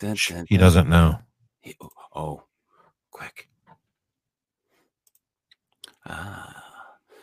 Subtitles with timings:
[0.00, 1.18] Dun, dun, He doesn't know.
[1.60, 1.76] He-
[2.14, 2.42] oh,
[3.10, 3.48] quick.
[6.06, 6.62] Ah,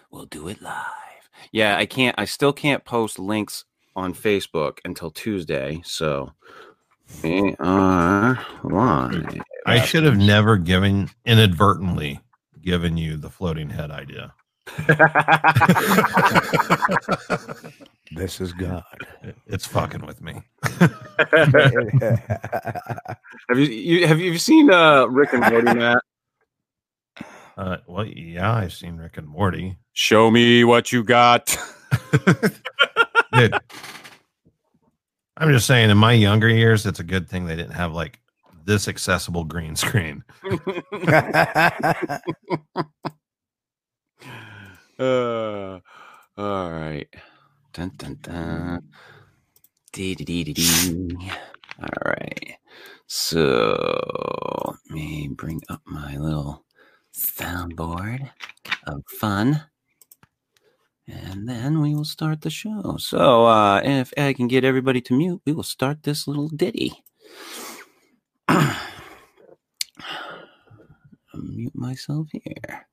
[0.09, 1.29] we'll do it live.
[1.51, 2.15] Yeah, I can't.
[2.17, 3.65] I still can't post links
[3.95, 5.81] on Facebook until Tuesday.
[5.85, 6.31] So
[7.23, 9.41] we are live.
[9.65, 12.21] I should have never given inadvertently
[12.61, 14.33] given you the floating head idea.
[18.13, 18.83] This is God.
[19.47, 20.41] It's fucking with me.
[23.49, 25.97] have you, you have you seen uh, Rick and Morty, Matt?
[27.57, 29.77] Uh, well, yeah, I've seen Rick and Morty.
[29.93, 31.57] Show me what you got.
[33.33, 33.53] Dude,
[35.37, 38.19] I'm just saying, in my younger years, it's a good thing they didn't have like
[38.65, 40.23] this accessible green screen.
[44.99, 45.79] Uh,
[46.37, 47.07] all right.
[47.73, 48.81] Dun, dun, dun.
[49.93, 51.31] Dee, dee, dee, dee, dee.
[51.79, 52.57] All right.
[53.07, 53.33] So
[54.65, 56.65] let me bring up my little
[57.13, 58.29] soundboard
[58.87, 59.63] of fun.
[61.07, 62.97] And then we will start the show.
[62.97, 66.93] So uh, if I can get everybody to mute, we will start this little ditty.
[71.33, 72.87] Mute myself here.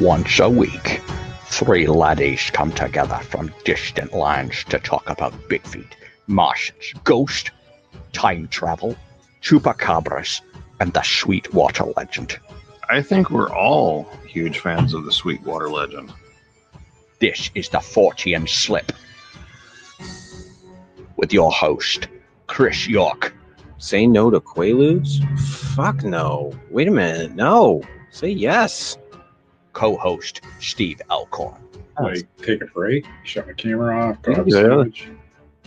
[0.00, 1.00] Once a week,
[1.46, 5.92] three laddies come together from distant lands to talk about Bigfeet,
[6.26, 7.50] Martians, ghosts,
[8.12, 8.96] time travel,
[9.40, 10.40] chupacabras,
[10.80, 12.38] and the Sweetwater legend.
[12.90, 16.12] I think we're all huge fans of the Sweetwater legend.
[17.20, 18.92] This is the Fortean Slip.
[21.16, 22.08] With your host,
[22.46, 23.32] Chris York,
[23.84, 25.20] Say no to Quaaludes?
[25.74, 26.54] Fuck no.
[26.70, 27.34] Wait a minute.
[27.34, 27.82] No.
[28.12, 28.96] Say yes.
[29.74, 31.60] Co host, Steve Alcorn,
[32.00, 35.06] Like, take a break, shut my camera off, go Yeah, yeah.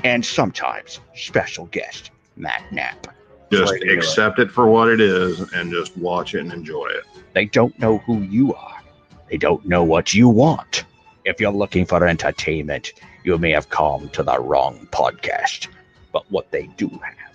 [0.03, 3.07] and sometimes special guest, Matt Knapp.
[3.51, 7.03] Just Right, accept it for what it is and just watch it and enjoy it.
[7.33, 8.81] They don't know who you are.
[9.29, 10.83] They don't know what you want.
[11.23, 12.93] If you're looking for entertainment,
[13.23, 15.67] you may have come to the wrong podcast.
[16.11, 17.27] But what they do have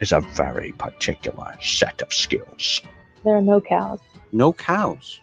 [0.00, 2.82] is a very particular set of skills.
[3.24, 4.00] There are no cows.
[4.32, 5.20] No cows.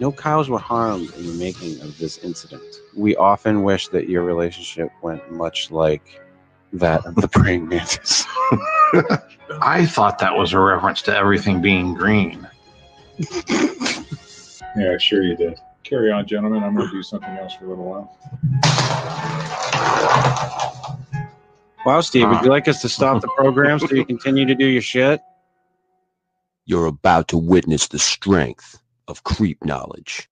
[0.00, 0.08] No.
[0.08, 2.62] No cows were harmed in the making of this incident.
[2.96, 6.20] We often wish that your relationship went much like
[6.72, 8.24] that of the praying mantis.
[9.60, 12.46] I thought that was a reference to everything being green.
[14.76, 15.58] Yeah, sure you did.
[15.82, 16.62] Carry on, gentlemen.
[16.62, 18.16] I'm going to do something else for a little while.
[21.86, 24.66] Wow, Steve, would you like us to stop the program so you continue to do
[24.66, 25.20] your shit?
[26.66, 30.28] You're about to witness the strength of creep knowledge.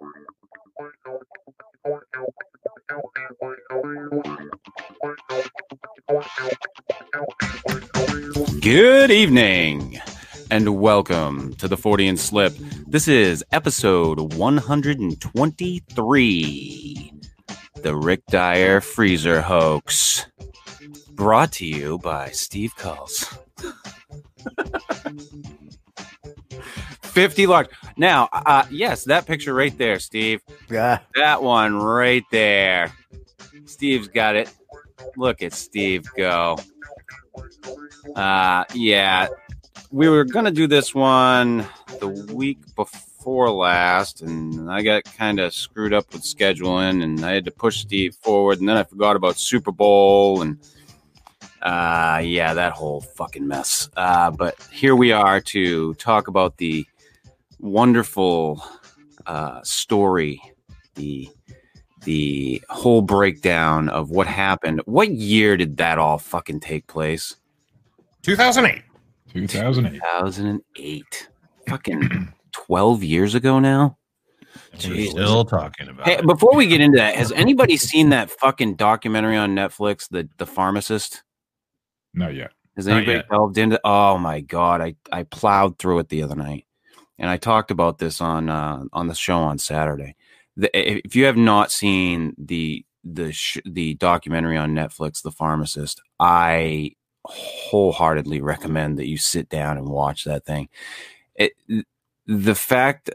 [8.61, 9.99] Good evening
[10.51, 12.53] and welcome to the Fortean Slip.
[12.87, 17.13] This is episode 123
[17.83, 20.27] The Rick Dyer Freezer Hoax.
[21.13, 23.39] Brought to you by Steve Kulls.
[27.17, 27.69] 50 large.
[27.97, 30.43] Now, uh, yes, that picture right there, Steve.
[30.71, 30.99] Yeah.
[31.15, 32.93] That one right there.
[33.65, 34.53] Steve's got it.
[35.17, 36.59] Look at Steve go.
[38.15, 39.29] Uh yeah.
[39.91, 41.67] We were gonna do this one
[42.01, 47.33] the week before last, and I got kind of screwed up with scheduling and I
[47.33, 50.59] had to push Steve forward, and then I forgot about Super Bowl and
[51.63, 53.89] uh yeah, that whole fucking mess.
[53.97, 56.87] Uh but here we are to talk about the
[57.59, 58.63] wonderful
[59.27, 60.41] uh story,
[60.95, 61.29] the
[62.05, 64.81] the whole breakdown of what happened.
[64.85, 67.35] What year did that all fucking take place?
[68.23, 68.83] 2008.
[69.33, 69.93] 2008.
[69.99, 71.29] 2008.
[71.69, 73.99] Fucking 12 years ago now?
[74.87, 76.27] We're still talking about Hey, it.
[76.27, 80.47] before we get into that, has anybody seen that fucking documentary on Netflix, the the
[80.47, 81.23] pharmacist?
[82.15, 82.53] Not yet.
[82.77, 83.29] Has Not anybody yet.
[83.31, 83.81] delved into?
[83.85, 86.66] Oh my god, I I plowed through it the other night,
[87.19, 90.17] and I talked about this on uh, on the show on Saturday.
[90.57, 90.71] The,
[91.07, 96.93] if you have not seen the the sh- the documentary on Netflix, The Pharmacist, I
[97.25, 100.69] wholeheartedly recommend that you sit down and watch that thing.
[101.35, 101.53] It,
[102.27, 103.11] the fact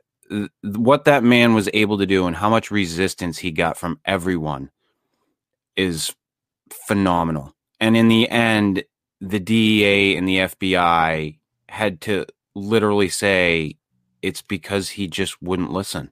[0.63, 4.69] what that man was able to do and how much resistance he got from everyone
[5.75, 6.15] is
[6.71, 7.53] phenomenal.
[7.79, 8.83] And in the end,
[9.19, 11.37] the DEA and the FBI
[11.67, 12.25] had to
[12.55, 13.75] literally say
[14.21, 16.11] it's because he just wouldn't listen.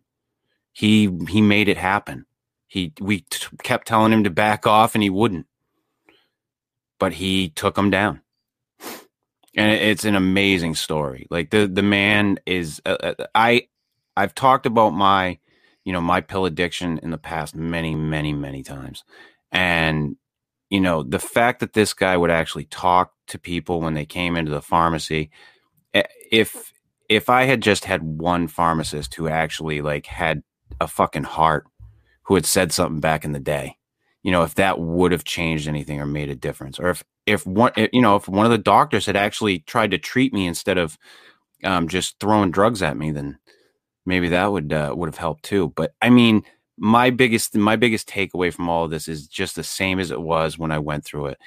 [0.73, 2.25] He he made it happen.
[2.67, 5.47] He we t- kept telling him to back off and he wouldn't.
[6.99, 8.21] But he took him down.
[9.55, 11.27] And it's an amazing story.
[11.29, 13.67] Like the the man is uh, uh, I
[14.15, 15.39] I've talked about my
[15.85, 19.03] you know my pill addiction in the past many many many times.
[19.51, 20.17] And
[20.69, 24.35] you know, the fact that this guy would actually talk to people when they came
[24.37, 25.31] into the pharmacy
[25.93, 26.73] eh, if
[27.09, 30.43] if I had just had one pharmacist who actually like had
[30.79, 31.65] a fucking heart
[32.23, 33.77] who had said something back in the day,
[34.21, 37.45] you know, if that would have changed anything or made a difference, or if if
[37.45, 40.45] one eh, you know if one of the doctors had actually tried to treat me
[40.45, 40.97] instead of
[41.63, 43.39] um, just throwing drugs at me, then
[44.05, 45.73] maybe that would uh, would have helped too.
[45.75, 46.43] But I mean,
[46.77, 50.21] my biggest my biggest takeaway from all of this is just the same as it
[50.21, 51.37] was when I went through it,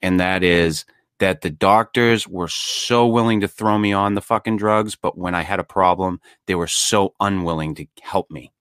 [0.00, 0.84] and that is
[1.20, 5.34] that the doctors were so willing to throw me on the fucking drugs, but when
[5.34, 8.52] I had a problem, they were so unwilling to help me.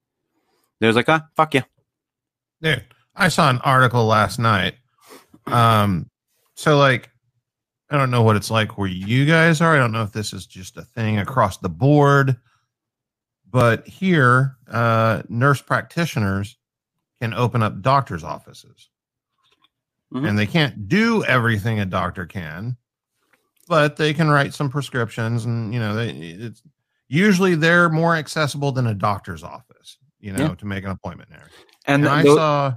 [0.80, 1.64] They was like, ah, fuck you.
[2.62, 2.86] Dude,
[3.16, 4.76] I saw an article last night.
[5.48, 6.10] Um,
[6.56, 7.10] so like,
[7.90, 9.76] I don't know what it's like where you guys are.
[9.76, 12.38] I don't know if this is just a thing across the board,
[13.50, 16.58] but here, uh, nurse practitioners
[17.22, 18.89] can open up doctors' offices,
[20.14, 20.28] Mhm.
[20.28, 22.76] and they can't do everything a doctor can,
[23.68, 26.64] but they can write some prescriptions, and you know, they it's
[27.08, 29.98] usually they're more accessible than a doctor's office.
[30.20, 30.56] You know, Yeah.
[30.56, 31.48] to make an appointment there.
[31.86, 32.74] And, And I tho- saw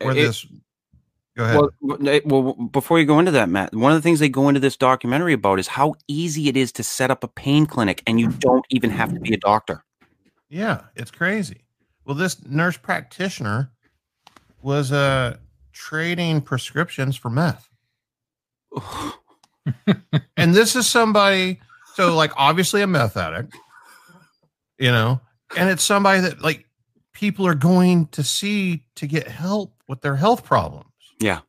[0.00, 0.46] where it- this.
[1.36, 1.60] Go ahead.
[1.82, 4.58] Well, well, before you go into that, Matt, one of the things they go into
[4.60, 8.18] this documentary about is how easy it is to set up a pain clinic, and
[8.18, 9.84] you don't even have to be a doctor.
[10.48, 11.66] yeah, it's crazy.
[12.06, 13.70] Well, this nurse practitioner
[14.62, 15.36] was uh
[15.76, 17.68] trading prescriptions for meth.
[20.36, 21.60] And this is somebody,
[21.94, 23.56] so like obviously a meth addict,
[24.78, 25.20] you know,
[25.56, 26.66] and it's somebody that like
[27.12, 30.92] people are going to see to get help with their health problems.
[31.18, 31.40] Yeah.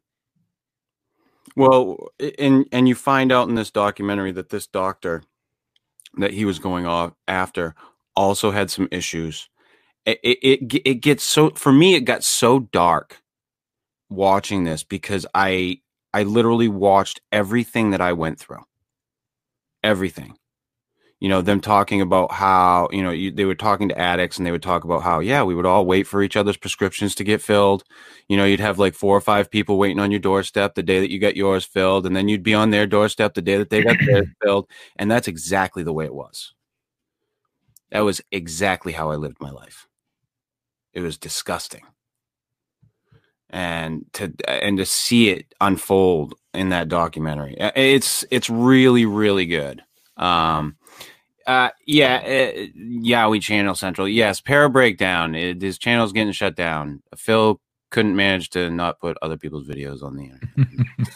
[1.55, 2.07] Well,
[2.39, 5.21] and and you find out in this documentary that this doctor
[6.17, 7.75] that he was going off after
[8.15, 9.49] also had some issues.
[10.05, 13.21] It it it, it gets so for me it got so dark
[14.09, 15.79] watching this because I
[16.13, 18.63] I literally watched everything that I went through.
[19.83, 20.35] Everything.
[21.19, 24.45] You know, them talking about how, you know, you, they were talking to addicts and
[24.45, 27.23] they would talk about how, yeah, we would all wait for each other's prescriptions to
[27.23, 27.83] get filled
[28.27, 30.99] you know, you'd have like four or five people waiting on your doorstep the day
[30.99, 33.69] that you got yours filled, and then you'd be on their doorstep the day that
[33.69, 34.69] they got theirs filled.
[34.97, 36.53] And that's exactly the way it was.
[37.91, 39.87] That was exactly how I lived my life.
[40.93, 41.83] It was disgusting.
[43.49, 49.45] And to and to see it unfold in that documentary, uh, it's it's really really
[49.45, 49.81] good.
[50.17, 50.75] Um,
[51.47, 54.07] uh, yeah, uh, Yowie Channel Central.
[54.07, 55.33] Yes, Para Breakdown.
[55.33, 57.01] It, his channel's getting shut down.
[57.15, 61.07] Phil couldn't manage to not put other people's videos on the internet.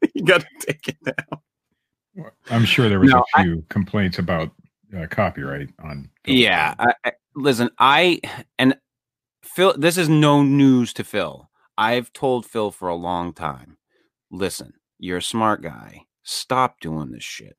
[0.14, 2.24] you got to take it down.
[2.50, 4.50] I'm sure there was No, a few complaints about
[4.96, 6.08] uh, copyright on.
[6.26, 8.20] Yeah, I, I, listen, I
[8.58, 8.74] and
[9.54, 9.74] Phil.
[9.78, 11.48] This is no news to Phil.
[11.78, 13.76] I've told Phil for a long time.
[14.30, 16.02] Listen, you're a smart guy.
[16.24, 17.56] Stop doing this shit.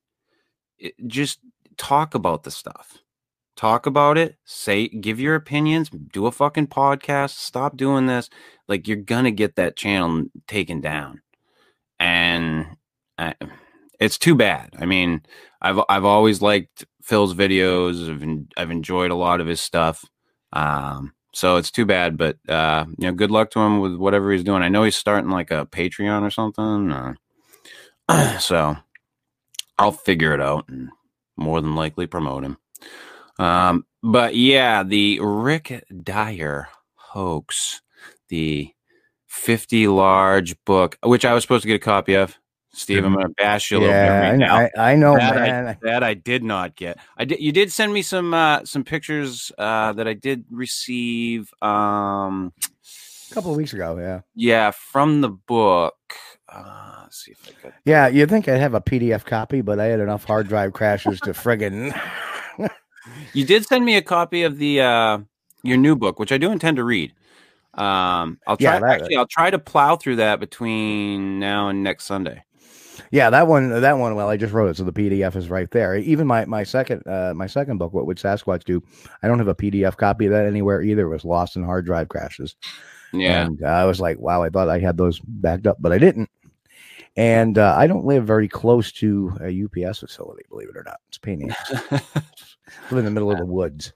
[0.78, 1.40] It- just
[1.78, 2.98] talk about the stuff.
[3.56, 4.36] Talk about it.
[4.44, 5.88] Say, give your opinions.
[5.88, 7.36] Do a fucking podcast.
[7.38, 8.28] Stop doing this.
[8.68, 11.22] Like you're gonna get that channel taken down,
[11.98, 12.76] and
[13.16, 13.32] uh,
[13.98, 14.74] it's too bad.
[14.78, 15.22] I mean,
[15.62, 18.10] I've I've always liked Phil's videos.
[18.10, 20.04] I've I've enjoyed a lot of his stuff.
[20.52, 24.32] Um, so it's too bad, but uh, you know, good luck to him with whatever
[24.32, 24.62] he's doing.
[24.62, 26.90] I know he's starting like a Patreon or something.
[28.08, 28.78] Uh, so
[29.76, 30.88] I'll figure it out and
[31.36, 32.56] more than likely promote him.
[33.38, 37.82] Um, but yeah, the Rick Dyer hoax,
[38.30, 38.70] the
[39.26, 42.38] 50 large book, which I was supposed to get a copy of.
[42.76, 44.56] Steve, I'm going to bash you a little bit right I, now.
[44.56, 45.66] I, I know, that, man.
[45.66, 46.98] I, that I did not get.
[47.16, 47.40] I did.
[47.40, 51.52] You did send me some uh, some pictures uh, that I did receive.
[51.62, 52.52] Um,
[53.30, 54.20] a couple of weeks ago, yeah.
[54.34, 55.96] yeah, from the book.
[56.48, 57.72] Uh, see if I could.
[57.86, 61.18] Yeah, you'd think I'd have a PDF copy, but I had enough hard drive crashes
[61.20, 61.98] to friggin'
[63.32, 65.18] You did send me a copy of the uh,
[65.62, 67.14] your new book, which I do intend to read.
[67.74, 68.74] Um, I'll try.
[68.74, 72.44] Yeah, that- actually, I'll try to plow through that between now and next Sunday.
[73.10, 74.14] Yeah, that one, that one.
[74.14, 75.96] Well, I just wrote it, so the PDF is right there.
[75.96, 78.82] Even my my second uh, my second book, what would Sasquatch do?
[79.22, 81.06] I don't have a PDF copy of that anywhere either.
[81.06, 82.56] It was lost in hard drive crashes.
[83.12, 85.92] Yeah, and uh, I was like, wow, I thought I had those backed up, but
[85.92, 86.30] I didn't.
[87.16, 91.00] And uh, I don't live very close to a UPS facility, believe it or not.
[91.08, 92.02] It's a pain in the
[92.90, 93.92] live in the middle of the woods.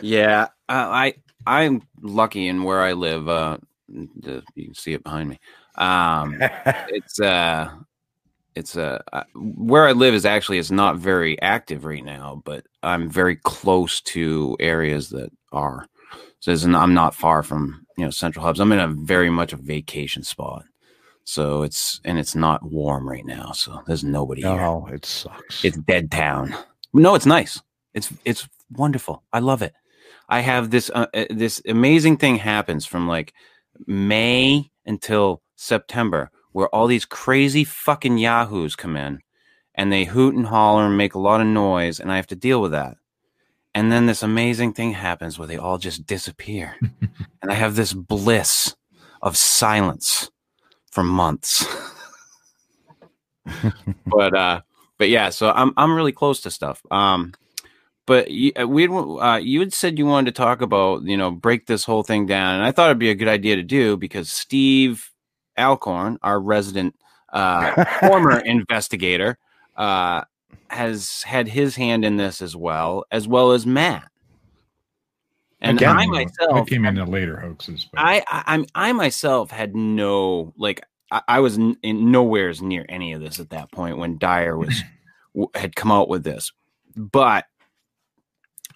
[0.00, 1.14] Yeah, uh, I
[1.46, 3.28] I'm lucky in where I live.
[3.28, 5.38] Uh, the, you can see it behind me.
[5.76, 7.70] Um, it's uh,
[8.54, 12.66] it's uh, uh, where I live is actually it's not very active right now, but
[12.82, 15.86] I'm very close to areas that are.
[16.40, 18.60] So it's n- I'm not far from you know central hubs.
[18.60, 20.64] I'm in a very much a vacation spot.
[21.24, 24.60] So it's and it's not warm right now, so there's nobody here.
[24.60, 25.64] Oh, it sucks.
[25.64, 26.54] It's dead town.
[26.92, 27.60] No, it's nice.
[27.94, 29.22] It's it's wonderful.
[29.32, 29.72] I love it.
[30.28, 33.32] I have this uh, uh, this amazing thing happens from like
[33.86, 39.18] May until September, where all these crazy fucking yahoos come in,
[39.74, 42.36] and they hoot and holler and make a lot of noise, and I have to
[42.36, 42.96] deal with that.
[43.74, 46.76] And then this amazing thing happens where they all just disappear,
[47.42, 48.76] and I have this bliss
[49.20, 50.30] of silence
[50.92, 51.66] for months.
[54.06, 54.60] but uh
[54.96, 56.80] but yeah, so I'm I'm really close to stuff.
[56.92, 57.34] Um,
[58.06, 61.66] but you, we uh, you had said you wanted to talk about you know break
[61.66, 64.30] this whole thing down, and I thought it'd be a good idea to do because
[64.30, 65.10] Steve
[65.58, 66.94] Alcorn, our resident
[67.32, 69.38] uh, former investigator,
[69.76, 70.22] uh,
[70.68, 74.10] has had his hand in this as well, as well as Matt.
[75.60, 77.86] And Again, I I myself, came in the later hoaxes.
[77.90, 82.84] But I, I I myself had no like I, I was n- in nowhere's near
[82.88, 84.82] any of this at that point when Dyer was
[85.34, 86.52] w- had come out with this,
[86.96, 87.46] but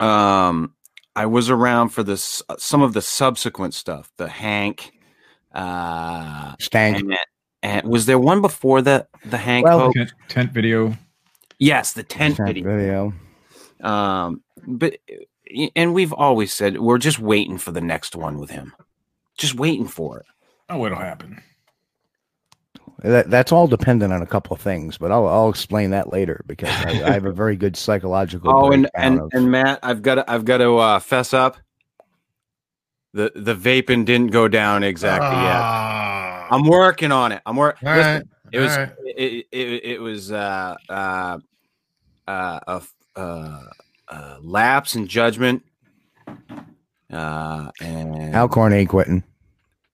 [0.00, 0.75] um
[1.14, 4.92] I was around for this some of the subsequent stuff, the Hank,
[5.52, 6.99] uh, Stank.
[6.99, 7.17] and,
[7.62, 9.67] and was there one before the the Hank?
[9.67, 9.95] Well, hoax?
[9.97, 10.97] tent, tent video.
[11.59, 13.12] yes, the tent Stank video.
[13.81, 13.88] video.
[13.88, 14.97] Um, but
[15.76, 18.75] and we've always said we're just waiting for the next one with him,
[19.37, 20.26] just waiting for it.
[20.69, 21.43] Oh, it'll happen.
[23.05, 26.43] That, that's all dependent on a couple of things, but I'll, I'll explain that later
[26.49, 28.50] because I, I have a very good psychological.
[28.52, 31.57] Oh, and and, of- and Matt, I've got to I've got to uh, fess up.
[33.15, 35.57] The the vaping didn't go down exactly yet.
[35.57, 36.47] Ah.
[36.50, 37.43] I'm working on it.
[37.47, 37.88] I'm working.
[37.88, 38.23] All right.
[38.53, 38.93] It was all right.
[39.05, 41.38] it, it, it was uh uh
[42.27, 42.83] uh a
[43.17, 43.62] uh,
[44.09, 45.62] uh lapse in judgment.
[47.11, 49.25] Uh and Alcorn ain't quitting.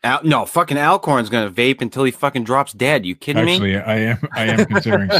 [0.02, 3.06] Al, no fucking Alcorn's gonna vape until he fucking drops dead.
[3.06, 3.54] You kidding me?
[3.54, 4.18] Actually, I am.
[4.32, 5.10] I am considering.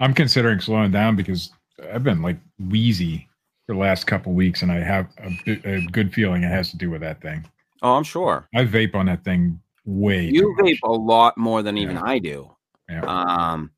[0.00, 1.52] I'm considering slowing down because
[1.92, 3.29] I've been like wheezy for
[3.70, 5.08] the last couple weeks, and I have
[5.46, 7.44] a, a good feeling it has to do with that thing.
[7.82, 8.48] Oh, I'm sure.
[8.54, 10.24] I vape on that thing way.
[10.24, 12.54] you vape a lot more than even I do.
[12.88, 13.02] Yeah.
[13.02, 13.70] Um,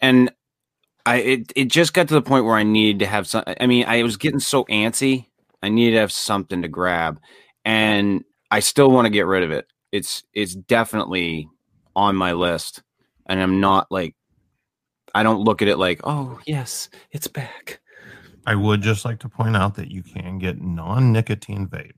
[0.00, 0.32] and
[1.06, 3.44] I it it just got to the point where I needed to have some.
[3.46, 5.26] I mean, I was getting so antsy.
[5.62, 7.20] I needed to have something to grab,
[7.64, 9.66] and I still want to get rid of it.
[9.92, 11.48] It's it's definitely
[11.96, 12.82] on my list,
[13.26, 14.14] and I'm not like
[15.14, 17.79] I don't look at it like, oh yes, it's back.
[18.50, 21.92] I would just like to point out that you can get non-nicotine vape.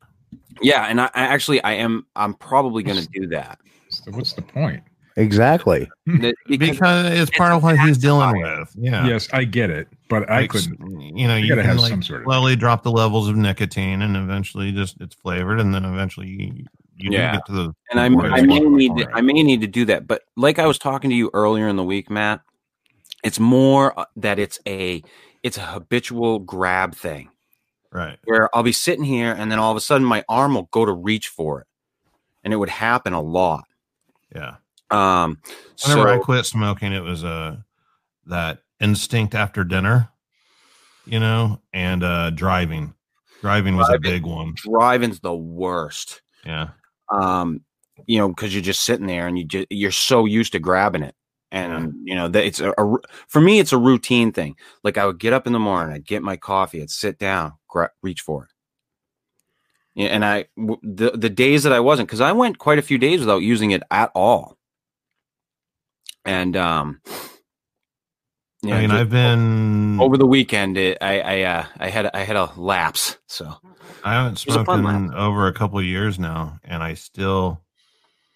[0.60, 3.58] Yeah, and I, I actually I am I'm probably going to do that.
[3.88, 4.82] So what's the point?
[5.16, 5.88] Exactly.
[6.06, 8.70] Because- because it's part of what he's dealing with.
[8.76, 9.06] Yeah.
[9.06, 11.16] Yes, I get it, but I Like, couldn't.
[11.16, 13.36] You know, you, gotta can have like some sort of- slowly drop the levels of
[13.36, 16.64] nicotine, and eventually just it's flavored, and then eventually you,
[16.96, 17.32] you Yeah.
[17.36, 17.74] get to the.
[17.90, 19.10] and I, I may need to.
[19.12, 20.06] I may need to do that.
[20.06, 22.40] But like I was talking to you earlier in the week, Matt,
[23.24, 25.02] it's more uh, that it's a
[25.42, 27.30] it's a habitual grab thing
[27.90, 28.18] right.
[28.24, 30.84] where I'll be sitting here and then all of a sudden my arm will go
[30.84, 31.66] to reach for it,
[32.44, 33.64] and it would happen a lot.
[34.34, 34.56] Yeah.
[34.90, 35.38] Um,
[35.86, 37.56] Whenever I quit smoking, it was uh
[38.26, 40.10] that instinct after dinner,
[41.06, 42.94] you know, and uh driving.
[43.40, 44.06] Driving was Driving.
[44.06, 44.54] a big one.
[44.56, 46.22] driving's the worst.
[46.46, 46.68] Yeah.
[47.12, 47.64] um,
[48.06, 51.02] you know, because you're just sitting there and you just you're so used to grabbing
[51.02, 51.14] it,
[51.52, 52.96] and you know that it's a, a
[53.28, 54.56] for me it's a routine thing.
[54.82, 57.52] Like I would get up in the morning, I'd get my coffee, I'd sit down,
[57.68, 58.50] gra- reach for it.
[60.10, 62.96] And I w- the the days that I wasn't because I went quite a few
[62.96, 64.56] days without using it at all,
[66.24, 67.02] and um,
[68.62, 70.78] yeah, I mean, I've been over the weekend.
[70.78, 73.54] It, I I uh, I had I had a lapse, so
[74.02, 77.60] I haven't was a smoked in over a couple of years now, and I still,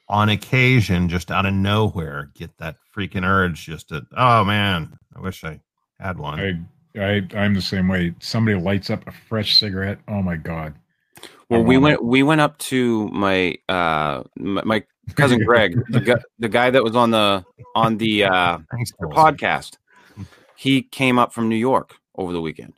[0.08, 3.66] on occasion, just out of nowhere, get that freaking urge.
[3.66, 5.60] Just to, oh man, I wish I
[5.98, 6.40] had one.
[6.96, 8.14] I, I, I'm the same way.
[8.20, 9.98] Somebody lights up a fresh cigarette.
[10.08, 10.74] Oh my god.
[11.48, 14.84] Well, we went we went up to my uh my, my
[15.14, 17.44] cousin Greg, the, guy, the guy that was on the
[17.74, 19.76] on the uh Thanks, the podcast.
[20.56, 22.72] He came up from New York over the weekend,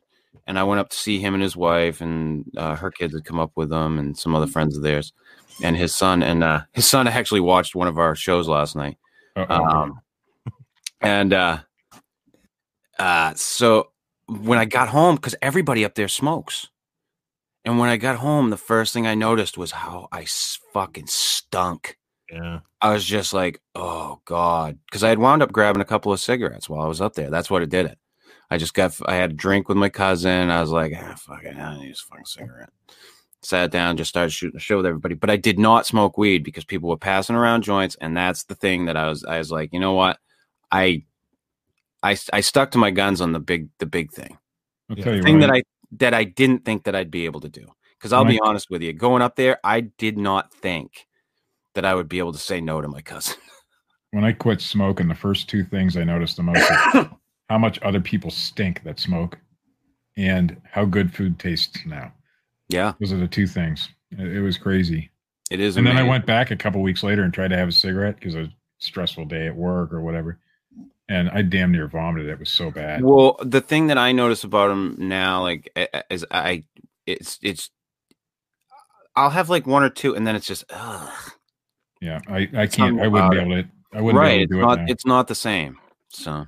[0.47, 3.25] and I went up to see him and his wife, and uh, her kids had
[3.25, 5.12] come up with them, and some other friends of theirs,
[5.62, 6.22] and his son.
[6.22, 8.96] And uh, his son actually watched one of our shows last night.
[9.36, 10.00] Um,
[11.00, 11.58] and uh,
[12.98, 13.90] uh, so
[14.26, 16.68] when I got home, because everybody up there smokes,
[17.64, 21.06] and when I got home, the first thing I noticed was how I s- fucking
[21.06, 21.96] stunk.
[22.30, 22.60] Yeah.
[22.80, 26.20] I was just like, oh god, because I had wound up grabbing a couple of
[26.20, 27.30] cigarettes while I was up there.
[27.30, 27.98] That's what it did it.
[28.50, 30.50] I just got, I had a drink with my cousin.
[30.50, 32.70] I was like, ah, fuck it, I need a fucking cigarette.
[33.42, 35.14] Sat down, just started shooting a show with everybody.
[35.14, 38.54] But I did not smoke weed because people were passing around joints, and that's the
[38.54, 40.18] thing that I was, I was like, you know what,
[40.73, 41.04] I,
[42.02, 44.38] I, I stuck to my guns on the big, the big thing
[44.90, 45.23] I'll Yeah.
[45.23, 47.66] thing what, that I that I didn't think that I'd be able to do.
[47.99, 51.09] Because I'll be honest with you, going up there, I did not think
[51.75, 53.37] that I would be able to say no to my cousin.
[54.12, 57.11] when I quit smoking, the first two things I noticed the most are
[57.49, 59.38] how much other people stink that smoke
[60.16, 62.12] and how good food tastes now.
[62.68, 63.88] Yeah, Those are the two things.
[64.12, 65.10] It, it was crazy.
[65.50, 65.76] it is.
[65.76, 68.16] and then I went back a couple weeks later and tried to have a cigarette
[68.16, 70.38] because a stressful day at work or whatever.
[71.08, 72.28] And I damn near vomited.
[72.28, 73.02] It was so bad.
[73.02, 75.72] Well, the thing that I notice about them now, like,
[76.10, 76.64] is I,
[77.06, 77.70] it's it's,
[79.16, 81.10] I'll have like one or two, and then it's just, ugh.
[82.02, 83.00] Yeah, I, I can't.
[83.00, 83.68] I wouldn't be able to.
[83.94, 84.37] I wouldn't right.
[84.37, 84.80] be It's able to do not.
[84.80, 84.92] it.
[84.92, 85.78] It's not the same.
[86.10, 86.44] So,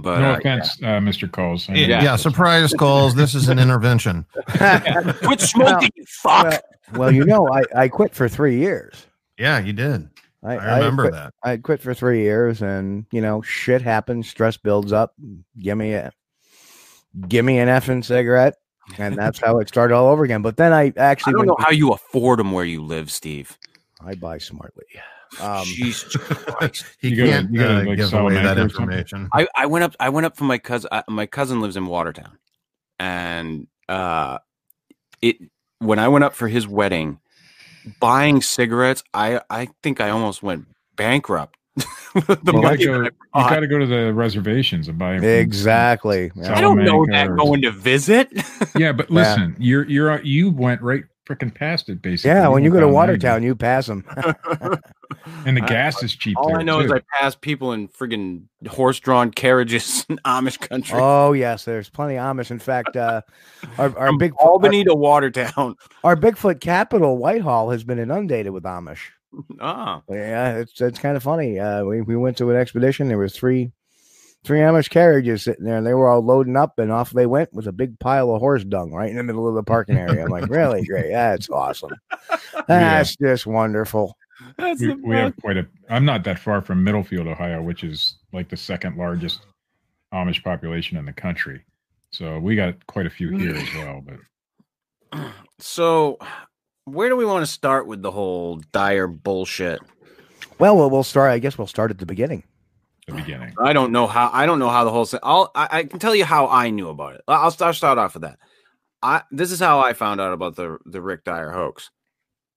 [0.00, 1.30] but no uh, offense, uh, Mr.
[1.30, 1.68] Kulls.
[1.68, 2.16] I Yeah, mean, Yeah.
[2.16, 3.14] surprise calls.
[3.14, 4.26] This is an intervention.
[4.48, 6.44] quit smoking, you fuck.
[6.44, 6.60] Well,
[6.94, 9.06] well, you know, I, I quit for three years.
[9.38, 10.08] Yeah, you did.
[10.42, 11.34] I, I remember quit, that.
[11.42, 14.28] I quit for three years, and you know, shit happens.
[14.28, 15.14] Stress builds up.
[15.58, 16.12] Give me a,
[17.26, 18.54] give me an effing cigarette,
[18.98, 20.42] and that's how it started all over again.
[20.42, 23.10] But then I I actually don't went know how you afford them where you live,
[23.10, 23.58] Steve.
[24.04, 24.84] I buy smartly.
[25.40, 26.84] Um, Jesus Christ.
[27.00, 28.98] He You gotta- can't you gotta, uh, like, give sell away that anchor or something.
[28.98, 29.28] information.
[29.32, 31.86] I, I went up I went up for my cousin uh, my cousin lives in
[31.86, 32.38] Watertown
[32.98, 34.38] and uh
[35.22, 35.36] it
[35.78, 37.20] when I went up for his wedding
[38.00, 40.66] buying cigarettes I I think I almost went
[40.96, 41.56] bankrupt
[42.14, 43.02] the you money gotta go.
[43.04, 46.32] You I got to go to the reservations and buy from- exactly.
[46.34, 46.56] Yeah.
[46.56, 48.30] I don't know that or- going to visit
[48.76, 49.14] Yeah, but Yeah.
[49.16, 52.30] listen, you're you're you went right freaking past it basically.
[52.30, 54.04] Yeah, when you go to Watertown, you pass them.
[55.44, 56.36] and the gas is cheap.
[56.38, 56.90] all there I know is.
[56.90, 62.24] I pass people in friggin' horse-drawn carriages in Amish country oh yes, there's plenty of
[62.24, 62.50] Amish.
[62.50, 63.22] In fact, uh,
[63.78, 68.52] our our from big Albany to Watertown our, our Bigfoot capital, Whitehall, has been inundated
[68.52, 69.10] with Amish.
[69.60, 71.58] ah Yeah, it's it's kind of funny.
[71.58, 73.08] Uh, we we went to an expedition.
[73.08, 73.72] There were three
[74.46, 77.52] three Amish carriages sitting there, and they were all loading up, and off they went
[77.52, 80.24] with a big pile of horse dung right in the middle of the parking area.
[80.24, 81.10] I'm like, really great.
[81.10, 81.92] That's awesome.
[82.68, 84.16] That's just wonderful.
[84.56, 85.66] that's we, the we have quite a.
[85.88, 89.40] I'm not that far from Middlefield, Ohio, which is like the second largest
[90.12, 91.64] Amish population in the country.
[92.10, 93.84] So we got quite a few here as mm.
[93.84, 94.04] well.
[95.12, 96.18] But So,
[96.84, 99.80] where do we want to start with the whole Dyer bullshit?
[100.58, 101.30] Well, we'll we'll start.
[101.30, 102.44] I guess we'll start at the beginning.
[103.06, 103.54] The beginning.
[103.58, 104.30] I don't know how.
[104.32, 105.20] I don't know how the whole thing.
[105.22, 105.50] I'll.
[105.54, 107.22] I, I can tell you how I knew about it.
[107.28, 108.38] I'll start start off with that.
[109.02, 109.22] I.
[109.30, 111.90] This is how I found out about the the Rick Dyer hoax.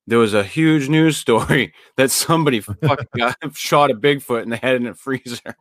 [0.08, 4.58] There was a huge news story that somebody fucking got, shot a Bigfoot in the
[4.58, 5.56] head in a freezer.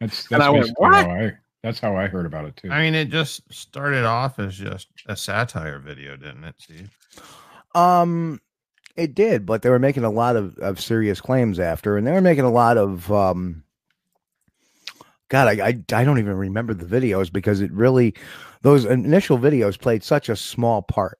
[0.00, 1.32] That's And that's I went, "What?" how I.
[1.62, 2.70] That's how I heard about it too.
[2.70, 6.90] I mean, it just started off as just a satire video, didn't it, Steve?
[7.74, 8.38] Um,
[8.96, 12.12] it did, but they were making a lot of, of serious claims after, and they
[12.12, 13.63] were making a lot of um.
[15.28, 18.14] God, I, I I don't even remember the videos because it really,
[18.62, 21.18] those initial videos played such a small part.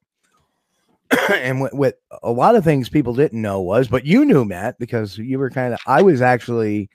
[1.31, 4.77] and with, what a lot of things people didn't know was, but you knew Matt
[4.79, 5.79] because you were kind of.
[5.87, 6.89] I was actually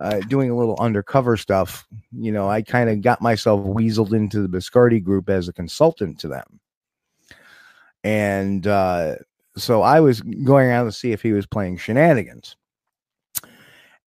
[0.00, 1.86] uh, doing a little undercover stuff.
[2.12, 6.18] You know, I kind of got myself weaseled into the Biscardi group as a consultant
[6.20, 6.60] to them,
[8.04, 9.16] and uh,
[9.56, 12.56] so I was going around to see if he was playing shenanigans.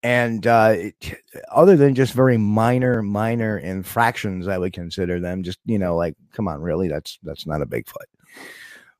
[0.03, 0.75] And uh,
[1.51, 6.15] other than just very minor, minor infractions, I would consider them just you know like,
[6.33, 8.07] come on, really, that's that's not a Bigfoot.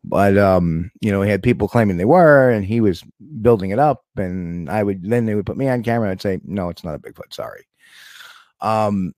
[0.04, 3.04] But um, you know, he had people claiming they were, and he was
[3.42, 6.22] building it up, and I would then they would put me on camera and I'd
[6.22, 7.66] say, no, it's not a Bigfoot, sorry.
[8.62, 9.14] Um,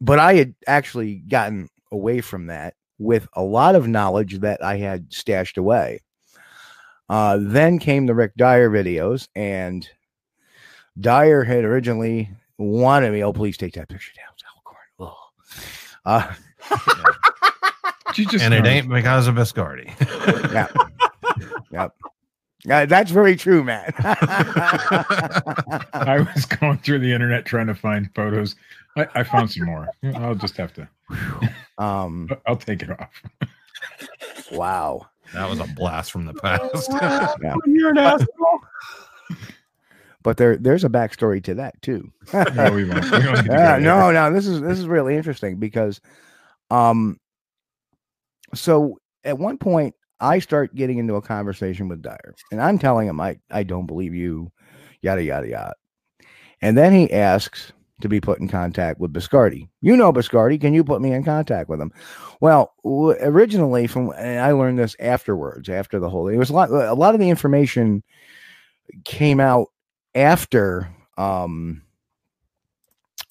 [0.00, 4.76] but I had actually gotten away from that with a lot of knowledge that I
[4.76, 6.00] had stashed away.
[7.08, 9.86] Uh, then came the Rick Dyer videos, and
[10.98, 12.28] Dyer had originally
[12.58, 13.22] wanted me.
[13.22, 15.12] Oh, please take that picture down, Salcorn.
[16.06, 16.06] Ugh.
[16.06, 16.34] Uh,
[18.16, 19.88] You just and it ain't because of Biscardi.
[20.52, 20.68] yeah,
[21.72, 21.92] yep.
[22.70, 23.92] Uh, that's very true, man.
[23.98, 24.16] I
[26.34, 28.54] was going through the internet trying to find photos.
[28.96, 29.88] I, I found some more.
[30.14, 30.88] I'll just have to.
[31.78, 33.10] um, I'll take it off.
[34.52, 35.04] wow.
[35.34, 36.88] that was a blast from the past.
[37.42, 37.56] Yeah.
[37.66, 38.60] You're an asshole.
[40.24, 42.10] But there there's a backstory to that too.
[42.32, 43.04] No, we won't.
[43.04, 46.00] We don't to go Yeah, no, no, this is this is really interesting because,
[46.70, 47.20] um,
[48.54, 53.06] so at one point I start getting into a conversation with Dyer, and I'm telling
[53.06, 54.50] him I I don't believe you,
[55.02, 55.74] yada yada yada,
[56.60, 59.68] and then he asks to be put in contact with Biscardi.
[59.82, 61.92] You know Biscardi, can you put me in contact with him?
[62.40, 66.54] Well, w- originally from and I learned this afterwards, after the whole it was a
[66.54, 68.02] lot a lot of the information
[69.04, 69.68] came out
[70.14, 71.82] after um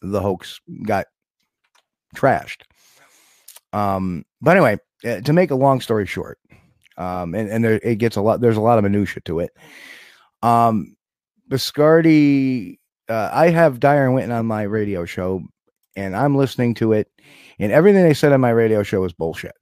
[0.02, 1.08] the hoax got
[2.16, 2.64] trashed.
[3.72, 6.40] Um, but anyway, uh, to make a long story short,
[6.98, 8.42] um, and, and there it gets a lot.
[8.42, 9.52] There's a lot of minutia to it.
[10.44, 10.96] Um,
[11.50, 12.78] Biscardi,
[13.10, 15.42] uh, I have Dyer and Whitton on my radio show,
[15.96, 17.10] and I'm listening to it,
[17.58, 19.56] and everything they said on my radio show was bullshit.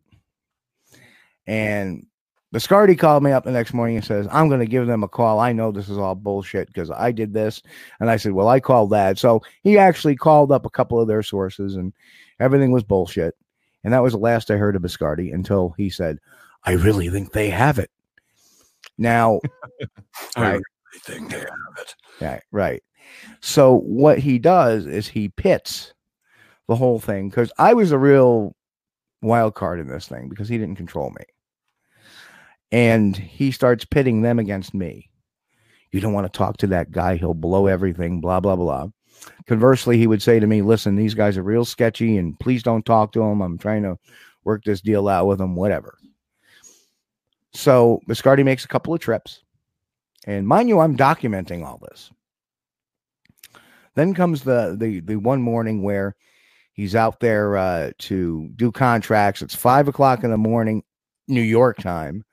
[1.47, 2.05] And
[2.53, 5.07] Biscardi called me up the next morning and says, I'm going to give them a
[5.07, 5.39] call.
[5.39, 7.61] I know this is all bullshit because I did this.
[7.99, 9.17] And I said, Well, I called that.
[9.17, 11.93] So he actually called up a couple of their sources and
[12.39, 13.35] everything was bullshit.
[13.83, 16.19] And that was the last I heard of Biscardi until he said,
[16.65, 17.89] I really think they have it.
[18.97, 19.39] Now,
[20.35, 20.63] I right, really
[21.03, 21.47] think they have
[21.79, 21.95] it.
[22.19, 22.83] right, right.
[23.39, 25.93] So what he does is he pits
[26.67, 28.55] the whole thing because I was a real
[29.21, 31.25] wild card in this thing because he didn't control me.
[32.71, 35.09] And he starts pitting them against me.
[35.91, 38.87] You don't want to talk to that guy, he'll blow everything, blah, blah, blah.
[39.45, 42.85] Conversely, he would say to me, Listen, these guys are real sketchy and please don't
[42.85, 43.41] talk to them.
[43.41, 43.97] I'm trying to
[44.43, 45.97] work this deal out with them, whatever.
[47.53, 49.43] So Biscardi makes a couple of trips.
[50.25, 52.11] And mind you, I'm documenting all this.
[53.95, 56.15] Then comes the the the one morning where
[56.73, 59.41] he's out there uh, to do contracts.
[59.41, 60.83] It's five o'clock in the morning,
[61.27, 62.23] New York time,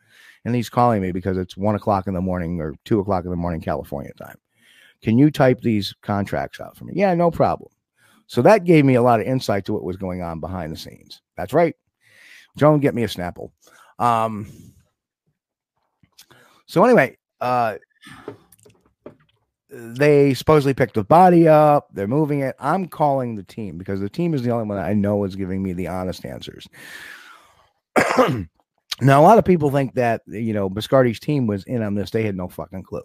[0.48, 3.30] and he's calling me because it's one o'clock in the morning or two o'clock in
[3.30, 4.38] the morning, California time.
[5.02, 6.94] Can you type these contracts out for me?
[6.96, 7.70] Yeah, no problem.
[8.26, 10.76] So that gave me a lot of insight to what was going on behind the
[10.76, 11.20] scenes.
[11.36, 11.76] That's right.
[12.56, 13.50] Joan, get me a Snapple.
[13.98, 14.50] Um,
[16.66, 17.76] so anyway, uh,
[19.68, 21.88] they supposedly picked the body up.
[21.92, 22.56] They're moving it.
[22.58, 25.62] I'm calling the team because the team is the only one I know is giving
[25.62, 26.66] me the honest answers.
[29.00, 32.10] now, a lot of people think that you know Biscardi's team was in on this.
[32.10, 33.02] They had no fucking clue.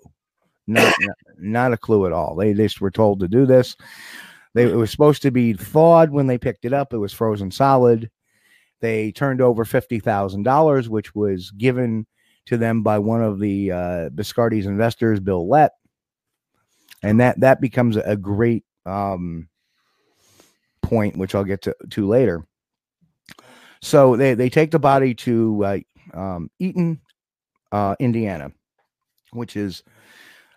[0.68, 2.36] Not, not, not a clue at all.
[2.36, 3.76] They just were told to do this.
[4.54, 6.94] They, it was supposed to be thawed when they picked it up.
[6.94, 8.10] It was frozen solid.
[8.82, 12.06] They turned over fifty thousand dollars, which was given
[12.48, 15.72] to them by one of the uh, Biscardi's investors, Bill Lett,
[17.02, 19.48] and that that becomes a great um,
[20.82, 22.46] point, which I'll get to, to later.
[23.84, 25.80] So they they take the body to uh,
[26.18, 27.02] um, Eaton,
[27.74, 28.52] uh, Indiana,
[29.34, 29.84] which is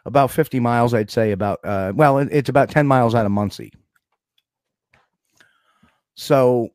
[0.05, 1.33] about 50 miles, I'd say.
[1.33, 3.73] About uh, well, it- it's about 10 miles out of Muncie.
[6.15, 6.69] So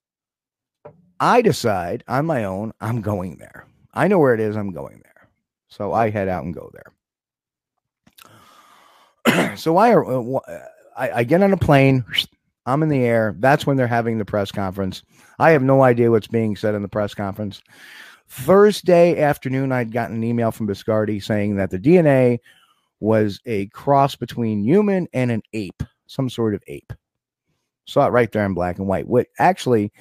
[1.22, 3.66] I decide on my own, I'm going there.
[3.94, 4.58] I know where it is.
[4.58, 5.30] I'm going there.
[5.70, 6.70] So I head out and go
[9.26, 9.56] there.
[9.58, 10.60] so uh, uh,
[10.98, 12.04] I I get on a plane.
[12.72, 13.36] I'm in the air.
[13.40, 15.04] That's when they're having the press conference.
[15.40, 17.62] I have no idea what's being said in the press conference.
[18.30, 22.40] Thursday afternoon, I'd gotten an email from Biscardi saying that the DNA
[23.02, 26.94] was a cross between human and an ape, some sort of ape.
[27.86, 29.08] Saw it right there in black and white.
[29.08, 29.92] What actually,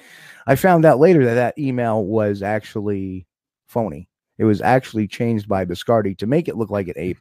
[0.47, 3.25] I found out later that that email was actually
[3.65, 4.07] phony.
[4.37, 7.17] It was actually changed by Biscardi to make it look like an ape.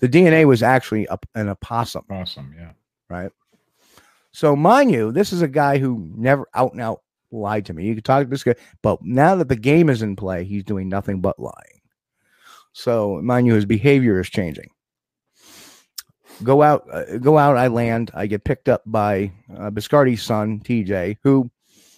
[0.00, 2.54] The DNA was actually a, an opossum, Awesome.
[2.58, 2.72] Yeah.
[3.08, 3.30] right?
[4.32, 7.86] So, mind you, this is a guy who never out and out lied to me.
[7.86, 10.64] You could talk to this guy, but now that the game is in play, he's
[10.64, 11.80] doing nothing but lying.
[12.72, 14.70] So, mind you, his behavior is changing.
[16.42, 17.56] Go out, uh, go out.
[17.56, 18.10] I land.
[18.14, 21.50] I get picked up by uh, Biscardi's son, TJ, who,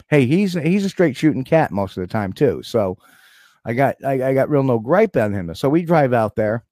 [0.09, 2.63] hey, he's he's a straight shooting cat most of the time too.
[2.63, 2.97] So,
[3.65, 5.55] I got I, I got real no gripe on him.
[5.55, 6.65] So we drive out there,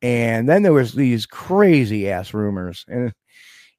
[0.00, 3.12] and then there was these crazy ass rumors, and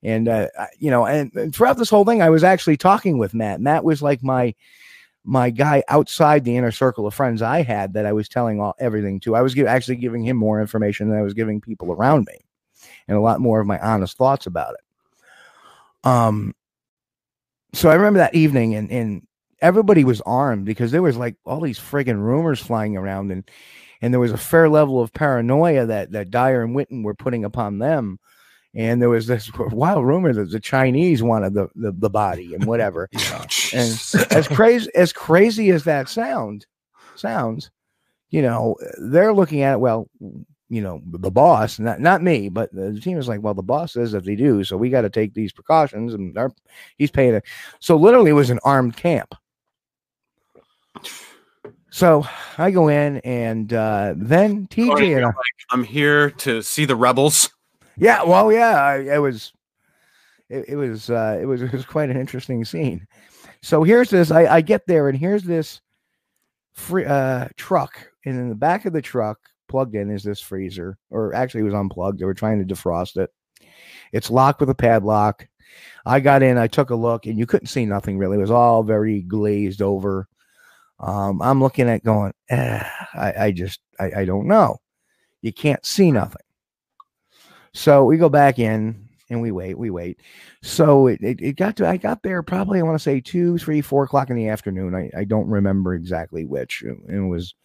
[0.03, 3.61] and uh, you know, and, throughout this whole thing, I was actually talking with Matt.
[3.61, 4.53] Matt was like my
[5.23, 8.75] my guy outside the inner circle of friends I had that I was telling all
[8.79, 9.35] everything to.
[9.35, 12.39] I was gi- actually giving him more information than I was giving people around me,
[13.07, 16.07] and a lot more of my honest thoughts about it.
[16.07, 16.53] Um,
[17.71, 19.27] so I remember that evening, and and
[19.61, 23.49] everybody was armed because there was like all these friggin' rumors flying around, and
[24.01, 27.45] and there was a fair level of paranoia that that Dyer and Whitton were putting
[27.45, 28.19] upon them.
[28.75, 32.65] And there was this wild rumor that the Chinese wanted the, the, the body and
[32.65, 33.09] whatever.
[33.73, 33.91] and
[34.31, 36.65] as crazy as crazy as that sound
[37.15, 37.69] sounds,
[38.29, 39.79] you know, they're looking at it.
[39.79, 40.09] Well,
[40.69, 43.93] you know, the boss, not not me, but the team is like, well, the boss
[43.93, 46.51] says that they do, so we got to take these precautions, and our,
[46.97, 47.43] he's paying it.
[47.79, 49.35] So literally, it was an armed camp.
[51.91, 52.25] So
[52.57, 55.31] I go in, and uh, then TJ and I,
[55.69, 57.51] I'm here to see the rebels.
[57.97, 59.53] Yeah, well, yeah, I, it was,
[60.49, 63.07] it, it was, uh, it was, it was quite an interesting scene.
[63.61, 64.31] So here's this.
[64.31, 65.81] I, I get there, and here's this
[66.73, 70.97] free uh, truck, and in the back of the truck, plugged in, is this freezer,
[71.09, 72.19] or actually, it was unplugged.
[72.19, 73.31] They were trying to defrost it.
[74.11, 75.47] It's locked with a padlock.
[76.05, 78.37] I got in, I took a look, and you couldn't see nothing really.
[78.37, 80.27] It was all very glazed over.
[80.99, 82.83] Um, I'm looking at going, eh,
[83.15, 84.77] I, I just, I, I don't know.
[85.41, 86.42] You can't see nothing.
[87.73, 90.19] So we go back in and we wait, we wait.
[90.61, 93.57] So it, it, it got to, I got there probably, I want to say two,
[93.57, 94.95] three, four o'clock in the afternoon.
[94.95, 96.83] I, I don't remember exactly which.
[96.83, 97.55] It, it was,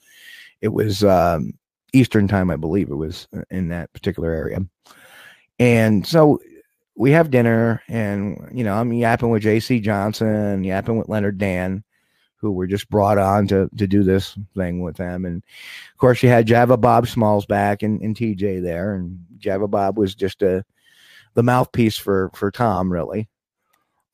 [0.61, 1.53] it was um,
[1.93, 4.61] Eastern time, I believe it was uh, in that particular area.
[5.59, 6.41] And so
[6.97, 11.85] we have dinner and, you know, I'm yapping with JC Johnson, yapping with Leonard Dan
[12.41, 15.25] who were just brought on to to do this thing with them.
[15.25, 15.43] And
[15.93, 20.15] of course, you had Java Bob Schmalzbach and, and TJ there, and Java Bob was
[20.15, 20.65] just a
[21.35, 23.29] the mouthpiece for for Tom, really.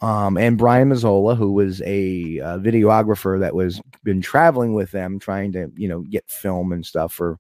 [0.01, 5.19] Um, and Brian Mazzola, who was a uh, videographer that was been traveling with them,
[5.19, 7.39] trying to you know get film and stuff for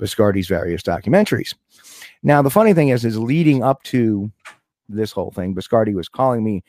[0.00, 1.54] Biscardi's various documentaries.
[2.22, 4.30] Now, the funny thing is, is leading up to
[4.88, 6.62] this whole thing, Biscardi was calling me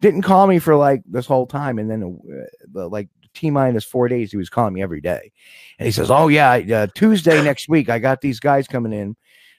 [0.00, 3.84] didn't call me for like this whole time, and then uh, the, like t minus
[3.84, 5.32] four days, he was calling me every day,
[5.78, 9.16] and he says, "Oh yeah, uh, Tuesday next week, I got these guys coming in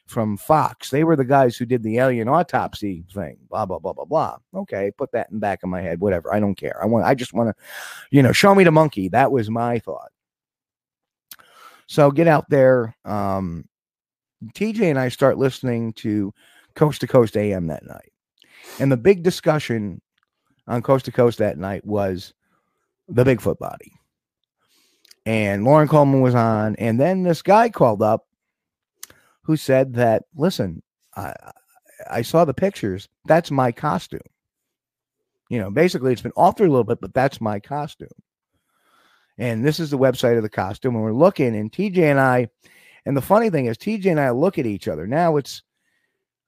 [0.09, 0.89] from Fox.
[0.89, 3.37] They were the guys who did the alien autopsy thing.
[3.49, 4.37] Blah blah blah blah blah.
[4.53, 5.99] Okay, put that in the back of my head.
[5.99, 6.33] Whatever.
[6.33, 6.81] I don't care.
[6.81, 7.05] I want.
[7.05, 7.63] I just want to,
[8.11, 9.09] you know, show me the monkey.
[9.09, 10.09] That was my thought.
[11.87, 12.95] So get out there.
[13.05, 13.65] Um,
[14.53, 16.33] TJ and I start listening to
[16.75, 18.11] Coast to Coast AM that night.
[18.79, 20.01] And the big discussion
[20.69, 22.33] on Coast to Coast that night was
[23.09, 23.91] the Bigfoot body.
[25.25, 26.75] And Loren Coleman was on.
[26.77, 28.27] And then this guy called up
[29.43, 30.81] who said that, listen,
[31.15, 31.33] I,
[32.09, 33.09] I saw the pictures.
[33.25, 34.21] That's my costume.
[35.49, 38.09] You know, basically, it's been altered a little bit, but that's my costume.
[39.39, 40.95] And this is the website of the costume.
[40.95, 42.49] And we're looking, and TJ and I,
[43.05, 45.07] and the funny thing is, TJ and I look at each other.
[45.07, 45.63] Now it's,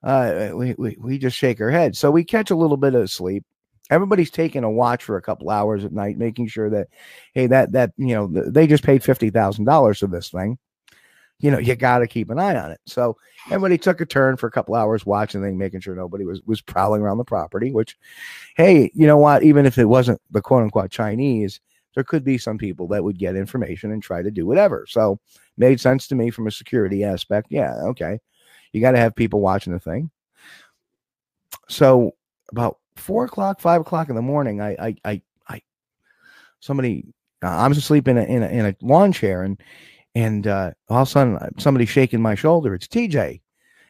[0.04, 1.98] uh, we, we, we just shake our heads.
[1.98, 3.44] So we catch a little bit of sleep
[3.90, 6.88] everybody's taking a watch for a couple hours at night, making sure that,
[7.34, 10.58] hey, that that you know they just paid fifty thousand dollars for this thing.
[11.38, 12.80] You know, you got to keep an eye on it.
[12.86, 13.16] So
[13.46, 16.60] everybody took a turn for a couple hours watching thing, making sure nobody was was
[16.60, 17.72] prowling around the property.
[17.72, 17.96] Which,
[18.56, 19.42] hey, you know what?
[19.42, 21.60] Even if it wasn't the quote unquote Chinese,
[21.94, 24.86] there could be some people that would get information and try to do whatever.
[24.88, 25.18] So
[25.56, 27.48] made sense to me from a security aspect.
[27.50, 28.20] Yeah, okay.
[28.72, 30.10] You got to have people watching the thing.
[31.68, 32.12] So
[32.50, 35.62] about four o'clock, five o'clock in the morning, I, I, I, I
[36.60, 37.06] somebody,
[37.42, 39.60] uh, I'm asleep in a, in a, in a lawn chair and,
[40.14, 42.74] and, uh, all of a sudden somebody's shaking my shoulder.
[42.74, 43.40] It's TJ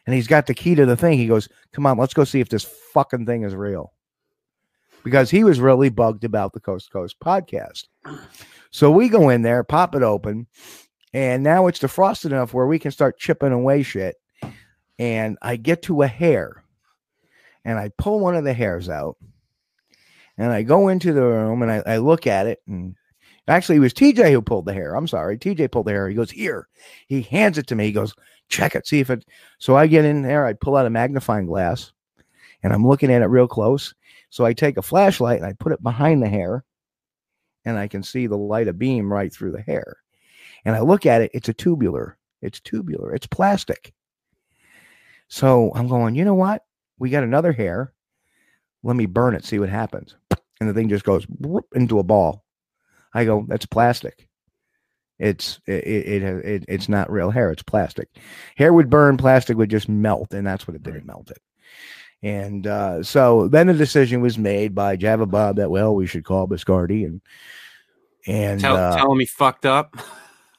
[0.05, 1.17] and he's got the key to the thing.
[1.17, 2.63] He goes, come on, let's go see if this
[2.93, 3.93] fucking thing is real
[5.03, 7.85] because he was really bugged about the coast to coast podcast.
[8.71, 10.47] So we go in there, pop it open
[11.13, 14.15] and now it's defrosted enough where we can start chipping away shit.
[14.99, 16.62] And I get to a hair
[17.65, 19.17] and I pull one of the hairs out
[20.37, 22.95] and I go into the room and I, I look at it and
[23.47, 24.95] actually it was TJ who pulled the hair.
[24.95, 25.37] I'm sorry.
[25.37, 26.09] TJ pulled the hair.
[26.09, 26.67] He goes, Here.
[27.07, 27.85] He hands it to me.
[27.85, 28.13] He goes,
[28.49, 29.25] Check it, see if it.
[29.59, 31.91] So I get in there, I pull out a magnifying glass
[32.61, 33.93] and I'm looking at it real close.
[34.29, 36.63] So I take a flashlight and I put it behind the hair
[37.65, 39.97] and I can see the light of beam right through the hair.
[40.65, 42.17] And I look at it, it's a tubular.
[42.41, 43.13] It's tubular.
[43.13, 43.93] It's plastic.
[45.27, 46.63] So I'm going, you know what?
[46.97, 47.93] We got another hair.
[48.83, 50.15] Let me burn it, see what happens.
[50.59, 52.43] And the thing just goes whoop, into a ball.
[53.13, 54.27] I go, that's plastic.
[55.19, 57.51] It's it, it, it it's not real hair.
[57.51, 58.09] It's plastic.
[58.55, 59.15] Hair would burn.
[59.15, 60.95] Plastic would just melt, and that's what it did.
[60.95, 61.37] It melted.
[62.23, 66.25] And uh, so then the decision was made by Java Bob that well we should
[66.25, 67.21] call Biscardi and
[68.25, 69.95] and Tell, uh, tell him he fucked up.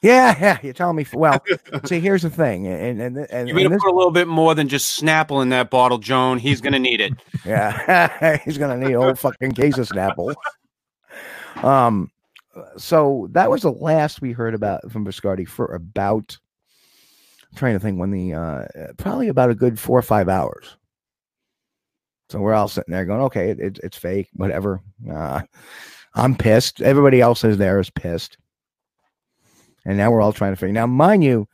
[0.05, 1.43] yeah yeah you're telling me well
[1.85, 4.67] see here's the thing and and and, You're gonna put a little bit more than
[4.67, 6.37] just Snapple in that bottle, Joan.
[6.37, 7.13] He's gonna need it.
[7.45, 10.33] Yeah, he's gonna need a whole fucking case of Snapple.
[11.57, 12.09] Um,
[12.77, 16.37] so that was the last we heard about from Biscardi for about.
[17.51, 18.65] I'm trying to think when the uh
[18.97, 20.75] probably about a good four or five hours.
[22.29, 24.81] So we're all sitting there going, okay, it, it, it's fake, whatever.
[25.09, 25.41] Uh,
[26.15, 26.81] I'm pissed.
[26.81, 28.37] Everybody else is there is pissed,
[29.85, 30.73] and now we're all trying to figure.
[30.73, 31.47] Now, mind you,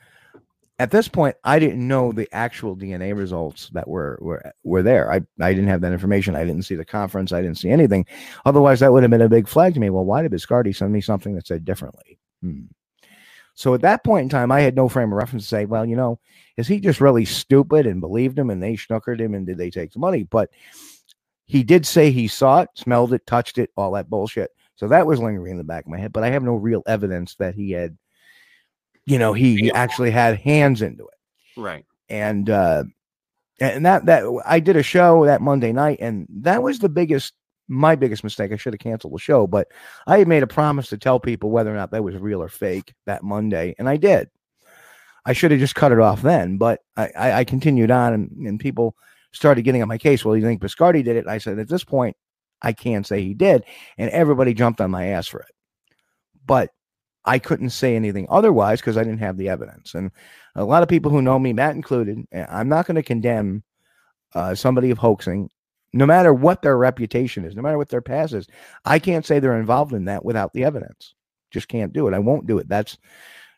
[0.80, 5.12] at this point, I didn't know the actual DNA results that were were were there.
[5.12, 6.36] I I didn't have that information.
[6.36, 7.32] I didn't see the conference.
[7.32, 8.06] I didn't see anything.
[8.46, 9.89] Otherwise, that would have been a big flag to me.
[9.89, 12.20] Well, why did Biscardi send me something that said differently?
[12.41, 12.62] Hmm.
[13.54, 15.86] So at that point in time, I had no frame of reference to say, well,
[15.86, 16.20] you know,
[16.58, 19.70] is he just really stupid and believed him and they snookered him and did they
[19.70, 20.24] take the money?
[20.24, 20.50] But
[21.46, 24.52] he did say he saw it, smelled it, touched it, all that bullshit.
[24.76, 26.82] So that was lingering in the back of my head, but I have no real
[26.88, 27.98] evidence that he had,
[29.05, 31.59] you know, he actually had hands into it.
[31.59, 31.85] Right.
[32.09, 32.83] And uh
[33.59, 37.33] and that that I did a show that Monday night, and that was the biggest
[37.67, 38.51] my biggest mistake.
[38.51, 39.67] I should have canceled the show, but
[40.07, 42.49] I had made a promise to tell people whether or not that was real or
[42.49, 44.29] fake that Monday, and I did.
[45.25, 48.47] I should have just cut it off then, but I, I, I continued on, and,
[48.47, 48.95] and people
[49.31, 50.25] started getting on my case.
[50.25, 51.27] Well, you think Biscardi did it?
[51.27, 52.17] I said, at this point,
[52.61, 53.63] I can't say he did.
[53.97, 55.51] And everybody jumped on my ass for it.
[56.45, 56.71] But
[57.25, 59.93] I couldn't say anything otherwise because I didn't have the evidence.
[59.93, 60.12] And
[60.55, 63.63] a lot of people who know me, Matt included, eh, I'm not going to condemn
[64.34, 65.49] uh, somebody of hoaxing,
[65.93, 68.47] no matter what their reputation is, no matter what their past is.
[68.86, 71.13] I can't say they're involved in that without the evidence.
[71.51, 72.13] Just can't do it.
[72.13, 72.67] I won't do it.
[72.69, 72.97] That's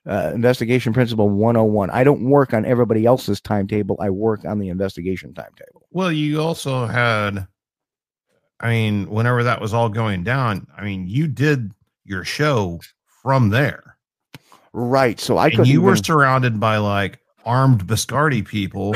[0.05, 1.89] uh, investigation principle 101.
[1.91, 3.97] I don't work on everybody else's timetable.
[4.01, 5.87] I work on the investigation timetable.
[5.91, 7.47] Well, you also had,
[8.59, 11.71] I mean, whenever that was all going down, I mean, you did
[12.03, 12.81] your show
[13.23, 13.97] from there.
[14.73, 15.19] Right.
[15.19, 18.95] So I couldn't you were surrounded by like armed Biscardi people,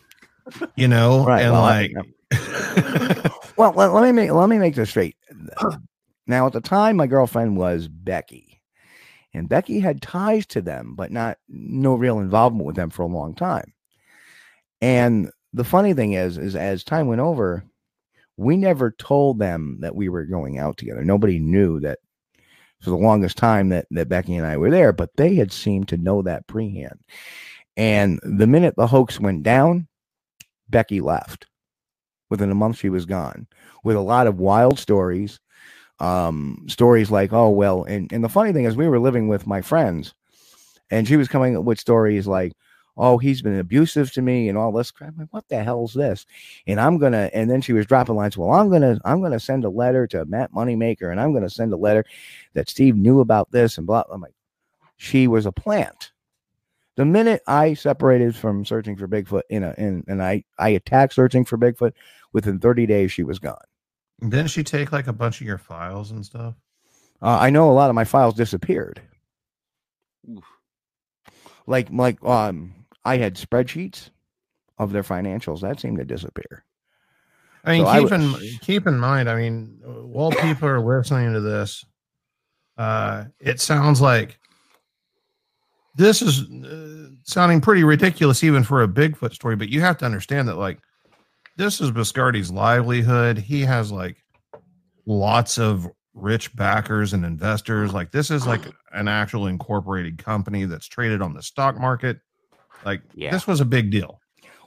[0.76, 1.92] you know, Right, and well, like,
[3.56, 5.16] well, let, let me make let me make this straight.
[6.26, 8.60] Now, at the time, my girlfriend was Becky,
[9.32, 13.06] and Becky had ties to them, but not no real involvement with them for a
[13.06, 13.72] long time.
[14.80, 17.64] And the funny thing is, is as time went over,
[18.36, 21.04] we never told them that we were going out together.
[21.04, 22.00] Nobody knew that
[22.80, 25.88] for the longest time that that Becky and I were there, but they had seemed
[25.88, 26.98] to know that prehand.
[27.76, 29.88] And the minute the hoax went down,
[30.68, 31.46] Becky left.
[32.30, 33.46] Within a month, she was gone
[33.84, 35.38] with a lot of wild stories.
[35.98, 39.46] Um, stories like, oh, well, and, and the funny thing is, we were living with
[39.46, 40.12] my friends,
[40.90, 42.52] and she was coming up with stories like,
[42.96, 45.10] oh, he's been abusive to me and all this crap.
[45.10, 46.26] I'm like, what the hell's this?
[46.66, 48.36] And I'm gonna, and then she was dropping lines.
[48.36, 51.72] Well, I'm gonna, I'm gonna send a letter to Matt Moneymaker, and I'm gonna send
[51.72, 52.04] a letter
[52.54, 54.04] that Steve knew about this and blah.
[54.10, 54.34] I'm like,
[54.96, 56.12] she was a plant.
[56.96, 61.12] The minute I separated from searching for Bigfoot, in a, in, and I, I attacked
[61.12, 61.92] searching for Bigfoot,
[62.32, 63.56] within 30 days she was gone.
[64.20, 66.54] didn't she take like a bunch of your files and stuff?
[67.20, 69.00] Uh, I know a lot of my files disappeared.
[70.30, 70.44] Oof.
[71.66, 72.74] Like, like, um,
[73.06, 74.10] I had spreadsheets
[74.78, 76.64] of their financials that seemed to disappear.
[77.64, 79.30] I mean, So I keep in keep in mind.
[79.30, 81.84] I mean, while people are listening to this,
[82.76, 84.38] uh, it sounds like
[85.94, 89.56] this is uh, sounding pretty ridiculous, even for a Bigfoot story.
[89.56, 90.80] But you have to understand that, like,
[91.56, 93.38] this is Biscardi's livelihood.
[93.38, 94.16] He has like
[95.06, 97.94] lots of rich backers and investors.
[97.94, 102.18] Like, this is like an actual incorporated company that's traded on the stock market.
[102.84, 103.30] Like, Yeah.
[103.30, 104.20] this was a big deal.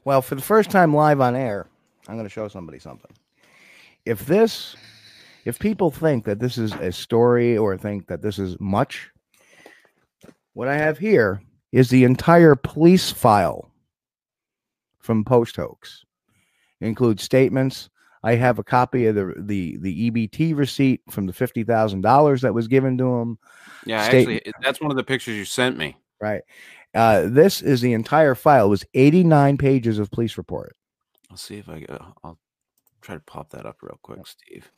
[0.05, 1.67] Well, for the first time live on air,
[2.07, 3.11] I'm going to show somebody something.
[4.05, 4.75] If this,
[5.45, 9.09] if people think that this is a story or think that this is much,
[10.53, 11.41] what I have here
[11.71, 13.71] is the entire police file
[14.99, 16.03] from post hoax.
[16.81, 17.89] It includes statements.
[18.23, 22.41] I have a copy of the the the EBT receipt from the fifty thousand dollars
[22.41, 23.37] that was given to him.
[23.85, 25.95] Yeah, State- actually, that's one of the pictures you sent me.
[26.21, 26.41] Right.
[26.93, 28.65] Uh, this is the entire file.
[28.65, 30.75] It was eighty nine pages of police report.
[31.30, 32.13] I'll see if I go.
[32.23, 32.39] I'll
[33.02, 34.69] try to pop that up real quick, Steve.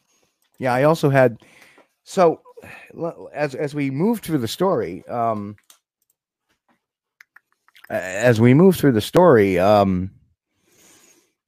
[0.60, 1.42] Yeah, I also had
[2.04, 2.42] so
[3.34, 5.56] as as we move through the story, um
[7.90, 10.12] as we move through the story, um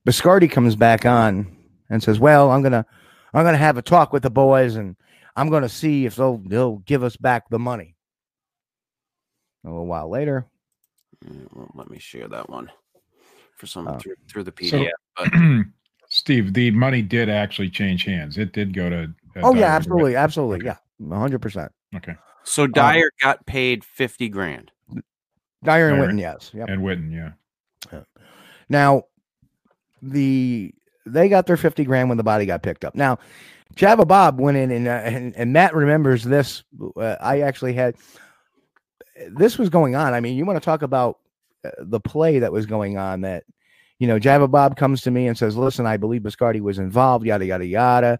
[0.07, 1.55] Biscardi comes back on
[1.89, 2.85] and says, "Well, I'm going to
[3.33, 4.95] I'm to have a talk with the boys and
[5.35, 7.95] I'm going to see if they'll they'll give us back the money."
[9.63, 10.45] A little while later,
[11.25, 12.69] It won't let me share that one
[13.55, 13.97] for some Oh.
[13.97, 14.91] through, through the So- PDF.
[15.17, 15.65] but
[16.09, 18.37] Steve, the money did actually change hands.
[18.37, 19.03] It did go to.
[19.35, 20.23] uh, Oh yeah, absolutely, DeWitt.
[20.23, 20.65] absolutely, Okay.
[20.67, 21.71] yeah, one hundred percent.
[21.95, 22.15] Okay.
[22.43, 24.71] so Dyer got paid fifty grand.
[25.63, 26.01] Dyer and Dyer.
[26.01, 26.67] Whitton, yes, yep.
[26.69, 27.31] And Whitton, yeah.
[28.69, 29.03] Now,
[30.01, 30.73] the
[31.05, 32.95] they got their fifty grand when the body got picked up.
[32.95, 33.17] Now,
[33.75, 36.63] Java Bob went in and uh, and, and Matt remembers this.
[36.95, 37.95] Uh, I actually had
[39.29, 40.13] this was going on.
[40.13, 41.19] I mean, you want to talk about
[41.65, 43.43] uh, the play that was going on that.
[43.99, 47.25] You know, Java Bob comes to me and says, "Listen, I believe Biscardi was involved."
[47.25, 48.19] Yada yada yada,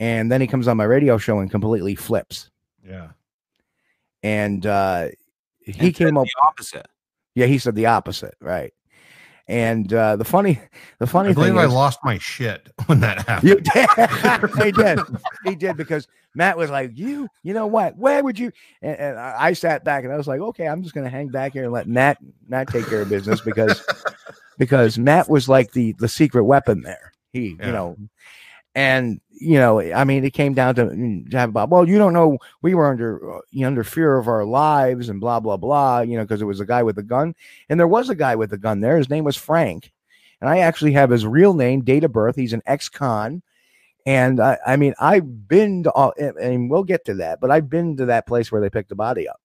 [0.00, 2.50] and then he comes on my radio show and completely flips.
[2.84, 3.10] Yeah.
[4.22, 5.08] And uh,
[5.60, 6.86] he and came up the opposite.
[7.34, 8.72] Yeah, he said the opposite, right?
[9.46, 10.58] And uh, the funny,
[10.98, 13.48] the funny I believe thing I is, lost my shit when that happened.
[13.50, 13.88] you did.
[14.64, 14.98] he did.
[15.44, 17.94] He did because Matt was like, "You, you know what?
[17.98, 20.82] Where would you?" And, and I I sat back and I was like, "Okay, I'm
[20.82, 22.16] just going to hang back here and let Matt
[22.48, 23.84] Matt take care of business because
[24.56, 27.12] because Matt was like the the secret weapon there.
[27.34, 27.66] He, Yeah.
[27.66, 27.96] you know,
[28.74, 31.98] and you know, I mean, it came down to, mm, to have about, well, you
[31.98, 36.00] don't know, we were under uh, under fear of our lives and blah blah blah,
[36.00, 37.34] you know, because it was a guy with a gun,
[37.68, 38.96] and there was a guy with a gun there.
[38.96, 39.92] His name was Frank,
[40.40, 42.36] and I actually have his real name, date of birth.
[42.36, 43.42] He's an ex-con.
[44.06, 47.70] And I, I mean, I've been to all, and we'll get to that, but I've
[47.70, 49.40] been to that place where they picked the body up.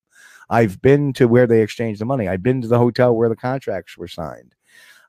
[0.49, 2.27] I've been to where they exchanged the money.
[2.27, 4.55] I've been to the hotel where the contracts were signed.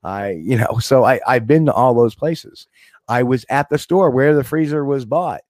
[0.04, 2.68] I, you know, so I, I've been to all those places.
[3.10, 5.40] I was at the store where the freezer was bought.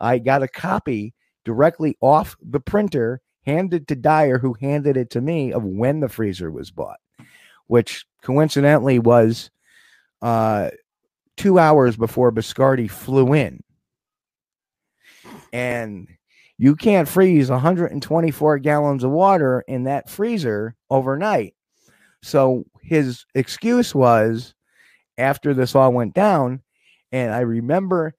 [0.00, 1.12] I got a copy
[1.44, 6.08] directly off the printer, handed to Dyer, who handed it to me of when the
[6.08, 6.98] freezer was bought,
[7.66, 9.50] which coincidentally was
[10.22, 10.70] uh,
[11.36, 13.62] two hours before Biscardi flew in.
[15.52, 16.08] And
[16.56, 21.54] you can't freeze 124 gallons of water in that freezer overnight.
[22.22, 24.54] So his excuse was
[25.18, 26.62] after this all went down,
[27.12, 28.14] and I remember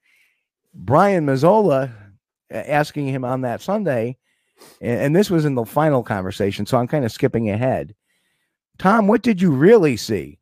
[0.73, 1.91] Brian Mazzola
[2.49, 4.17] asking him on that Sunday,
[4.79, 7.95] and, this was in the final conversation, so I'm kind of skipping ahead.
[8.77, 10.39] Tom, what did you really see?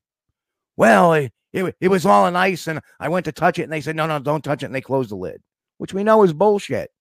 [0.78, 3.72] Well, it, it, it was all in ice, and I went to touch it, and
[3.72, 5.42] they said, no, no, don't touch it, and they closed the lid,
[5.78, 6.92] which we know is bullshit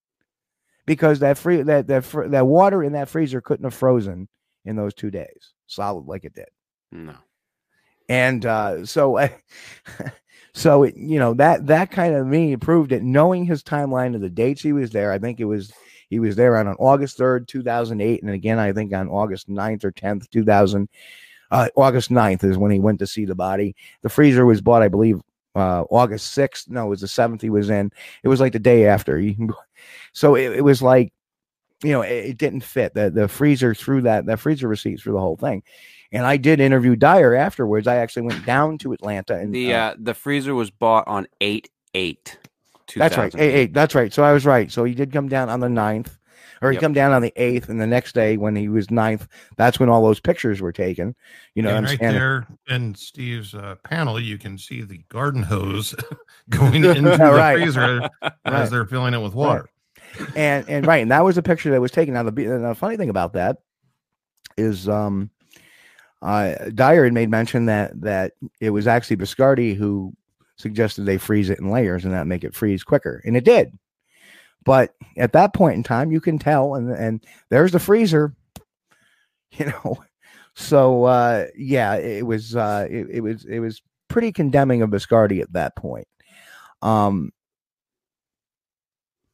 [0.86, 4.28] because that free that that fr- that water in that freezer couldn't have frozen
[4.64, 6.48] in those two days, solid like it did
[6.90, 7.14] No.
[8.08, 9.32] and uh, so I,
[10.52, 13.02] so it, you know that that kind of me proved it.
[13.02, 15.72] Knowing his timeline of the dates he was there i think it was
[16.08, 19.84] he was there on, on august 3rd 2008 and again i think on august 9th
[19.84, 20.88] or 10th 2000
[21.50, 23.74] uh, august 9th is when he went to see the body.
[24.02, 25.20] The freezer was bought i believe
[25.54, 27.90] uh, august 6th no it was the 7th he was in.
[28.22, 29.22] It was like the day after.
[30.12, 31.12] So it, it was like
[31.82, 32.94] you know it, it didn't fit.
[32.94, 35.62] The the freezer through that that freezer receipt through the whole thing
[36.12, 37.86] and I did interview Dyer afterwards.
[37.86, 41.26] I actually went down to Atlanta and The uh, uh, the freezer was bought on
[41.40, 42.38] eight eight.
[42.96, 44.12] that's right, eight, eight, that's right.
[44.12, 44.70] So I was right.
[44.70, 46.16] So he did come down on the 9th,
[46.62, 46.80] or he Yep.
[46.82, 49.88] come down on the eighth, and the next day when he was 9th, that's when
[49.88, 51.14] all those pictures were taken.
[51.54, 54.98] You know, and I'm right standing- there in Steve's uh, panel, you can see the
[55.08, 55.94] garden hose
[56.50, 57.16] going into the
[57.56, 58.32] freezer Right.
[58.44, 59.68] as they're filling it with water.
[60.34, 62.14] and and right, and that was a picture that was taken.
[62.14, 63.58] Now the, be- the funny thing about that
[64.56, 65.30] is, um,
[66.22, 70.12] uh, Dyer had made mention that that it was actually Biscardi who
[70.56, 73.78] suggested they freeze it in layers and that make it freeze quicker, and it did.
[74.64, 78.34] But at that point in time, you can tell, and and there's the freezer,
[79.52, 79.96] you know.
[80.54, 85.40] So uh, yeah, it was uh, it, it was it was pretty condemning of Biscardi
[85.40, 86.06] at that point.
[86.82, 87.32] Um,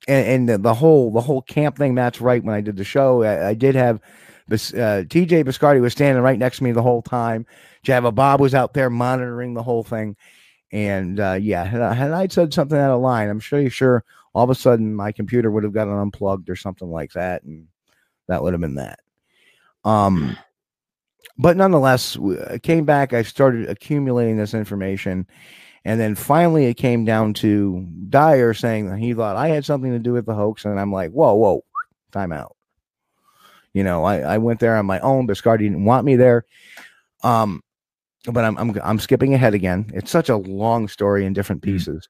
[0.06, 1.94] and, and the, the whole the whole camp thing.
[1.94, 2.44] That's right.
[2.44, 4.00] When I did the show, I, I did have
[4.48, 7.46] uh, TJ Biscardi was standing right next to me the whole time.
[7.82, 10.16] Java Bob was out there monitoring the whole thing.
[10.72, 14.44] And uh, yeah, had I, said something out of line, I'm sure you sure all
[14.44, 17.68] of a sudden my computer would have gotten unplugged or something like that, and
[18.26, 18.98] that would have been that.
[19.84, 20.36] Um,
[21.38, 22.18] but nonetheless,
[22.50, 23.12] I came back.
[23.12, 25.26] I started accumulating this information,
[25.84, 29.92] and then finally it came down to Dyer saying that he thought I had something
[29.92, 31.64] to do with the hoax, and I'm like, whoa, whoa,
[32.10, 32.55] time out.
[33.76, 35.26] You know, I, I went there on my own.
[35.26, 36.46] Biscardi didn't want me there.
[37.22, 37.62] Um,
[38.24, 39.90] but I'm, I'm I'm skipping ahead again.
[39.92, 42.08] It's such a long story in different pieces.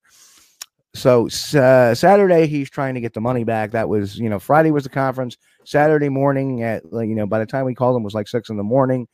[0.95, 3.73] So uh, Saturday he's trying to get the money back.
[3.73, 5.39] That was you know Friday was the conference.
[5.64, 8.49] Saturday morning at you know by the time we called him it was like six
[8.49, 9.09] in the morning,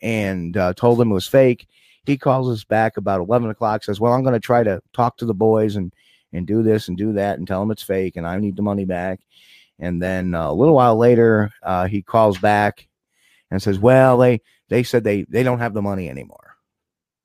[0.00, 1.68] and uh, told him it was fake.
[2.06, 3.84] He calls us back about eleven o'clock.
[3.84, 5.92] Says, "Well, I'm going to try to talk to the boys and
[6.32, 8.62] and do this and do that and tell them it's fake and I need the
[8.62, 9.20] money back."
[9.80, 12.86] And then uh, a little while later, uh, he calls back
[13.50, 16.56] and says, "Well, they they said they they don't have the money anymore."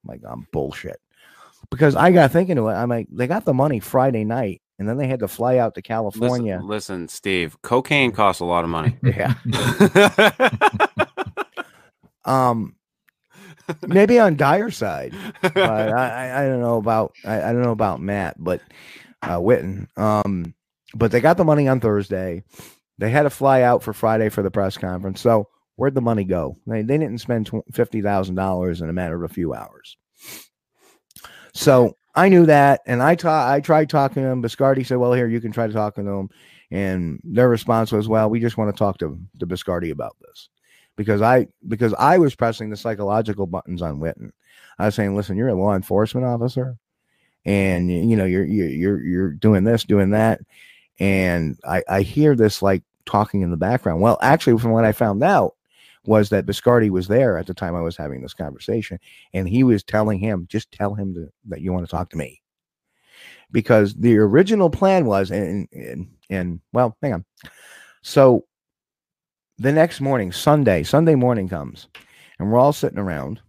[0.04, 1.00] I'm like, I'm bullshit.
[1.70, 4.88] Because I got thinking to it, I'm like, they got the money Friday night, and
[4.88, 6.56] then they had to fly out to California.
[6.56, 7.58] Listen, listen, Steve.
[7.62, 8.98] Cocaine costs a lot of money.
[9.04, 9.34] Yeah.
[12.26, 12.76] Um,
[13.88, 17.72] maybe on Dyer's side, but I, I, I don't know about I, I don't know
[17.72, 18.62] about Matt, but
[19.22, 19.88] uh, Whitton.
[19.96, 20.56] Um,
[20.96, 22.44] but they got the money on Thursday.
[22.98, 25.22] They had to fly out for Friday for the press conference.
[25.22, 26.58] So where'd the money go?
[26.66, 29.98] They, they didn't spend fifty thousand dollars in a matter of a few hours.
[31.54, 34.42] So I knew that, and I ta- I tried talking to him.
[34.42, 36.30] Biscardi said, "Well, here you can try to talk to him,"
[36.72, 40.50] and their response was, "Well, we just want to talk to to Biscardi about this."
[40.96, 44.32] because I because I was pressing the psychological buttons on Whitton.
[44.80, 46.78] I was saying, listen, you're a law enforcement officer,
[47.46, 50.42] and you know you're you're, you're doing this, doing that,
[51.00, 54.02] and I I hear this like talking in the background.
[54.02, 55.56] Well, actually, from what I found out
[56.06, 59.00] was that Biscardi was there at the time I was having this conversation,
[59.34, 62.18] and he was telling him, just tell him to, that you want to talk to
[62.18, 62.42] me,
[63.52, 67.26] because the original plan was, and and and well, hang on,
[68.02, 68.46] so
[69.58, 71.88] the next morning, Sunday, Sunday morning comes,
[72.40, 73.42] and we're all sitting around,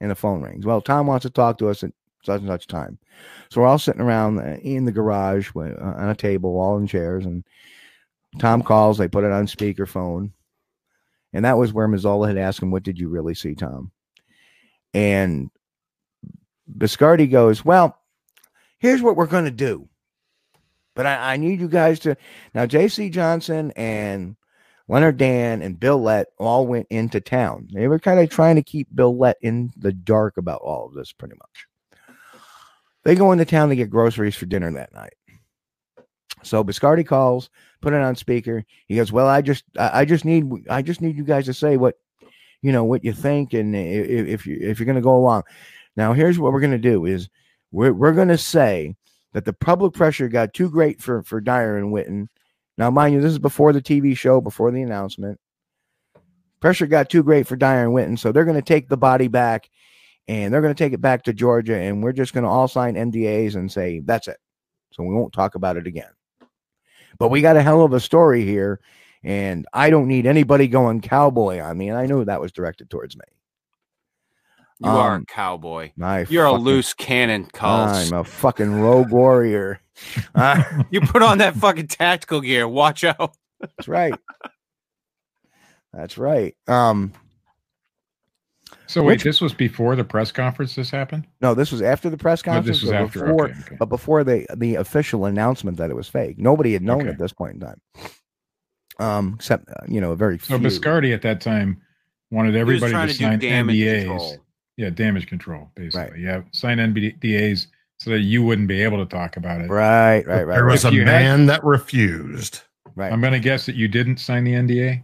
[0.00, 0.64] and the phone rings.
[0.64, 1.82] Well, Tom wants to talk to us
[2.24, 2.98] such and such time,
[3.50, 6.86] so we're all sitting around uh, in the garage uh, on a table, all in
[6.86, 7.44] chairs, and
[8.38, 8.98] Tom calls.
[8.98, 10.32] They put it on speakerphone,
[11.32, 13.92] and that was where Mazzola had asked him, "What did you really see, Tom?"
[14.94, 15.50] And
[16.76, 17.98] Biscardi goes, "Well,
[18.78, 19.88] here's what we're going to do."
[20.94, 22.16] But I, I need you guys to
[22.54, 22.66] now.
[22.66, 23.08] J.C.
[23.10, 24.34] Johnson and
[24.88, 27.68] Leonard Dan and Bill Lett all went into town.
[27.72, 30.94] They were kind of trying to keep Bill Lett in the dark about all of
[30.94, 31.67] this, pretty much.
[33.08, 35.14] They go into town to get groceries for dinner that night.
[36.42, 37.48] So Biscardi calls,
[37.80, 38.66] put it on speaker.
[38.86, 41.78] He goes, "Well, I just, I just need, I just need you guys to say
[41.78, 41.94] what,
[42.60, 45.44] you know, what you think, and if you, if you're going to go along.
[45.96, 47.30] Now, here's what we're going to do: is
[47.72, 48.94] we're we're going to say
[49.32, 52.28] that the public pressure got too great for for Dyer and Whitton.
[52.76, 55.40] Now, mind you, this is before the TV show, before the announcement.
[56.60, 59.28] Pressure got too great for Dyer and Whitton, so they're going to take the body
[59.28, 59.70] back,
[60.28, 62.68] and they're going to take it back to Georgia, and we're just going to all
[62.68, 64.38] sign NDAs and say that's it.
[64.92, 66.10] So we won't talk about it again.
[67.18, 68.80] But we got a hell of a story here,
[69.24, 71.88] and I don't need anybody going cowboy on me.
[71.88, 73.24] And I knew that was directed towards me.
[74.80, 75.90] You are a Um, cowboy.
[75.96, 78.12] My You're a loose cannon, Kulls.
[78.12, 79.80] I'm a fucking rogue warrior.
[80.36, 82.68] Uh, You put on that fucking tactical gear.
[82.68, 83.34] Watch out.
[83.60, 84.14] that's right.
[85.92, 86.54] That's right.
[86.68, 87.12] Um,
[88.88, 90.74] So wait, Which- this was before the press conference.
[90.74, 91.26] This happened.
[91.42, 92.66] no, this was after the press conference.
[92.78, 93.20] this was but after.
[93.26, 93.76] Before, okay, okay.
[93.78, 97.10] but before the the official announcement that it was fake, nobody had known Okay.
[97.10, 97.80] at this point in time.
[98.98, 100.66] Um, except uh, you know, a very So few.
[100.66, 101.80] Biscardi at that time
[102.30, 103.98] wanted everybody to, to sign damage NDAs.
[104.06, 104.36] control.
[104.76, 106.00] Yeah, damage control, basically.
[106.12, 106.20] Right.
[106.20, 107.66] Yeah, sign NDAs
[107.98, 109.68] so that you wouldn't be able to talk about it.
[109.68, 110.54] Right, right, right.
[110.54, 112.62] there was right, a You had- man that refused.
[112.94, 113.12] right.
[113.12, 115.02] I'm going to guess that you didn't sign the NDA.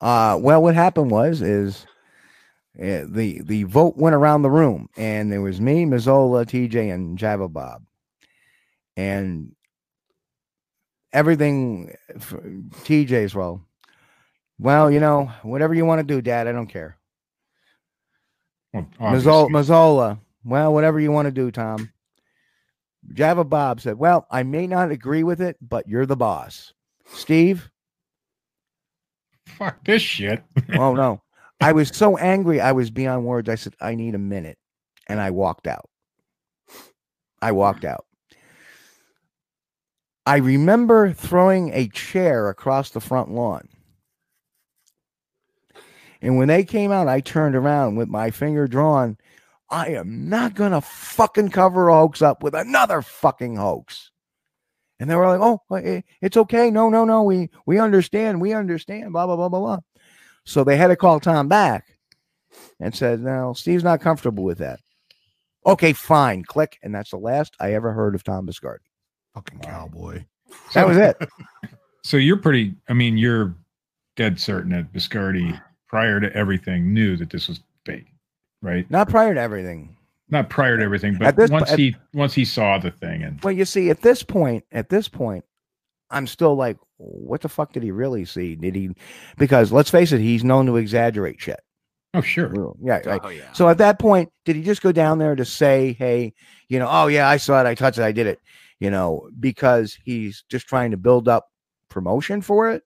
[0.00, 1.84] Uh, well, what happened was is
[2.78, 7.18] Eh, the the vote went around the room, and there was me, Mazzola, TJ, and
[7.18, 7.82] Java Bob,
[8.96, 9.52] and
[11.12, 11.90] everything.
[12.08, 12.34] Eh, f-
[12.84, 13.60] TJ's well,
[14.60, 16.96] well, you know, whatever you want to do, Dad, I don't care.
[18.72, 19.48] Well, Mazzola.
[19.48, 21.90] Mazzola, well, whatever you want to do, Tom.
[23.12, 26.74] Java Bob said, "Well, I may not agree with it, but you're the boss."
[27.06, 27.70] Steve,
[29.46, 30.44] Fuck this shit.
[30.74, 31.22] oh no
[31.60, 34.58] i was so angry i was beyond words i said i need a minute
[35.08, 35.88] and i walked out.
[37.40, 38.04] I walked out.
[40.26, 43.68] I remember throwing a chair across the front lawn.
[46.20, 49.16] And when they came out i turned around with my finger drawn
[49.70, 54.10] i am not gonna fucking cover a hoax up with another fucking hoax.
[55.00, 55.60] And they were like oh
[56.20, 56.70] it's okay.
[56.70, 57.22] No no no.
[57.22, 58.40] We we understand.
[58.40, 59.12] We understand.
[59.12, 59.78] Blah blah blah blah blah
[60.48, 61.86] so they had to call Tom back
[62.80, 64.80] and said, No, Steve's not comfortable with that.
[65.66, 66.42] Okay, fine.
[66.44, 66.78] Click.
[66.82, 68.78] And that's the last I ever heard of Tom Biscardi.
[69.34, 70.24] Fucking cowboy.
[70.74, 71.16] That was it.
[72.04, 72.74] So you're pretty.
[72.88, 73.54] I mean, you're
[74.16, 78.06] dead certain that Biscardi, prior to everything, knew that this was fake,
[78.62, 78.90] right?
[78.90, 79.94] Not prior to everything.
[80.30, 83.42] Not prior to everything, but this- once at- he once he saw the thing and
[83.42, 85.44] Well, you see, at this point, at this point,
[86.10, 88.56] I'm still like, what the fuck did he really see?
[88.56, 88.90] Did he
[89.36, 91.60] because let's face it, he's known to exaggerate shit.
[92.14, 93.00] oh sure, Yeah.
[93.04, 93.20] Right.
[93.22, 93.52] Oh yeah.
[93.52, 96.32] So at that point, did he just go down there to say, hey,
[96.68, 98.40] you know, oh yeah, I saw it, I touched it, I did it,
[98.80, 101.48] you know, because he's just trying to build up
[101.88, 102.82] promotion for it?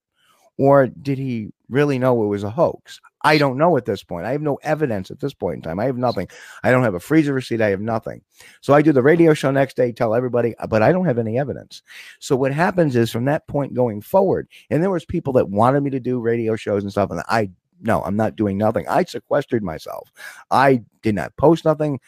[0.58, 3.00] Or did he really know it was a hoax?
[3.24, 4.26] I don't know at this point.
[4.26, 5.78] I have no evidence at this point in time.
[5.78, 6.28] I have nothing.
[6.62, 7.60] I don't have a freezer receipt.
[7.60, 8.22] I have nothing.
[8.60, 11.38] So I do the radio show next day, tell everybody, but I don't have any
[11.38, 11.82] evidence.
[12.18, 15.82] So what happens is from that point going forward, and there was people that wanted
[15.82, 17.50] me to do radio shows and stuff, and I
[17.82, 18.86] no, I'm not doing nothing.
[18.88, 20.12] I sequestered myself.
[20.50, 21.98] I did not post nothing.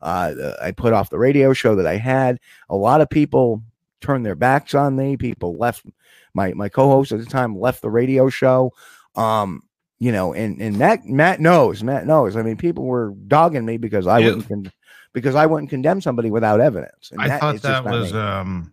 [0.00, 2.38] Uh, I put off the radio show that I had.
[2.68, 3.62] A lot of people
[4.00, 5.16] turned their backs on me.
[5.16, 5.86] People left.
[6.34, 8.72] My my co-host at the time left the radio show.
[9.16, 9.62] Um,
[9.98, 11.82] you know, and and Matt Matt knows.
[11.82, 12.36] Matt knows.
[12.36, 14.26] I mean, people were dogging me because I Yeah.
[14.26, 14.72] wouldn't con-
[15.12, 17.10] because I wouldn't condemn somebody without evidence.
[17.12, 18.72] And I that thought that was um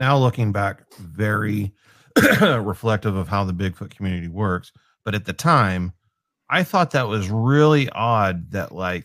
[0.00, 1.72] now looking back very
[2.40, 4.72] reflective of how the Bigfoot community works.
[5.04, 5.92] but at the time,
[6.50, 9.04] I thought that was really odd that like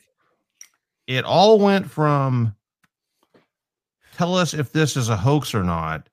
[1.08, 2.56] it all went from
[4.18, 6.08] tell us if this is a hoax or not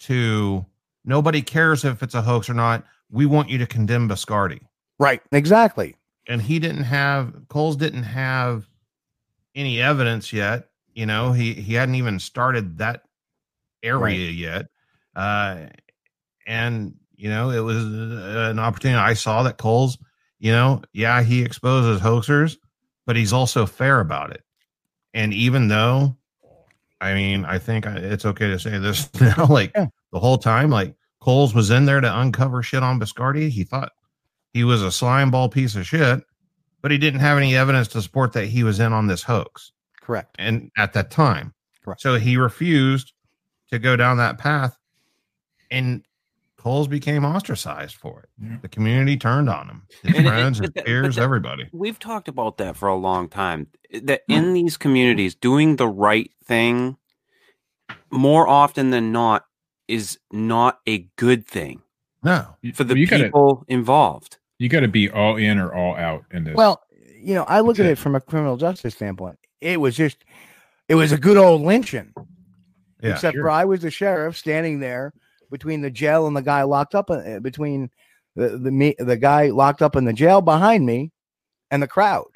[0.00, 0.64] to
[1.04, 2.84] nobody cares if it's a hoax or not.
[3.10, 4.60] We want you to condemn Biscardi.
[4.98, 5.22] Right.
[5.32, 5.96] Exactly.
[6.26, 8.68] And he didn't have Kulls didn't have
[9.54, 10.68] any evidence yet.
[10.94, 13.02] You know, he he hadn't even started that
[13.82, 14.66] area yet.
[15.14, 15.66] Uh
[16.46, 18.98] and you know, it was uh, an opportunity.
[18.98, 19.98] I saw that Kulls,
[20.38, 22.56] you know, yeah, he exposes hoaxers,
[23.06, 24.42] but he's also fair about it.
[25.14, 26.16] And even though,
[27.00, 29.86] I mean, I think it's okay to say this now, like Yeah.
[30.12, 30.94] the whole time, like
[31.28, 33.50] Kulls was in there to uncover shit on Biscardi.
[33.50, 33.92] He thought
[34.54, 36.22] he was a slime ball piece of shit,
[36.80, 39.72] but he didn't have any evidence to support that he was in on this hoax
[40.00, 40.34] Correct.
[40.38, 41.52] and at that time.
[41.84, 42.00] Correct.
[42.00, 43.12] So he refused
[43.70, 44.78] to go down that path,
[45.70, 46.02] and
[46.56, 48.30] Kulls became ostracized for it.
[48.42, 48.56] Yeah.
[48.62, 49.82] The community turned on him.
[50.02, 51.68] His And it- friends, his peers, that- everybody.
[51.74, 53.66] We've talked about that for a long time.
[54.02, 54.32] That hmm.
[54.32, 56.96] in these communities, doing the right thing
[58.10, 59.44] more often than not
[59.88, 61.82] is not a good thing
[62.22, 64.36] No, for the you gotta people involved.
[64.58, 66.54] you got to be all in or all out in this.
[66.54, 66.82] Well,
[67.20, 67.92] you know, I look That's at it.
[67.92, 69.38] it from a criminal justice standpoint.
[69.60, 70.24] It was just,
[70.88, 72.12] it was a good old lynching.
[73.02, 73.44] yeah, except sure.
[73.44, 75.12] for I was the sheriff standing there
[75.50, 77.90] between the jail and the guy locked up uh, between
[78.36, 81.10] the the me the guy locked up in the jail behind me
[81.70, 82.26] and the crowd.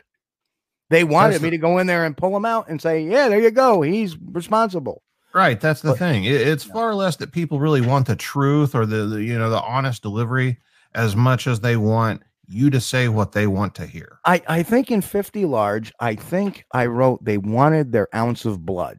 [0.90, 3.04] They wanted That's me the- to go in there and pull him out and say,
[3.04, 3.82] "Yeah, there you go.
[3.82, 5.01] He's responsible."
[5.34, 5.60] Right.
[5.60, 6.24] That's the But- thing.
[6.24, 9.50] It, it's far less that people really want the truth or the, the you know
[9.50, 10.58] the honest delivery
[10.94, 14.18] as much as they want you to say what they want to hear.
[14.24, 18.64] I I think in 50 large, I think I wrote they wanted their ounce of
[18.66, 18.98] blood.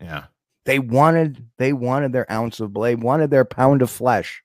[0.00, 0.24] Yeah,
[0.66, 2.86] They wanted they wanted their ounce of blood.
[2.88, 4.42] They wanted their pound of flesh.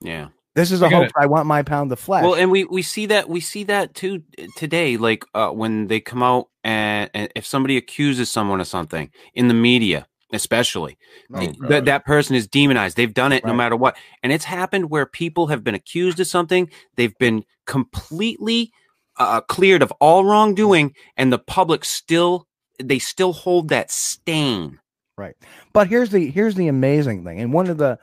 [0.00, 0.28] Yeah.
[0.54, 1.12] This is I a get hoax.
[1.16, 2.24] I want my pound of flesh.
[2.24, 4.96] Well, and we we see that we see that too uh, today.
[4.96, 9.46] Like uh, when they come out and, and if somebody accuses someone of something in
[9.48, 10.98] the media, especially
[11.32, 12.96] Oh, th- that that person is demonized.
[12.96, 16.26] They've done it no matter what, and it's happened where people have been accused of
[16.26, 16.70] something.
[16.96, 18.72] They've been completely
[19.18, 22.46] uh, cleared of all wrongdoing, and the public still
[22.82, 24.78] they still hold that stain.
[25.16, 25.34] Right.
[25.72, 27.98] But here's the here's the amazing thing, and one of the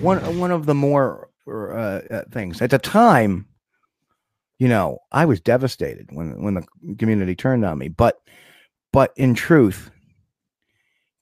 [0.00, 3.46] one one of the more uh, uh, things at the time,
[4.58, 6.64] you know, I was devastated when when the
[6.98, 7.88] community turned on me.
[7.88, 8.20] But
[8.92, 9.90] but in truth,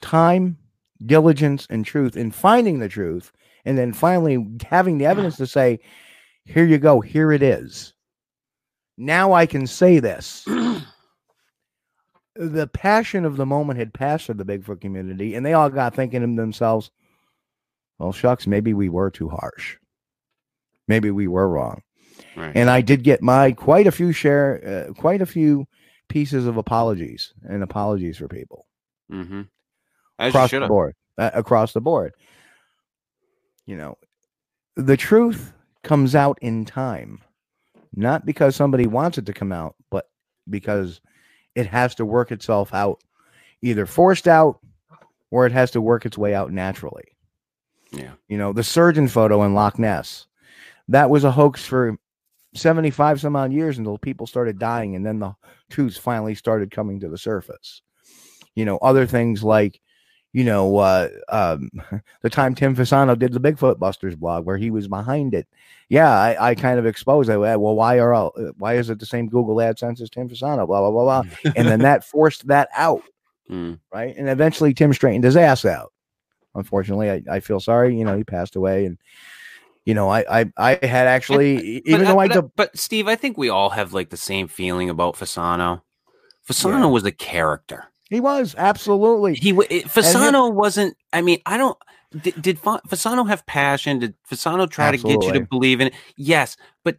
[0.02, 0.58] time,
[1.04, 3.32] diligence, and truth in finding the truth,
[3.64, 5.80] and then finally having the evidence to say,
[6.44, 7.94] "Here you go, here it is."
[8.98, 10.44] Now I can say this.
[12.36, 15.94] the passion of the moment had passed for the Bigfoot community, and they all got
[15.94, 16.90] thinking to themselves,
[17.98, 19.76] well, shucks, maybe we were too harsh.
[20.88, 21.82] Maybe we were wrong.
[22.36, 22.52] Right.
[22.54, 25.66] And I did get my quite a few share, uh, quite a few
[26.08, 28.66] pieces of apologies and apologies for people
[29.10, 29.42] mm-hmm.
[30.18, 30.94] As across the board.
[31.18, 32.14] Uh, across the board.
[33.66, 33.98] You know,
[34.76, 35.52] the truth
[35.82, 37.20] comes out in time,
[37.94, 40.06] not because somebody wants it to come out, but
[40.48, 41.00] because
[41.54, 43.02] it has to work itself out,
[43.62, 44.58] either forced out
[45.30, 47.04] or it has to work its way out naturally.
[47.92, 48.12] Yeah.
[48.28, 50.26] You know, the surgeon photo in Loch Ness,
[50.88, 51.96] that was a hoax for
[52.54, 55.34] 75 some odd years until people started dying and then the
[55.70, 57.82] truths finally started coming to the surface.
[58.54, 59.80] You know, other things like,
[60.32, 61.70] you know, uh, um,
[62.22, 65.46] the time Tim Fasano did the Bigfoot Busters blog where he was behind it.
[65.88, 67.38] Yeah, I, I kind of exposed that.
[67.38, 70.66] Well, why are all, why is it the same Google AdSense as Tim Fasano?
[70.66, 71.52] Blah blah blah blah.
[71.56, 73.02] and then that forced that out
[73.50, 73.80] Mm.
[73.92, 74.14] right?
[74.16, 75.92] And eventually Tim straightened his ass out.
[76.54, 77.96] Unfortunately, I, I feel sorry.
[77.98, 78.96] You know, he passed away, and
[79.84, 82.78] you know, I I, I had actually, e- even but, though I, but, de- but
[82.78, 85.82] Steve, I think we all have like the same feeling about Fasano.
[86.48, 87.91] Fasano was a character.
[88.12, 90.96] He was absolutely He it, Fasano wasn't.
[91.12, 91.78] I mean, I don't.
[92.20, 94.00] Did, did Fasano have passion?
[94.00, 95.94] Did Fasano try to get you to believe in it?
[96.16, 96.98] Yes, but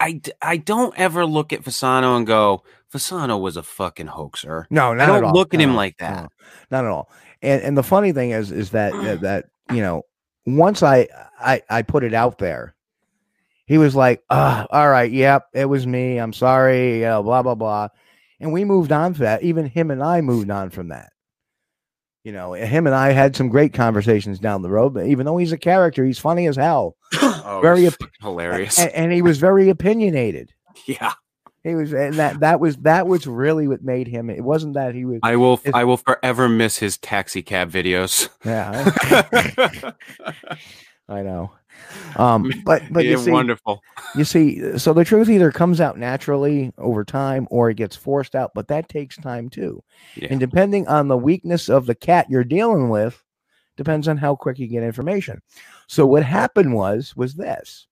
[0.00, 4.66] I I don't ever look at Fasano and go, Fasano was a fucking hoaxer.
[4.70, 5.34] no, not I don't all.
[5.34, 6.22] look at him like that.
[6.22, 6.28] no,
[6.70, 7.10] not at all.
[7.40, 10.02] And and the funny thing is, is that that, that you know,
[10.46, 11.06] once I
[11.38, 12.74] I I put it out there,
[13.66, 16.18] he was like, all right, yep, it was me.
[16.18, 17.88] I'm sorry, you know, blah blah blah,
[18.40, 19.42] and we moved on from that.
[19.42, 21.10] Even him and I moved on from that.
[22.24, 24.92] You know, him and I had some great conversations down the road.
[24.92, 28.78] But even though he's a character, he's funny as hell, Oh, Very op- hilarious.
[28.78, 30.52] and, and he was very opinionated.
[30.86, 31.14] yeah,
[31.64, 34.28] He was, and that that was that was really what made him.
[34.28, 35.60] It wasn't that he was, I will.
[35.72, 38.28] I will forever miss his taxi cab videos.
[38.44, 39.92] yeah.
[41.08, 41.52] I know.
[42.16, 43.82] Um, but but you see, wonderful.
[44.16, 48.34] you see, so the truth either comes out naturally over time or it gets forced
[48.34, 49.82] out, but that takes time too.
[50.16, 50.28] Yeah.
[50.30, 53.22] And depending on the weakness of the cat you're dealing with,
[53.76, 55.40] depends on how quick you get information.
[55.86, 57.86] So what happened was was this.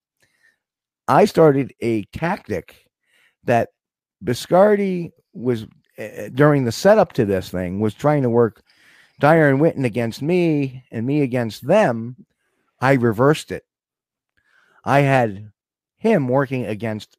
[1.08, 2.86] I started a tactic
[3.44, 3.70] that
[4.24, 5.66] Biscardi was
[5.98, 8.62] uh, during the setup to this thing was trying to work
[9.18, 12.26] Dyer and Whitton against me and me against them.
[12.80, 13.64] I reversed it.
[14.86, 15.50] I had
[15.98, 17.16] him working against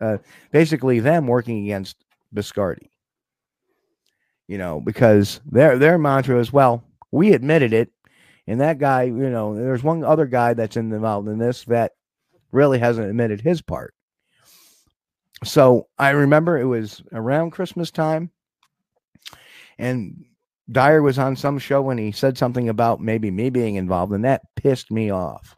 [0.00, 0.18] uh,
[0.50, 1.96] basically them working against
[2.34, 2.88] Biscardi.
[4.48, 7.92] You know, because their their mantra is, well, we admitted it,
[8.46, 11.92] and that guy, you know, there's one other guy that's involved in this that
[12.50, 13.94] really hasn't admitted his part.
[15.44, 18.30] So I remember it was around Christmas time,
[19.78, 20.24] and
[20.70, 24.24] Dyer was on some show when he said something about maybe me being involved, and
[24.24, 25.56] that pissed me off.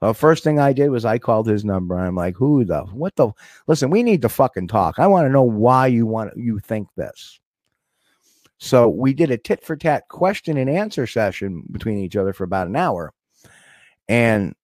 [0.00, 1.98] The first thing I did was I called his number.
[1.98, 3.30] I'm like, who the what the
[3.66, 4.98] listen, we need to fucking talk.
[4.98, 7.40] I want to know why you want you think this.
[8.58, 12.44] So we did a tit for tat question and answer session between each other for
[12.44, 13.12] about an hour.
[14.08, 14.54] And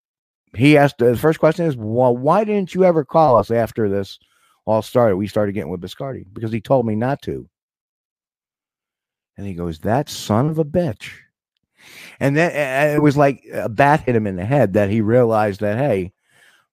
[0.55, 4.18] he asked the first question is, Well, why didn't you ever call us after this
[4.66, 5.16] all started?
[5.16, 7.49] We started getting with Biscardi because he told me not to.
[9.37, 11.11] And he goes, That son of a bitch.
[12.20, 15.61] And then it was like a bat hit him in the head that he realized
[15.61, 16.12] that, hey,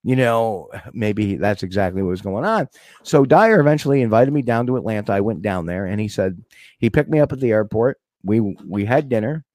[0.04, 2.68] you know, maybe that's exactly what was going on.
[3.04, 5.14] So Dyer eventually invited me down to Atlanta.
[5.14, 6.44] I went down there and he said
[6.80, 8.00] he picked me up at the airport.
[8.24, 9.46] We we had dinner.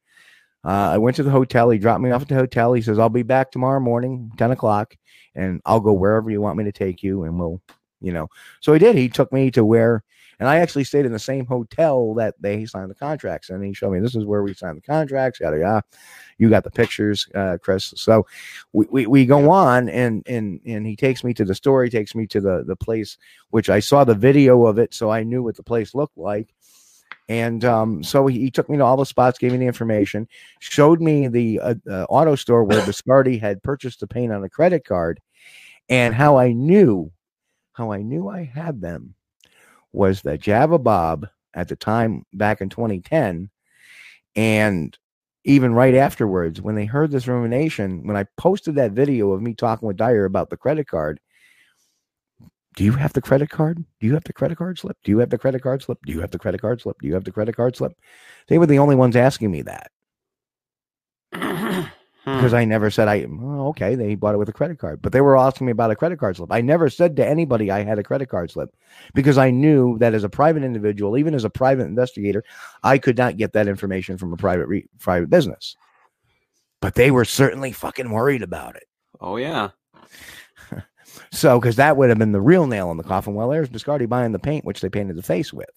[0.65, 1.71] Uh, I went to the hotel.
[1.71, 2.73] He dropped me off at the hotel.
[2.73, 4.97] He says, I'll be back tomorrow morning, 10 o'clock,
[5.37, 7.23] and I'll go wherever you want me to take you.
[7.23, 7.63] And we'll,
[8.01, 8.29] you know.
[8.61, 8.97] So he did.
[8.97, 10.03] He took me to where,
[10.39, 13.49] and I actually stayed in the same hotel that they signed the contracts.
[13.49, 15.82] And he showed me this is where we signed the contracts, yada, yada.
[16.39, 17.95] You got the pictures, uh, Chris.
[17.97, 18.26] So
[18.72, 21.84] we, we, we go on and, and, and he takes me to the store.
[21.84, 23.16] He takes me to the, the place,
[23.51, 24.93] which I saw the video of it.
[24.93, 26.55] So I knew what the place looked like.
[27.28, 30.28] And um, so he, he took me to all the spots, gave me the information,
[30.61, 34.49] showed me the uh, uh, auto store where Biscardi had purchased the paint on a
[34.49, 35.20] credit card,
[35.89, 37.11] and how I knew,
[37.72, 39.14] how I knew I had them,
[39.97, 43.51] was that Java Bob at the time back in 2010,
[44.37, 44.99] and
[45.45, 49.55] even right afterwards when they heard this rumination, when I posted that video of me
[49.55, 51.19] talking with Dyer about the credit card,
[52.77, 53.83] do you have the credit card?
[54.01, 54.99] Do you have the credit card slip?
[55.03, 55.99] Do you have the credit card slip?
[56.05, 57.01] Do you have the credit card slip?
[57.01, 57.93] Do you have the credit card slip?
[58.49, 59.91] They were the only ones asking me that
[61.33, 61.66] uh-huh.
[62.27, 62.35] Hmm.
[62.37, 63.24] because I never said I.
[63.24, 65.93] Oh, okay, they bought it with a credit card, but they were asking me about
[65.93, 66.51] a credit card slip.
[66.51, 68.74] I never said to anybody I had a credit card slip
[69.14, 72.43] because I knew that as a private individual, even as a private investigator,
[72.83, 75.77] I could not get that information from a private re- private business.
[76.81, 78.89] But they were certainly fucking worried about it.
[79.20, 79.70] oh yeah.
[81.33, 83.35] So, because that would have been the real nail in the coffin.
[83.35, 85.68] Well, there's Biscardi buying the paint, which they painted the face with.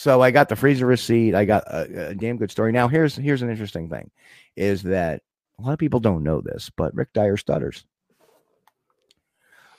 [0.00, 1.34] So I got the freezer receipt.
[1.34, 2.72] I got a, a damn good story.
[2.72, 4.10] Now, here's here's an interesting thing,
[4.56, 5.20] is that
[5.58, 7.84] a lot of people don't know this, but Rick Dyer stutters.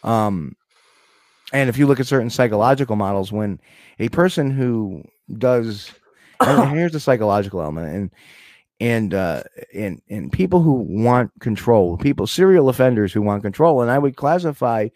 [0.04, 0.56] Um,
[1.54, 3.60] and if you look at certain psychological models, when
[3.98, 5.04] a person who
[5.40, 5.92] does,
[6.44, 8.12] here's the psychological element, and
[8.80, 9.42] and uh,
[9.74, 14.18] and and people who want control, people serial offenders who want control, and I would
[14.18, 14.90] classify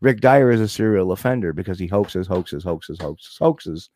[0.00, 3.88] Rick Dyer as a serial offender because he hoaxes, hoaxes, hoaxes, hoaxes, hoaxes.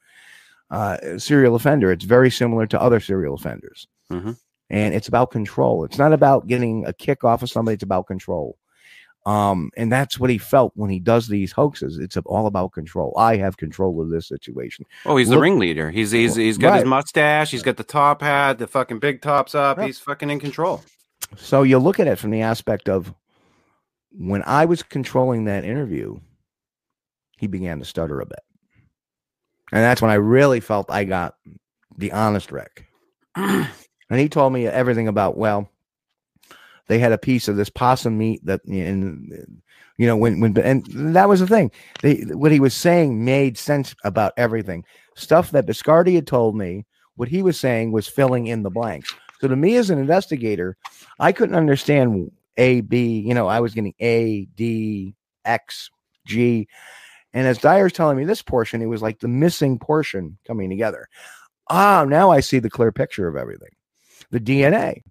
[0.70, 1.92] Uh, serial offender.
[1.92, 4.36] It's very similar to other serial offenders, Mhm.
[4.68, 5.84] and it's about control.
[5.84, 7.74] It's not about getting a kick off of somebody.
[7.74, 8.58] It's about control.
[9.26, 11.98] Um, and that's what he felt when he does these hoaxes.
[11.98, 13.12] It's all about control.
[13.16, 14.84] I have control of this situation.
[15.04, 15.90] Oh, he's the ringleader.
[15.90, 17.50] He's he's he's got his mustache.
[17.50, 18.58] He's got the top hat.
[18.58, 19.80] The fucking big tops up.
[19.80, 20.82] He's fucking in control.
[21.36, 23.12] So you look at it from the aspect of
[24.12, 26.20] when I was controlling that interview,
[27.36, 28.38] he began to stutter a bit.
[29.72, 31.34] And that's when I really felt I got
[31.96, 32.86] the honest Rick.
[33.36, 33.68] and
[34.10, 35.68] he told me everything about, well,
[36.88, 39.62] they had a piece of this possum meat that, and
[39.98, 40.86] you know, when, when, and
[41.16, 41.70] that was the thing.
[42.02, 44.84] They, what he was saying made sense about everything.
[45.16, 46.84] Stuff that Biscardi had told me,
[47.16, 49.12] what he was saying was filling in the blanks.
[49.40, 50.76] So to me as an investigator,
[51.18, 55.14] I couldn't understand A, B, you know, I was getting A, D,
[55.44, 55.90] X,
[56.26, 56.68] G.
[57.36, 61.06] And as Dyer's telling me this portion, it was like the missing portion coming together.
[61.68, 63.68] Ah, now I see the clear picture of everything.
[64.30, 65.02] The DNA.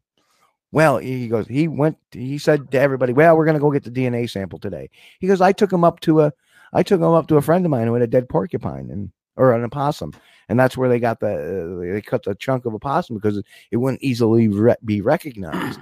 [0.72, 3.92] Well, he goes, he went, he said to everybody, Well, we're gonna go get the
[3.92, 4.90] DNA sample today.
[5.20, 6.34] He goes, I took him up to a
[6.74, 9.12] I took him up to a friend of mine who had a dead porcupine and
[9.36, 10.12] or an opossum.
[10.50, 13.38] And that's where they got the uh, they cut the chunk of opossum because
[13.70, 15.80] it, wouldn't easily re- be recognized.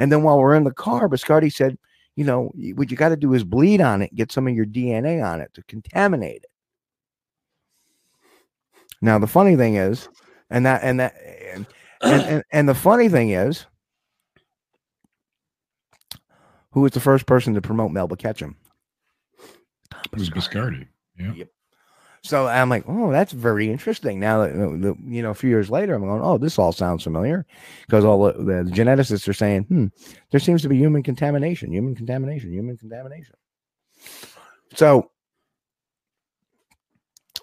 [0.00, 1.78] And then while we're in the car, Biscardi said,
[2.18, 4.66] you know, what you got to do is bleed on it, get some of your
[4.66, 6.50] DNA on it to contaminate it.
[9.00, 10.08] Now the funny thing is,
[10.50, 11.14] and that and that
[11.54, 11.64] and
[12.02, 13.66] and, and, and the funny thing is,
[16.72, 18.56] who was the first person to promote Melba Ketchum?
[20.12, 20.88] It was Biscardi.
[21.20, 21.34] Yeah.
[21.34, 21.48] Yep.
[22.22, 24.18] So I'm like, oh, that's very interesting.
[24.20, 24.54] Now that
[25.06, 27.46] you know, a few years later, I'm going, oh, this all sounds familiar
[27.86, 29.86] because all the, the geneticists are saying, hmm,
[30.30, 33.34] there seems to be human contamination, human contamination, human contamination.
[34.74, 35.10] So,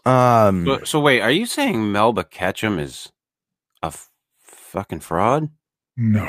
[0.05, 3.11] um, So, so wait, are you saying Melba Ketchum is
[3.81, 4.09] a f-
[4.39, 5.49] fucking fraud?
[5.97, 6.25] No.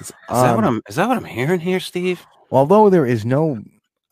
[0.00, 0.82] Is that what Um, I'm?
[0.88, 2.26] Is that what I'm hearing here, Steve?
[2.50, 3.62] although there is no,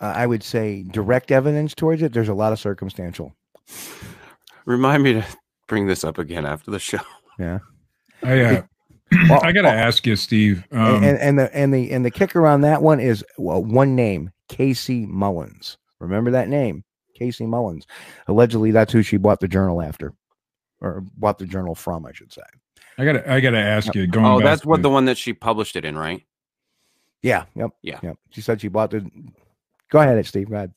[0.01, 3.35] uh, I would say, direct evidence towards it, there's a lot of circumstantial.
[4.65, 5.25] Remind me to
[5.69, 6.99] bring this up again after the show.
[7.39, 7.59] Yeah.
[8.23, 8.63] I uh,
[9.29, 10.65] Well, I gotta ask you, Steve.
[10.73, 13.95] Um, and, and the and the and the kicker on that one is well, one
[13.95, 15.79] name, Casey Mullins.
[16.01, 16.83] Remember that name,
[17.15, 17.87] Casey Mullins.
[18.27, 20.13] Allegedly, that's who she bought the journal after,
[20.81, 22.43] or bought the journal from, I should say.
[22.99, 24.07] I gotta I gotta ask you.
[24.09, 26.23] Going Oh, that's what to- the one that she published it in, right?
[27.23, 27.45] Yeah.
[27.55, 27.71] Yep.
[27.83, 28.01] Yeah.
[28.03, 28.17] Yep.
[28.31, 29.09] She said she bought the.
[29.91, 30.51] Go ahead, Steve.
[30.51, 30.73] Go ahead.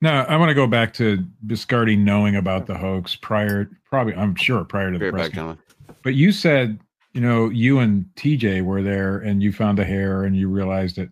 [0.00, 4.34] No, I want to go back to Biscardi knowing about the hoax prior, probably, I'm
[4.34, 5.28] sure prior to Be the right press.
[5.28, 5.60] back, conference.
[6.02, 6.80] But you said,
[7.12, 10.98] you know, you and TJ were there and you found the hair and you realized
[10.98, 11.08] it.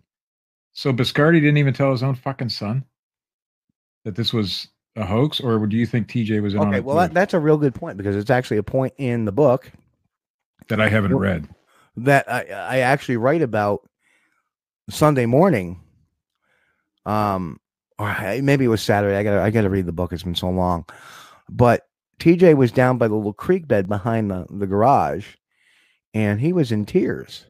[0.73, 2.83] So Biscardi didn't even tell his own fucking son
[4.03, 6.77] that this was a hoax, or do you think TJ was in on Okay.
[6.79, 9.31] it Well, that, that's a real good point because it's actually a point in the
[9.31, 9.71] book
[10.67, 11.47] that I haven't read?
[11.95, 13.87] that I, I actually write about
[14.89, 15.79] Sunday morning.
[17.05, 17.59] Um,
[17.97, 19.15] or maybe it was Saturday.
[19.15, 20.11] I gotta I gotta read the book.
[20.11, 20.85] It's been so long.
[21.49, 21.87] But
[22.19, 25.27] TJ was down by the little creek bed behind the, the garage,
[26.13, 27.45] and he was in tears.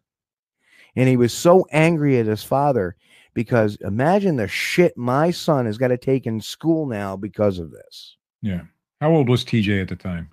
[0.95, 2.97] And he was so angry at his father
[3.33, 7.71] because imagine the shit my son has got to take in school now because of
[7.71, 8.17] this.
[8.41, 8.63] Yeah.
[8.99, 10.29] How old was TJ at the time?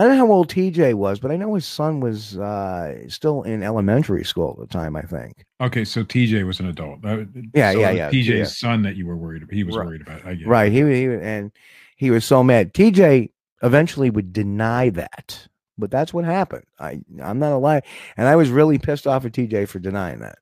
[0.00, 3.42] I don't know how old TJ was, but I know his son was uh, still
[3.42, 5.44] in elementary school at the time, I think.
[5.60, 7.04] Okay, so TJ was an adult.
[7.04, 8.44] Uh, Yeah, so yeah, yeah, TJ's yeah.
[8.44, 9.52] son that you were worried about.
[9.54, 9.86] He was Right.
[9.86, 10.24] worried about.
[10.24, 10.48] I get it.
[10.48, 10.72] Right.
[10.72, 11.52] He, he and
[11.96, 12.72] he was so mad.
[12.72, 13.30] TJ
[13.62, 15.46] eventually would deny that,
[15.76, 16.64] but that's what happened.
[16.78, 17.82] I I'm not a lie,
[18.16, 20.38] and I was really pissed off at TJ for denying that.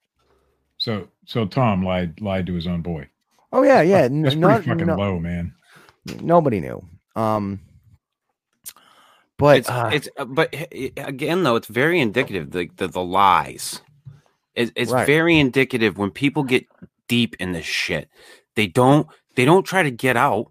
[0.77, 3.09] So so Tom lied lied to his own boy.
[3.53, 4.07] Oh yeah, yeah.
[4.09, 5.53] That's pretty fucking no- low, man.
[6.21, 6.81] Nobody knew.
[7.17, 7.59] Um,
[9.39, 10.55] but it's uh, it's uh, but
[10.97, 13.81] again though it's very indicative the the, the lies.
[14.55, 15.07] It, it's Right.
[15.07, 16.67] very indicative when people get
[17.07, 18.09] deep in this shit.
[18.57, 20.51] They don't they don't try to get out.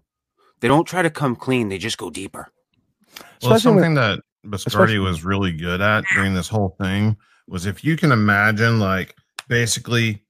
[0.60, 1.68] They don't try to come clean.
[1.68, 2.48] They just go deeper.
[3.42, 4.20] Well, especially when- something that
[4.52, 7.16] especially- Biscardi was really good at during this whole thing
[7.46, 9.14] was if you can imagine, like,
[9.48, 10.22] basically,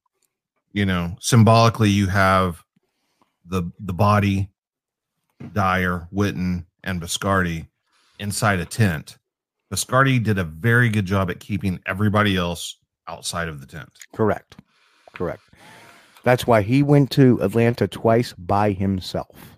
[0.72, 2.62] you know, symbolically, you have
[3.46, 4.50] the the body,
[5.52, 7.68] Dyer, Whitton, and Biscardi
[8.18, 9.18] inside a tent.
[9.72, 13.90] Biscardi did a very good job at keeping everybody else outside of the tent.
[14.14, 14.56] correct,
[15.14, 15.42] correct.
[16.24, 19.56] That's why he went to Atlanta twice by himself.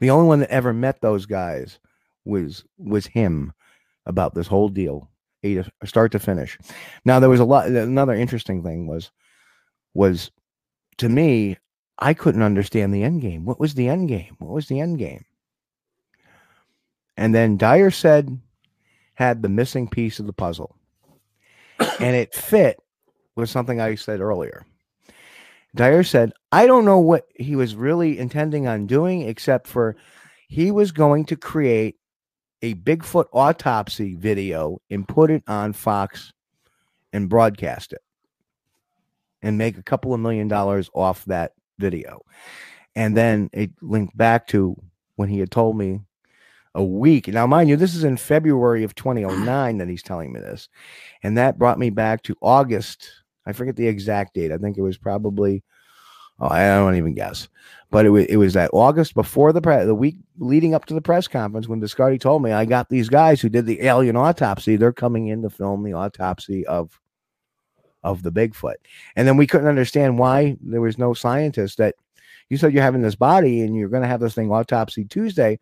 [0.00, 1.78] The only one that ever met those guys
[2.24, 3.52] was was him
[4.06, 5.10] about this whole deal,
[5.84, 6.58] start to finish.
[7.04, 7.68] Now there was a lot.
[7.68, 9.10] Another interesting thing was
[9.94, 10.30] was
[10.98, 11.56] to me,
[11.98, 13.44] I couldn't understand the end game.
[13.44, 14.36] What was the end game?
[14.38, 15.24] What was the end game?
[17.20, 18.40] And then Dyer said
[19.12, 20.74] had the missing piece of the puzzle,
[22.00, 22.78] and it fit
[23.36, 24.64] with something I said earlier.
[25.74, 29.96] Dyer said, I don't know what he was really intending on doing, except for
[30.48, 31.96] he was going to create
[32.62, 36.32] a Bigfoot autopsy video and put it on Fox
[37.12, 38.00] and broadcast it
[39.42, 42.22] and make a couple of million dollars off that video.
[42.96, 44.74] And then it linked back to
[45.16, 46.00] when he had told me
[46.74, 47.28] a week.
[47.28, 50.68] Now, mind you, this is in February of 2009 that he's telling me this.
[51.22, 53.10] And that brought me back to August.
[53.46, 54.52] I forget the exact date.
[54.52, 55.64] I think it was probably,
[56.38, 57.48] oh, I don't even guess.
[57.90, 60.94] But it was, it was that August before the pre- the week leading up to
[60.94, 64.16] the press conference when Biscardi told me I got these guys who did the alien
[64.16, 64.76] autopsy.
[64.76, 67.00] They're coming in to film the autopsy of
[68.02, 68.76] of the Bigfoot.
[69.16, 71.96] And then we couldn't understand why there was no scientist that
[72.48, 75.58] you said you're having this body and you're going to have this thing autopsy Tuesday.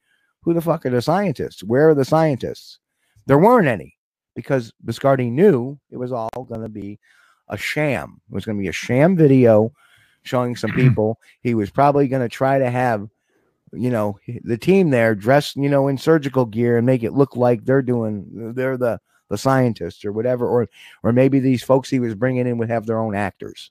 [0.48, 1.62] Who the fuck are the scientists?
[1.62, 2.78] Where are the scientists?
[3.26, 3.98] There weren't any
[4.34, 6.98] because Biscardi knew it was all going to be
[7.48, 8.22] a sham.
[8.30, 9.74] It was going to be a sham video
[10.22, 11.20] showing some people.
[11.42, 13.10] He was probably going to try to have,
[13.74, 17.36] you know, the team there dressed, you know, in surgical gear and make it look
[17.36, 20.66] like they're doing, they're the the scientists or whatever, or
[21.02, 23.70] or maybe these folks he was bringing in would have their own actors.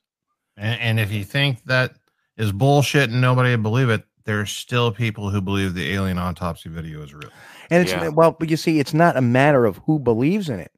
[0.56, 1.96] And, and if you think that
[2.36, 6.68] is bullshit and nobody would believe it, there's still people who believe the alien autopsy
[6.68, 7.30] video is real.
[7.70, 8.08] And it's Yeah.
[8.08, 10.70] well, but you see, it's not a matter of who believes in it.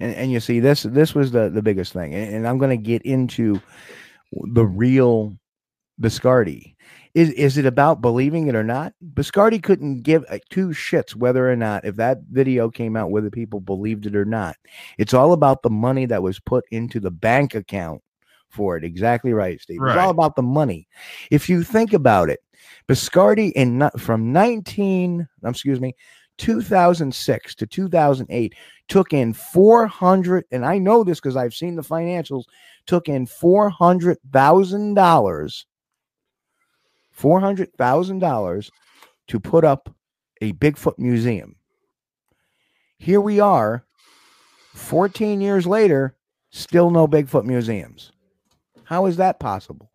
[0.00, 2.14] And and you see, this this was the the biggest thing.
[2.14, 3.60] And, and I'm going to get into
[4.32, 5.36] the real
[6.00, 6.74] Biscardi.
[7.12, 8.94] Is is it about believing it or not?
[9.12, 13.28] Biscardi couldn't give a two shits whether or not if that video came out whether
[13.28, 14.56] people believed it or not.
[14.96, 18.00] It's all about the money that was put into the bank account
[18.48, 18.84] for it.
[18.84, 19.80] Exactly right, Steve.
[19.82, 20.88] It's all about the money.
[21.30, 22.40] If you think about it,
[22.88, 25.94] Biscardi in from 19, um, excuse me,
[26.38, 28.54] 2006 to 2008
[28.88, 32.44] took in 400 and I know this because I've seen the financials
[32.86, 35.64] took in $400,000
[37.18, 38.70] $400,000
[39.28, 39.94] to put up
[40.42, 41.56] a Bigfoot museum.
[42.98, 43.84] Here we are
[44.74, 46.14] 14 years later
[46.50, 48.12] still no Bigfoot museums.
[48.84, 49.90] How is that possible?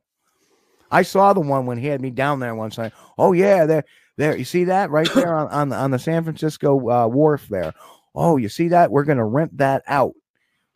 [0.92, 2.92] I saw the one when he had me down there one time.
[3.18, 3.86] Oh yeah, there,
[4.18, 4.38] there.
[4.38, 7.74] You see that right there on on the, on the San Francisco uh, wharf there.
[8.14, 8.92] Oh, you see that?
[8.92, 10.14] We're gonna rent that out.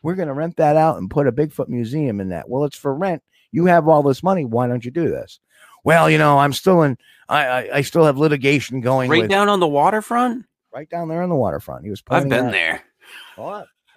[0.02, 2.48] We're gonna rent that out and put a Bigfoot museum in that.
[2.48, 3.22] Well, it's for rent.
[3.52, 4.44] You have all this money.
[4.44, 5.38] Why don't you do this?
[5.84, 6.96] Well, you know, I'm still in.
[7.28, 9.10] I I, I still have litigation going.
[9.10, 10.46] Right with, down on the waterfront.
[10.72, 11.84] right down there on the waterfront.
[11.84, 12.02] He was.
[12.08, 12.82] I've been out- there.
[13.36, 13.66] What?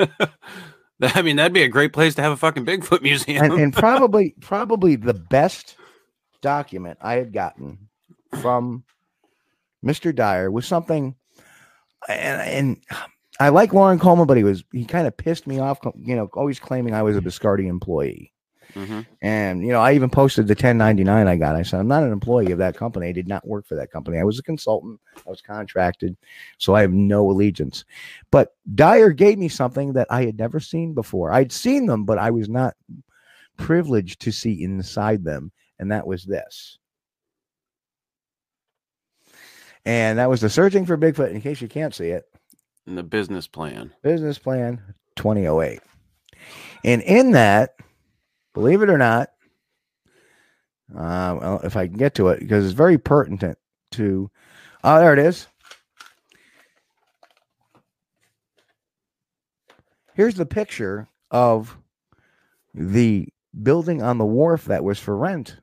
[1.01, 3.45] I mean, that'd be a great place to have a fucking Bigfoot museum.
[3.45, 5.77] and, and probably probably the best
[6.41, 7.89] document I had gotten
[8.41, 8.83] from
[9.83, 10.13] Mr.
[10.13, 11.15] Dyer was something,
[12.07, 12.77] and, and
[13.39, 16.29] I like Loren Coleman, but he was he kind of pissed me off, you know,
[16.33, 18.33] always claiming I was a Biscardi employee.
[18.73, 19.05] Mhm.
[19.21, 21.55] And you know, I even posted the 1099 I got.
[21.55, 23.07] I said I'm not an employee of that company.
[23.07, 24.19] I did not work for that company.
[24.19, 24.99] I was a consultant.
[25.25, 26.15] I was contracted,
[26.57, 27.85] so I have no allegiance.
[28.31, 31.31] But Dyer gave me something that I had never seen before.
[31.31, 32.75] I'd seen them, but I was not
[33.57, 36.77] privileged to see inside them, and that was this.
[39.85, 41.31] And that was the searching for Bigfoot.
[41.31, 42.25] In case you can't see it,
[42.85, 43.91] And the business plan.
[44.03, 44.81] business plan
[45.15, 45.79] 2008.
[46.83, 47.75] And in that,
[48.53, 49.29] believe it or not,
[50.95, 53.57] uh, well, if I can get to it, because it's very pertinent
[53.91, 54.29] to,
[54.83, 55.47] oh, there it is.
[60.13, 61.77] Here's the picture of
[62.73, 63.27] the
[63.63, 65.57] building on the wharf that was for rent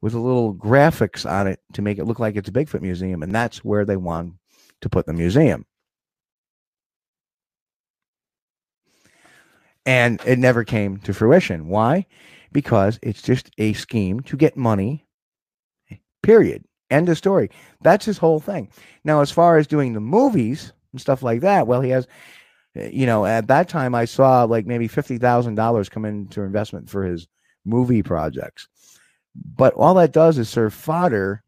[0.00, 3.22] with a little graphics on it to make it look like it's a Bigfoot museum.
[3.22, 4.34] And that's where they want
[4.80, 5.66] to put the museum.
[9.88, 11.66] and it never came to fruition.
[11.66, 12.04] Why?
[12.52, 15.06] Because it's just a scheme to get money.
[16.22, 16.62] Period.
[16.90, 17.50] End of story.
[17.80, 18.70] That's his whole thing.
[19.04, 22.06] Now, as far as doing the movies and stuff like that, well, he has,
[22.74, 26.90] you know, at that time I saw like maybe fifty thousand dollars come into investment
[26.90, 27.26] for his
[27.64, 28.68] movie projects,
[29.34, 31.42] but all that does is serve fodder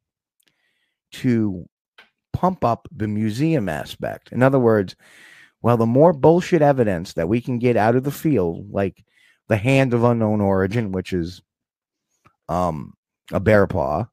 [1.12, 1.66] to
[2.33, 4.31] pump up the museum aspect.
[4.33, 4.95] In other words,
[5.62, 9.05] well, the more bullshit evidence that we can get out of the field, like
[9.49, 11.43] the hand of unknown origin, which is
[12.49, 12.95] um
[13.33, 14.05] a bear paw,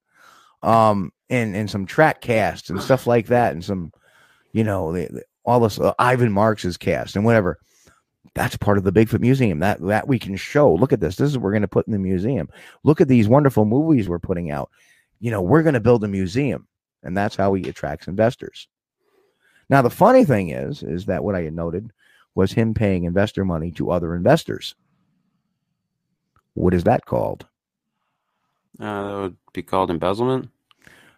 [0.63, 3.91] um, and and some track casts and stuff like that, and some,
[4.51, 7.57] you know, the, the- all this uh, Ivan Marx's cast and whatever.
[8.33, 9.59] That's part of the Bigfoot Museum.
[9.59, 10.73] That that we can show.
[10.73, 11.15] Look at this.
[11.15, 12.49] This is what we're going to put in the museum.
[12.83, 14.69] Look at these wonderful movies we're putting out.
[15.19, 16.67] You know, we're going to build a museum,
[17.03, 18.67] and that's how he attracts investors.
[19.69, 21.91] Now, the funny thing is, is that what I had noted
[22.35, 24.75] was him paying investor money to other investors.
[26.53, 27.45] What is that called?
[28.79, 30.49] Uh, that would be called embezzlement.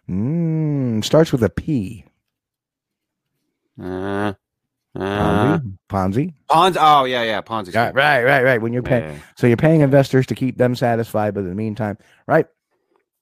[0.08, 2.04] Mm, starts with a P.
[3.80, 4.32] Uh,
[4.96, 5.78] uh, Ponzi.
[5.88, 6.34] Ponzi.
[6.50, 6.76] Ponzi.
[6.80, 7.74] Oh yeah, yeah, Ponzi.
[7.74, 8.60] Right, right, right, right.
[8.62, 11.54] When you're paying, Yeah, so you're paying investors to keep them satisfied, but in the
[11.54, 12.46] meantime, right?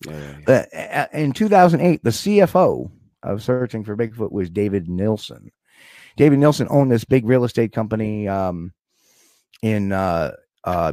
[0.07, 1.07] yeah, yeah, yeah.
[1.13, 2.91] Uh, in 2008, the CFO
[3.23, 5.51] of Searching for Bigfoot was David Nilsson.
[6.17, 8.73] David Nilsson owned this big real estate company um,
[9.63, 10.33] in uh,
[10.65, 10.93] uh,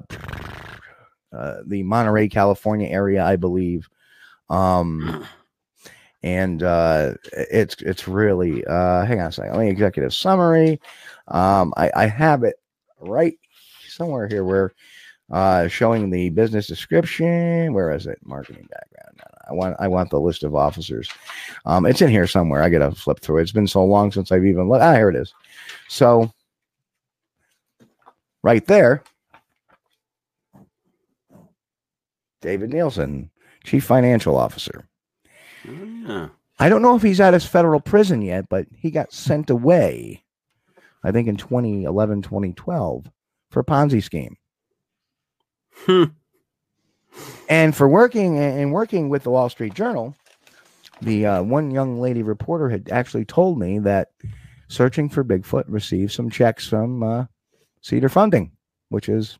[1.32, 3.88] uh, the Monterey, California area, I believe.
[4.50, 5.26] Um,
[6.26, 9.56] and uh, it's it's really uh, hang on a second.
[9.56, 10.82] Let me executive summary.
[11.28, 12.56] Um, I, I have it
[13.00, 13.38] right
[13.88, 14.74] somewhere here where
[15.32, 17.74] uh, showing the business description.
[17.74, 18.18] Where is it?
[18.26, 19.22] Marketing background.
[19.48, 21.08] I want I want the list of officers.
[21.68, 22.64] Um, it's in here somewhere.
[22.64, 23.38] I gotta flip through.
[23.38, 24.84] It's been so long since I've even looked.
[24.84, 25.32] Ah, here it is.
[25.90, 26.34] So
[28.42, 29.04] right there,
[32.42, 33.30] David Nielsen,
[33.64, 34.88] Chief Financial Officer.
[35.68, 36.30] Yeah.
[36.57, 40.26] I don't know if he's out of federal prison yet, but he got sent away
[41.05, 43.05] I think in 2011, 2012
[43.51, 44.38] for a Ponzi scheme.
[45.86, 46.05] Hmm.
[47.47, 50.16] And for working and working with the Wall Street Journal,
[51.03, 54.09] the uh, one young lady reporter had actually told me that
[54.68, 57.26] searching for Bigfoot received some checks from uh,
[57.82, 58.51] Cedar Funding,
[58.89, 59.38] which is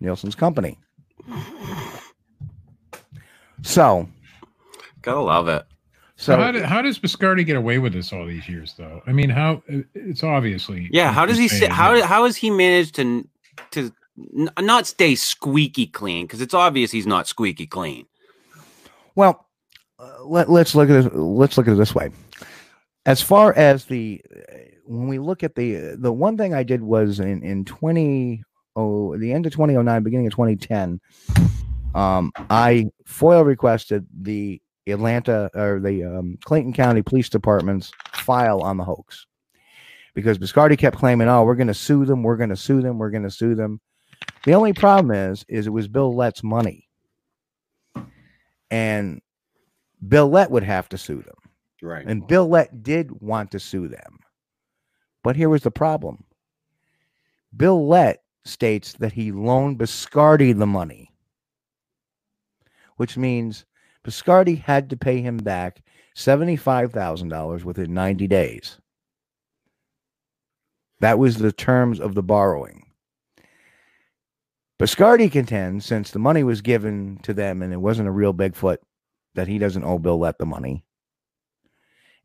[0.00, 0.78] Nielsen's company.
[3.60, 4.08] So,
[5.08, 5.64] Gotta love it.
[6.16, 9.00] So, so how, did, how does Biscardi get away with this all these years, though?
[9.06, 9.62] I mean, how
[9.94, 13.26] it's obviously Yeah, how does he say, how how has he managed to
[13.70, 13.90] to
[14.36, 16.26] n- not stay squeaky clean?
[16.26, 18.04] Because it's obvious he's not squeaky clean.
[19.14, 19.46] Well,
[19.98, 21.16] uh, let, let's look at it.
[21.16, 22.10] Let's look at it this way.
[23.06, 24.20] As far as the
[24.84, 28.42] when we look at the the one thing I did was in in twenty
[28.76, 31.00] oh the end of twenty oh nine, beginning of twenty ten,
[31.94, 34.60] um, I FOIL requested the
[34.90, 39.26] Atlanta or the um, Clayton County Police Department's file on the hoax
[40.14, 42.22] because Biscardi kept claiming, "Oh, we're going to sue them.
[42.22, 42.98] We're going to sue them.
[42.98, 43.80] We're going to sue them."
[44.44, 46.88] The only problem is, is it was Bill Lett's money
[48.70, 49.20] and
[50.06, 51.34] Bill Lett would have to sue them.
[51.82, 52.04] Right.
[52.06, 54.18] And Bill Lett did want to sue them.
[55.22, 56.24] But here was the problem
[57.56, 61.12] Bill Lett states that he loaned Biscardi the money,
[62.96, 63.64] which means
[64.08, 65.82] Biscardi had to pay him back
[66.16, 68.78] $75,000 within 90 days.
[71.00, 72.86] That was the terms of the borrowing.
[74.80, 78.78] Biscardi contends since the money was given to them and it wasn't a real Bigfoot,
[79.34, 80.86] that he doesn't owe Bill Lett the money.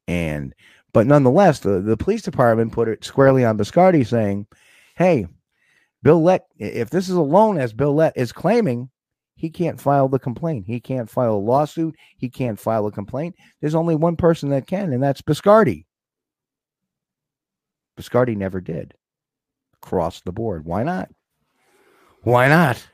[0.08, 0.56] And
[0.94, 4.48] but nonetheless, the, the police department put it squarely on Biscardi saying,
[4.96, 5.28] Hey,
[6.02, 8.90] Bill Lett, if this is a loan as Bill Lett is claiming,
[9.44, 10.64] he can't file the complaint.
[10.66, 11.98] He can't file a lawsuit.
[12.16, 13.36] He can't file a complaint.
[13.60, 15.84] There's only one person that can, and that's Biscardi.
[18.00, 18.94] Biscardi never did.
[19.84, 20.64] Across the board.
[20.64, 21.10] Why not?
[22.22, 22.88] Why not?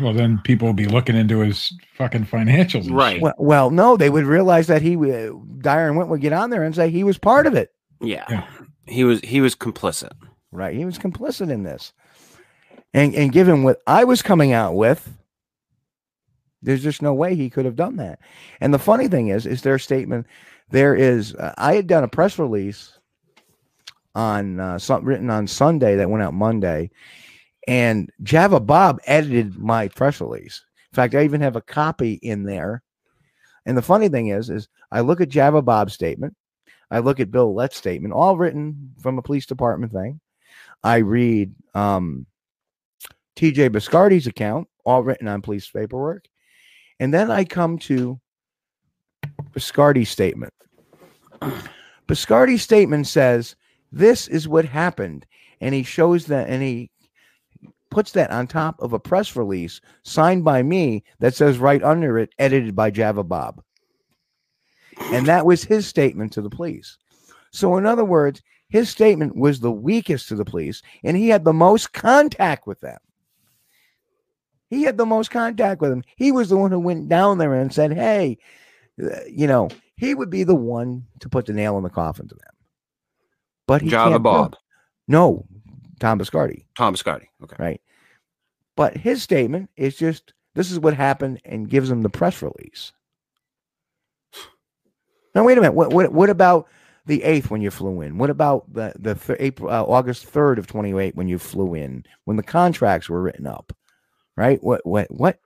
[0.00, 2.90] Well, then people will be looking into his fucking financials.
[2.90, 3.20] Right.
[3.22, 6.50] Well, well, no, they would realize that he, uh, Dyer and Wint would get on
[6.50, 7.72] there and say he was part of it.
[8.00, 8.24] Yeah.
[8.28, 8.44] Yeah.
[8.88, 10.14] He was he was complicit.
[10.50, 10.74] Right.
[10.74, 11.92] He was complicit in this.
[12.92, 15.08] And and given what I was coming out with,
[16.64, 18.18] there's just no way he could have done that.
[18.60, 20.26] And the funny thing is, is their statement.
[20.70, 21.34] There is.
[21.34, 22.98] Uh, I had done a press release
[24.14, 26.90] on uh, something written on Sunday that went out Monday,
[27.66, 30.64] and Java Bob edited my press release.
[30.92, 32.82] In fact, I even have a copy in there.
[33.66, 36.36] And the funny thing is, is I look at Java Bob's statement,
[36.90, 40.20] I look at Bill Lett's statement, all written from a police department thing.
[40.82, 42.26] I read um,
[43.36, 46.26] TJ Biscardi's account, all written on police paperwork.
[47.00, 48.20] And then I come to
[49.52, 50.52] Biscardi's statement.
[52.06, 53.56] Biscardi's statement says,
[53.92, 55.26] This is what happened.
[55.60, 56.90] And he shows that, and he
[57.90, 62.18] puts that on top of a press release signed by me that says right under
[62.18, 63.62] it, edited by Java Bob.
[65.12, 66.98] And that was his statement to the police.
[67.52, 71.44] So, in other words, his statement was the weakest to the police, and he had
[71.44, 72.98] the most contact with them.
[74.74, 76.04] He had the most contact with him.
[76.16, 78.38] He was the one who went down there and said, Hey,
[79.02, 82.28] uh, you know, he would be the one to put the nail in the coffin
[82.28, 82.54] to them.
[83.66, 84.18] But he do.
[84.18, 84.56] Bob.
[85.08, 85.46] No,
[86.00, 87.26] Tom Biscardi, Tom Biscardi.
[87.42, 87.56] Okay.
[87.58, 87.80] right?
[88.76, 92.92] But his statement is just this is what happened and gives him the press release.
[95.34, 95.74] Now wait a minute.
[95.74, 96.68] What what what about
[97.06, 98.18] the eighth when you flew in?
[98.18, 101.74] What about the the th- April uh, August third of twenty eight when you flew
[101.74, 103.72] in when the contracts were written up?
[104.36, 104.62] Right?
[104.62, 105.38] What what what?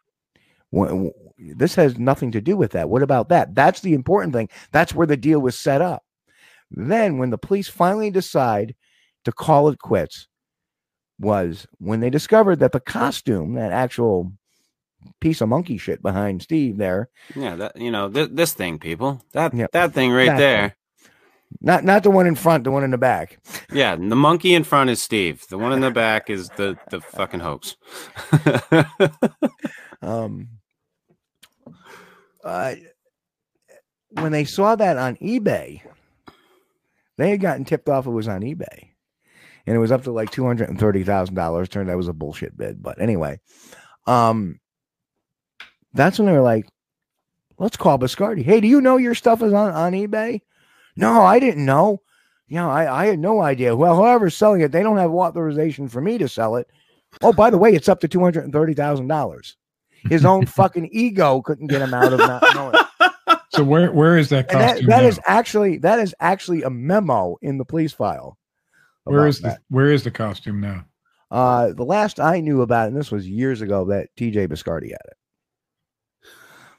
[0.70, 0.92] what
[1.38, 2.88] this has nothing to do with that.
[2.88, 3.54] What about that?
[3.54, 4.48] That's the important thing.
[4.72, 6.02] That's where the deal was set up.
[6.70, 8.74] Then when the police finally decide
[9.24, 10.26] to call it quits
[11.18, 14.32] was when they discovered that the costume, that actual
[15.20, 19.22] piece of monkey shit behind Steve there, Yeah, that you know th- this thing, people.
[19.32, 20.76] That that thing right That there.
[21.60, 23.38] Not not the one in front, the one in the back.
[23.72, 25.46] Yeah, the monkey in front is Steve.
[25.48, 27.76] The one in the back is the the fucking hoax.
[30.00, 30.48] Um,
[32.44, 32.74] uh,
[34.10, 35.82] when they saw that on eBay,
[37.16, 38.90] they had gotten tipped off it was on eBay,
[39.66, 41.68] and it was up to like two hundred and thirty thousand dollars.
[41.68, 43.40] Turned out it was a bullshit bid, but anyway,
[44.06, 44.60] um,
[45.92, 46.66] that's when they were like,
[47.58, 48.44] "Let's call Biscardi.
[48.44, 50.40] Hey, do you know your stuff is on on eBay?"
[50.98, 52.02] No, I didn't know.
[52.48, 53.76] You know, I, I had no idea.
[53.76, 56.68] Well, whoever's selling it, they don't have authorization for me to sell it.
[57.22, 59.56] Oh, by the way, it's up to two hundred and thirty thousand dollars.
[60.08, 62.74] His own fucking ego couldn't get him out of not knowing.
[63.50, 64.90] So where where is that And that, costume?
[64.90, 68.38] that is actually that is actually a memo in the police file
[69.04, 69.58] Where about the that.
[69.68, 70.84] Where is the costume now?
[71.30, 74.90] Uh, the last I knew about it, and this was years ago, that TJ Biscardi
[74.90, 75.16] had it.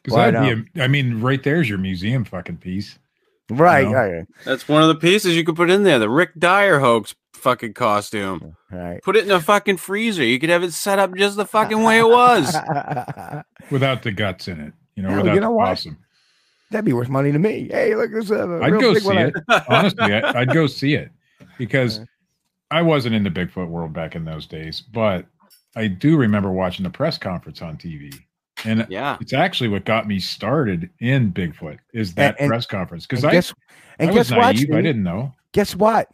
[0.04, 0.70] Because I be.
[0.80, 2.98] A, I mean, right there's your museum fucking piece.
[3.50, 3.94] Right, know?
[3.94, 6.00] right, That's one of the pieces you could put in there.
[6.00, 8.56] The Rick Dyer hoax fucking costume.
[8.72, 9.02] right.
[9.04, 10.24] Put it in a fucking freezer.
[10.24, 12.54] You could have it set up just the fucking way it was.
[13.72, 14.74] without the guts in it.
[14.96, 15.66] You know, No, without you know the what?
[15.66, 15.98] possum.
[16.72, 17.68] That'd be worth money to me.
[17.72, 19.18] Hey, look, this is a I'd real go big see one.
[19.18, 19.34] it.
[19.70, 21.10] Honestly, I, I'd go see it
[21.58, 22.02] because
[22.70, 25.26] I wasn't in the Bigfoot world back in those days, but
[25.76, 28.14] I do remember watching the press conference on TV,
[28.66, 29.18] and Yeah.
[29.22, 33.32] it's actually what got me started in Bigfoot is that and- press conference because I,
[33.32, 33.54] guess,
[34.00, 34.56] and I guess was what?
[34.56, 34.72] naive.
[34.74, 35.34] I didn't know.
[35.54, 36.10] Guess what?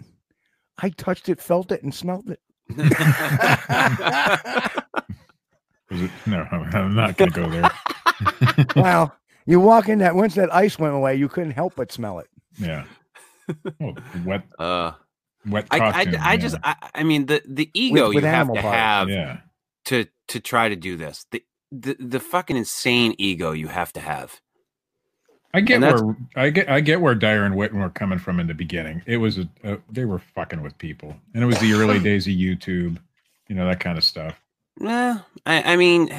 [0.78, 2.40] I touched it, felt it, and smelled it.
[5.92, 6.12] Was it?
[6.26, 7.72] No, I'm not going to go there.
[8.76, 9.12] wow.
[9.46, 12.28] You walk in that once that ice went away, you couldn't help but smell it.
[12.58, 12.86] Yeah.
[13.80, 13.94] Oh,
[14.26, 14.94] wet, Uh,
[15.48, 16.16] wet I, costume.
[16.16, 16.38] I, I yeah.
[16.38, 18.68] just, I, I mean, the the ego with you have to parts.
[18.76, 19.38] have yeah.
[19.86, 21.28] to to try to do this.
[21.30, 24.42] The, the the fucking insane ego you have to have.
[25.54, 28.48] I get where I get I get where Dyer and Whitton were coming from in
[28.48, 29.02] the beginning.
[29.06, 32.28] It was a, a they were fucking with people, and it was the early days
[32.28, 32.98] of YouTube,
[33.48, 34.40] you know that kind of stuff.
[34.80, 36.10] Yeah, I, I mean,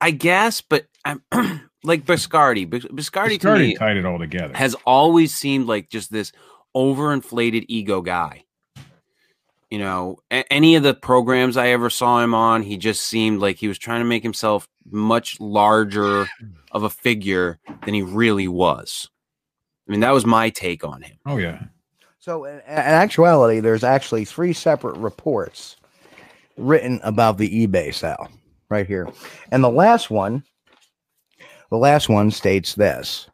[0.00, 1.22] I guess, but I'm
[1.82, 2.70] like Biscardi.
[2.70, 4.56] Bis- Biscardi to Biscardi tied it all together.
[4.56, 6.30] has always seemed like just this
[6.76, 8.44] overinflated ego guy.
[9.70, 13.40] You know, a- any of the programs I ever saw him on, he just seemed
[13.40, 16.46] like he was trying to make himself much larger hmm.
[16.72, 19.08] of a figure than he really was.
[19.86, 21.16] I mean, that was my take on him.
[21.26, 21.64] oh yeah,
[22.18, 25.76] So, in, in actuality, there's actually three separate reports
[26.58, 28.28] written about the eBay sale
[28.68, 29.08] right here.
[29.50, 30.44] And the last one,
[31.70, 33.28] the last one states this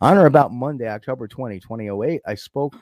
[0.00, 2.76] On or about Monday, October 20, 2008, I spoke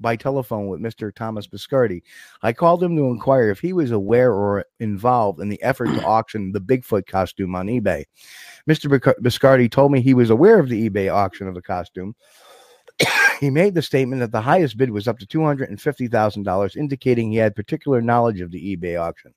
[0.00, 1.14] by telephone with Mr.
[1.14, 2.02] Thomas Biscardi.
[2.42, 6.02] I called him to inquire if he was aware or involved in the effort to
[6.04, 8.04] auction the Bigfoot costume on eBay.
[8.68, 9.14] Mr.
[9.22, 12.14] Biscardi told me he was aware of the eBay auction of the costume.
[13.40, 17.54] he made the statement that the highest bid was up to $250,000, indicating he had
[17.54, 19.32] particular knowledge of the eBay auction.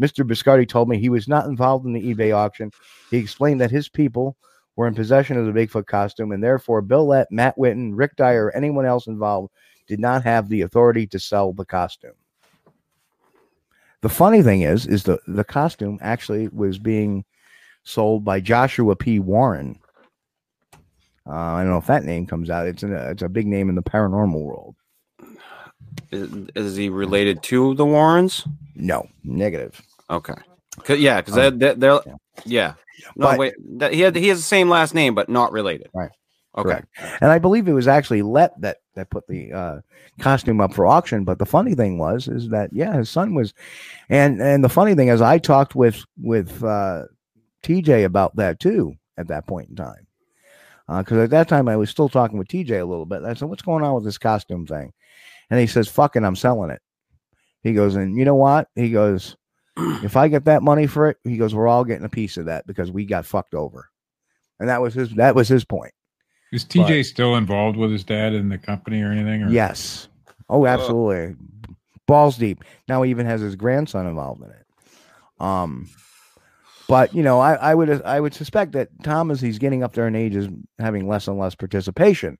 [0.00, 0.24] Mr.
[0.24, 2.70] Biscardi told me he was not involved in the eBay auction.
[3.10, 4.36] He explained that his people
[4.76, 8.46] were in possession of the Bigfoot costume, and therefore Bill Lett, Matt Whitton, Rick Dyer,
[8.46, 9.52] or anyone else involved
[9.88, 12.12] did not have the authority to sell the costume.
[14.00, 17.24] The funny thing is, is the, the costume actually was being
[17.82, 19.18] sold by Joshua P.
[19.18, 19.78] Warren.
[21.26, 22.66] Uh, I don't know if that name comes out.
[22.68, 24.76] It's a, it's a big name in the paranormal world.
[26.12, 28.46] Is, is he related to the Warrens?
[28.76, 29.82] No, negative.
[30.08, 30.34] Okay.
[30.84, 32.14] 'Cause- yeah, because they're, they're, they're yeah.
[32.44, 32.74] yeah.
[33.16, 33.54] No, But- wait.
[33.78, 35.88] That, he had he has the same last name, but not related.
[35.92, 36.10] Right.
[36.58, 36.68] Okay.
[36.68, 36.88] Correct.
[37.20, 39.80] And I believe it was actually Lett that that put the uh,
[40.18, 41.24] costume up for auction.
[41.24, 43.54] But the funny thing was, is that yeah, his son was,
[44.08, 47.04] and and the funny thing is, I talked with with uh,
[47.62, 50.06] TJ about that too at that point in time,
[50.88, 53.22] because at that time I was still talking with TJ a little bit.
[53.22, 54.92] I said, "What's going on with this costume thing?"
[55.50, 56.82] And he says, "Fucking, I'm selling it."
[57.62, 58.68] He goes, and you know what?
[58.74, 59.36] He goes,
[59.76, 62.46] if I get that money for it, he goes, we're all getting a piece of
[62.46, 63.90] that because we got fucked over,
[64.58, 65.92] and that was his that was his point.
[66.52, 69.42] Is TJ still involved with his dad in the company or anything?
[69.42, 69.50] Or?
[69.50, 70.08] Yes.
[70.48, 71.36] Oh, absolutely.
[72.06, 72.64] Balls deep.
[72.88, 74.66] Now he even has his grandson involved in it.
[75.40, 75.88] Um,
[76.88, 79.92] but you know, I, I would I would suspect that Tom, as he's getting up
[79.92, 80.48] there in age, is
[80.78, 82.38] having less and less participation.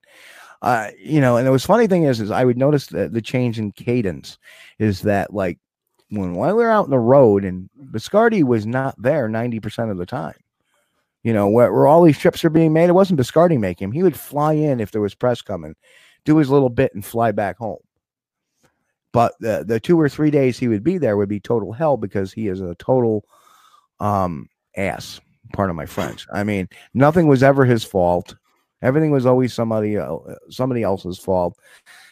[0.61, 3.21] Uh, you know, and the was funny thing is, is I would notice that the
[3.21, 4.37] change in cadence
[4.79, 5.59] is that like
[6.09, 9.91] when while we were out in the road and Biscardi was not there ninety percent
[9.91, 10.35] of the time.
[11.23, 13.91] You know, where, where all these trips are being made, it wasn't Biscardi making him.
[13.91, 15.75] He would fly in if there was press coming,
[16.23, 17.79] do his little bit, and fly back home.
[19.11, 21.97] But the the two or three days he would be there would be total hell
[21.97, 23.25] because he is a total
[23.99, 24.47] um
[24.77, 25.19] ass.
[25.53, 26.27] Part of my French.
[26.31, 28.35] I mean, nothing was ever his fault.
[28.83, 29.97] Everything was always somebody
[30.49, 31.57] somebody else's fault.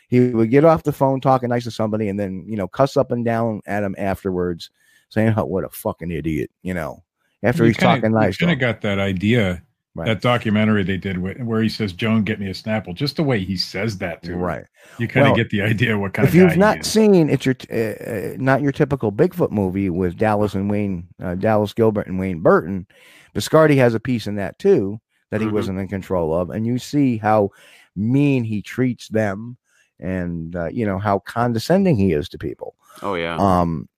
[0.09, 2.97] He would get off the phone talking nice to somebody and then you know cuss
[2.97, 4.71] up and down at him afterwards,
[5.09, 7.03] saying, "Oh, what a fucking idiot!" You know,
[7.43, 8.37] after You he's kinda- talking nice.
[8.37, 9.61] to You kind of got that idea.
[9.95, 10.05] Right.
[10.05, 13.23] That documentary they did wh- where he says, "Joan, get me a Snapple." Just the
[13.23, 14.63] way he says that to him, Right.
[14.99, 16.79] You kind of Well, get the idea what kind if of guy you've he not
[16.81, 16.85] is.
[16.87, 21.33] seen it's your uh, uh, not your typical Bigfoot movie with Dallas and Wayne uh,
[21.33, 22.85] Dallas Gilbert and Wayne Burton,
[23.33, 24.99] Biscardi has a piece in that too
[25.31, 25.51] that he Mhm.
[25.53, 27.49] wasn't in control of, and you see how
[27.95, 29.57] mean he treats them,
[29.99, 32.75] and uh, you know how condescending he is to people.
[33.01, 33.35] Oh yeah.
[33.39, 33.89] Um,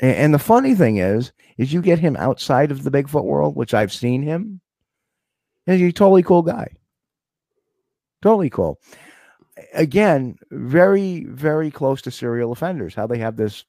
[0.00, 3.56] and, and the funny thing is, is you get him outside of the Bigfoot world,
[3.56, 4.60] which I've seen him,
[5.66, 6.68] and he's a totally cool guy.
[8.22, 8.80] Totally cool.
[9.74, 12.94] again, very, very close to serial offenders.
[12.94, 13.64] How they have this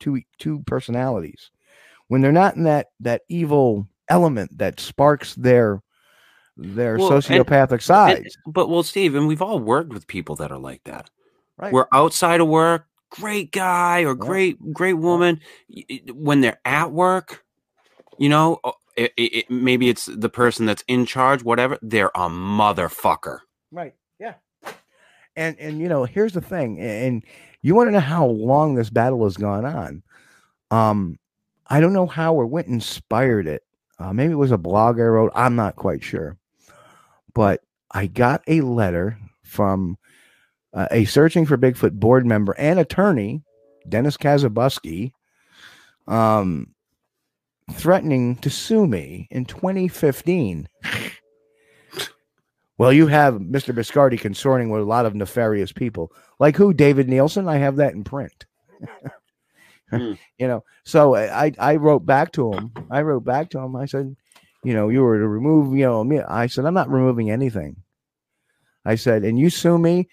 [0.00, 1.50] two two personalities
[2.06, 5.82] when they're not in that that evil element that sparks their
[6.56, 8.36] their Well, sociopathic And- sides.
[8.46, 11.08] but well, Steve, and we've all worked with people that are like that.
[11.56, 11.72] Right.
[11.72, 14.26] We're outside of work, great guy or Yeah.
[14.26, 15.40] great great woman.
[16.12, 17.44] When they're at work,
[18.18, 18.60] you know,
[18.96, 21.78] it, it- maybe it's the person that's in charge, whatever.
[21.82, 23.40] They're a motherfucker.
[23.70, 23.94] Right.
[24.18, 24.34] Yeah.
[25.36, 27.22] And and you know, here's the thing, and
[27.62, 30.02] you want to know how long this battle has gone on.
[30.70, 31.18] Um,
[31.68, 33.62] I don't know how or what inspired it.
[34.00, 35.32] Uh, maybe it was a blog I wrote.
[35.34, 36.36] I'm not quite sure,
[37.34, 39.96] but I got a letter from
[40.78, 43.42] uh, a searching for Bigfoot board member and attorney,
[43.88, 45.10] Dennis Kazabuski,
[46.06, 46.68] um,
[47.72, 50.68] threatening to sue me in 2015.
[52.78, 53.74] Well, you have Mr.
[53.74, 56.12] Biscardi consorting with a lot of nefarious people.
[56.38, 56.72] Like who?
[56.72, 57.48] David Nielsen?
[57.48, 58.46] I have that in print.
[59.90, 60.12] Hmm.
[60.36, 62.74] You know, so I I wrote back to him.
[62.90, 63.74] I wrote back to him.
[63.74, 64.14] I said,
[64.62, 66.20] you know, you were to remove, you know, me.
[66.20, 67.74] I said, I'm not removing anything.
[68.84, 70.10] I said, and you sue me,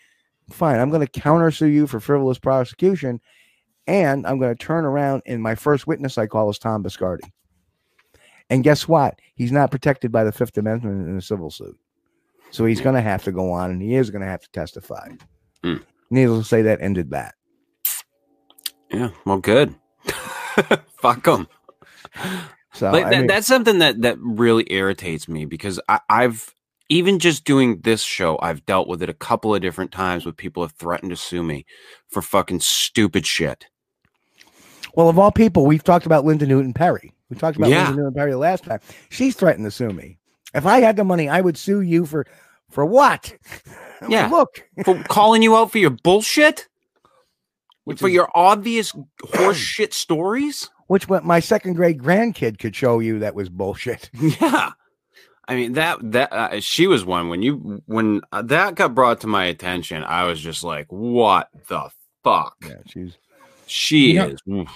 [0.50, 0.80] fine.
[0.80, 3.20] I'm going to countersue you for frivolous prosecution,
[3.88, 7.30] and I'm going to turn around and my first witness I call is Tom Biscardi.
[8.50, 9.20] And guess what?
[9.36, 11.78] He's not protected by the Fifth Amendment in a civil suit.
[12.52, 14.52] So he's going to have to go on and he is going to have to
[14.52, 15.10] testify.
[15.64, 15.78] Hmm.
[16.12, 17.36] Needless to say, that ended that.
[18.92, 19.76] Yeah, well, good.
[21.00, 21.48] Fuck him.
[22.74, 26.54] So like I mean- that's something that that really irritates me because I, I've
[26.90, 30.38] even just doing this show, I've dealt with it a couple of different times with
[30.38, 31.66] people have threatened to sue me
[32.10, 33.66] for fucking stupid shit.
[34.96, 37.12] well, of all people, we've talked about Linda Newton Perry.
[37.30, 37.86] We talked about Yeah.
[37.88, 38.80] Linda Newton Perry the last time.
[39.10, 40.18] She's threatened to sue me.
[40.54, 42.26] If I had the money, I would sue you for
[42.70, 43.34] for what?
[44.10, 44.28] Yeah.
[44.28, 46.68] look, For calling you out for your bullshit,
[47.86, 48.94] Which for is- your obvious
[49.36, 50.70] horse shit stories.
[50.88, 54.10] which my second grade grandkid could show you that was bullshit.
[54.22, 54.72] Yeah.
[55.48, 59.22] I mean that that uh, she was one when you when uh, that got brought
[59.22, 61.90] to my attention, I was just like, "What the
[62.24, 63.18] fuck?" Yeah, she's
[63.68, 64.40] She You know- is.
[64.50, 64.72] oof.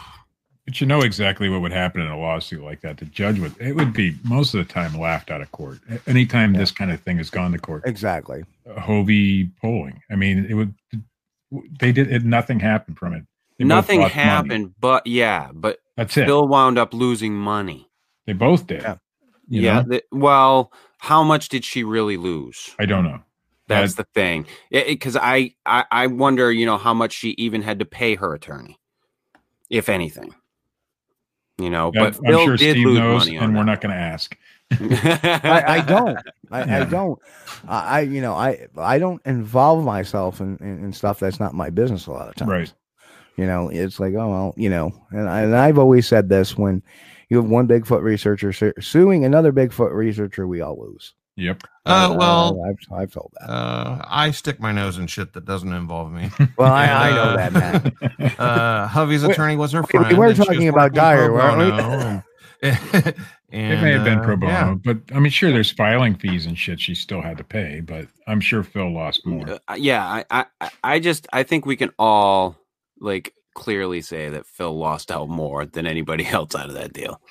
[0.66, 2.98] But you know exactly what would happen in a lawsuit like that.
[2.98, 5.80] The judge would it would be most of the time laughed out of court.
[5.90, 8.44] A- Anytime this kind of thing has gone to court, exactly.
[8.78, 10.00] Hovey polling.
[10.12, 10.76] I mean, it would.
[11.80, 12.24] They did it.
[12.24, 13.24] Nothing happened from it.
[13.58, 14.28] They Nothing lost money.
[14.28, 16.28] happened, but yeah, but That's it.
[16.28, 17.90] Bill wound up losing money.
[18.28, 18.84] they both did.
[18.84, 18.98] Yeah.
[19.49, 19.81] You yeah.
[19.81, 19.89] know?
[19.89, 22.76] th- well, how much did she really lose?
[22.80, 23.19] I don't know.
[23.67, 24.45] That's That- the thing.
[24.71, 28.34] Because I, I I wonder, you know, how much she even had to pay her
[28.34, 28.77] attorney,
[29.69, 30.34] if anything.
[31.57, 33.65] You know, but Bill I'm sure did Steve lose knows, money and we're that.
[33.65, 34.38] not going to ask.
[34.71, 36.17] I, I don't.
[36.51, 37.19] I, I don't.
[37.67, 41.53] I, I you know I I don't involve myself in, in, in stuff that's not
[41.53, 42.49] my business a lot of times.
[42.49, 42.73] Right.
[43.35, 46.57] You know, it's like oh well, you know, and I, and I've always said this
[46.57, 46.81] when
[47.30, 51.14] you have one Bigfoot researcher su- suing another Bigfoot researcher, we all lose.
[51.35, 51.64] Yep.
[51.85, 53.49] Uh, well, I, I've, I've told that.
[53.49, 56.30] uh, I stick my nose in shit that doesn't involve me.
[56.57, 58.35] Well, I, I know uh, that, Matt.
[58.39, 60.18] Uh, Hovey's attorney was her we friend.
[60.18, 61.69] were and talking about working Dyer, pro weren't we?
[61.72, 62.23] bono, and-
[62.61, 63.14] and,
[63.73, 64.73] it may have been uh, pro bono, yeah.
[64.84, 68.07] but I mean, sure, there's filing fees and shit she still had to pay, but
[68.27, 69.60] I'm sure Phil lost more.
[69.68, 72.57] Uh, yeah, I, I, I- I just I think we can all
[72.99, 77.22] like clearly say that Phil lost out more than anybody else out of that deal.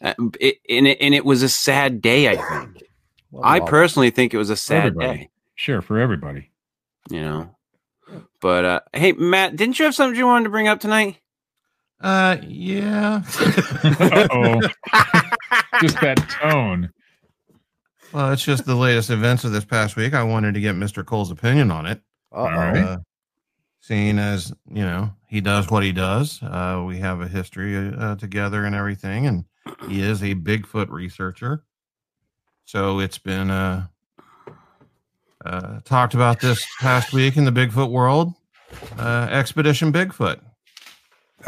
[0.00, 2.28] Uh, it, and it and it was a sad day.
[2.28, 2.82] I think.
[3.30, 5.18] Well, I personally think it was a sad everybody.
[5.18, 5.28] day.
[5.54, 6.50] Sure, for everybody.
[7.10, 7.56] You know.
[8.40, 11.18] But uh, hey, Matt, didn't you have something you wanted to bring up tonight?
[12.00, 13.22] Uh, yeah.
[14.30, 14.60] oh,
[15.80, 16.90] just that tone.
[18.12, 20.12] well, it's just the latest events of this past week.
[20.12, 21.04] I wanted to get Mr.
[21.04, 22.00] Kulls' opinion on it.
[22.30, 22.76] All right.
[22.76, 22.98] Uh,
[23.80, 28.14] seeing as you know he does what he does, uh, we have a history uh,
[28.14, 29.44] together and everything, and
[29.88, 31.64] he is a Bigfoot researcher.
[32.66, 33.88] So it's been uh,
[35.44, 38.32] uh, talked about this past week in the Bigfoot world.
[38.96, 40.40] Uh, Expedition Bigfoot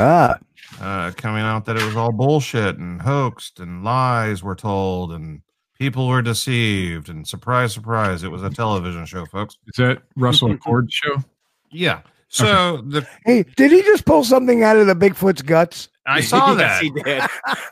[0.01, 0.37] Ah,
[0.81, 5.43] uh, coming out that it was all bullshit and hoaxed and lies were told and
[5.79, 9.59] people were deceived and surprise, surprise, it was a television show, folks.
[9.69, 11.23] Is that Russell Acord show?
[11.71, 12.01] Yeah.
[12.29, 15.89] So the hey, did he just pull something out of the Bigfoot's guts?
[16.09, 16.81] I saw Yes,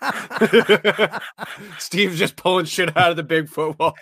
[0.01, 0.41] that.
[0.41, 1.71] he did.
[1.79, 3.95] Steve's just pulling shit out of the Bigfoot wall.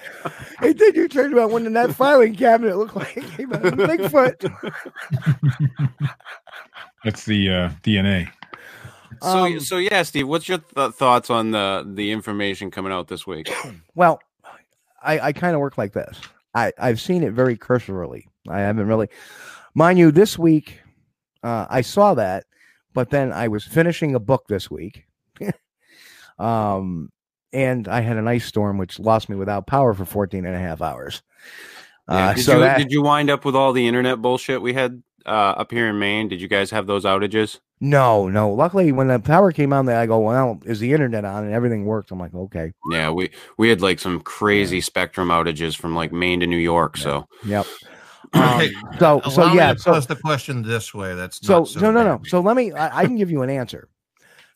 [0.61, 3.65] Hey, did you turn around when in that filing cabinet looked like it came out
[3.67, 4.51] of the Bigfoot?
[7.05, 8.29] That's the uh, DNA.
[9.21, 13.09] So, Um, so yeah, Steve, what's your th- thoughts on the the information coming out
[13.09, 13.51] this week?
[13.95, 14.21] Well,
[15.03, 16.19] I, I kind of work like this.
[16.55, 18.29] I, I've seen it very cursorily.
[18.49, 19.09] I haven't really,
[19.75, 20.81] mind you, this week
[21.43, 22.45] uh, I saw that,
[22.95, 25.05] but then I was finishing a book this week.
[26.39, 27.11] um,
[27.53, 30.59] and I had an ice storm which lost me without power for 14 and a
[30.59, 31.23] half hours.
[32.09, 34.63] Yeah, Uh, did, so you, that, did you wind up with all the internet bullshit
[34.63, 36.29] we had uh, up here in Maine?
[36.29, 37.61] Did you guys have those outages?
[37.85, 38.53] no, no.
[38.53, 41.45] Luckily, when the power came on, I go, well, is the internet on?
[41.45, 42.13] And everything worked.
[42.13, 46.41] I'm like, okay, Yeah, we we had like some crazy spectrum outages from like Maine
[46.41, 46.97] to New York.
[46.97, 47.67] So yep.
[48.35, 51.15] Um, Okay, so, so Allow me yeah, so pose the question this way.
[51.15, 52.21] That's so not so no no no.
[52.25, 53.89] so let me I, I can give you an answer.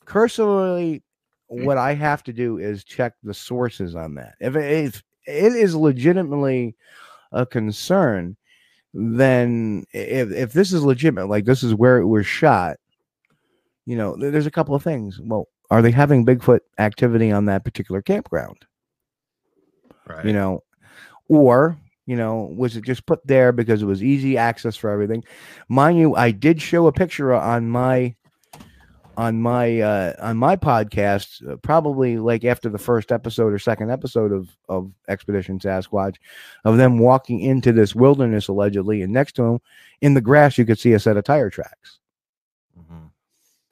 [0.04, 1.02] Cursorily
[1.48, 4.34] what i have to do is check the sources on that.
[4.40, 6.76] If if it is legitimately
[7.32, 8.36] a concern
[8.94, 12.76] then if, if this is legitimate like this is where it was shot
[13.84, 15.20] you know there's a couple of things.
[15.22, 18.64] Well are they having bigfoot activity on that particular campground?
[20.08, 20.24] Right.
[20.24, 20.62] you know
[21.28, 21.76] or
[22.06, 25.22] you know was it just put there because it was easy access for everything
[25.68, 28.14] mind you i did show a picture on my
[29.18, 33.90] on my uh on my podcast uh, probably like after the first episode or second
[33.90, 36.16] episode of of expedition sasquatch
[36.64, 39.58] of them walking into this wilderness allegedly and next to them
[40.02, 41.98] in the grass you could see a set of tire tracks
[42.78, 43.08] Mhm.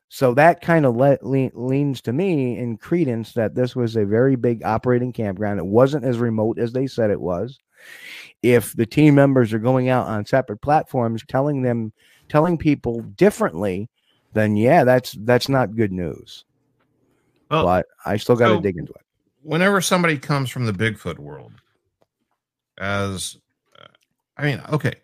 [0.09, 4.07] so that kind of le- le- leans to me in credence that this was a
[4.07, 5.59] very big operating campground.
[5.59, 7.59] It wasn't as remote as they said it was.
[8.43, 11.93] If the team members are going out on separate platforms telling them
[12.29, 13.89] telling people differently,
[14.33, 16.45] then yeah, that's that's not good news.
[17.51, 19.03] Well, but I still got to so- dig into it.
[19.43, 21.53] whenever somebody comes from the Bigfoot world,
[22.79, 23.37] as
[23.81, 23.87] uh,
[24.37, 24.95] I mean, okay,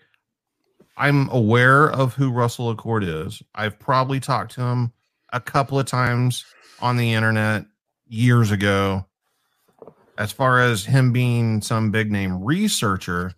[0.97, 3.43] I'm aware of who Russell Acord is.
[3.55, 4.93] I've probably talked to him
[5.33, 6.45] a couple of times
[6.81, 7.65] on the internet
[8.09, 9.07] years ago.
[10.21, 13.33] As far as him being some big name researcher,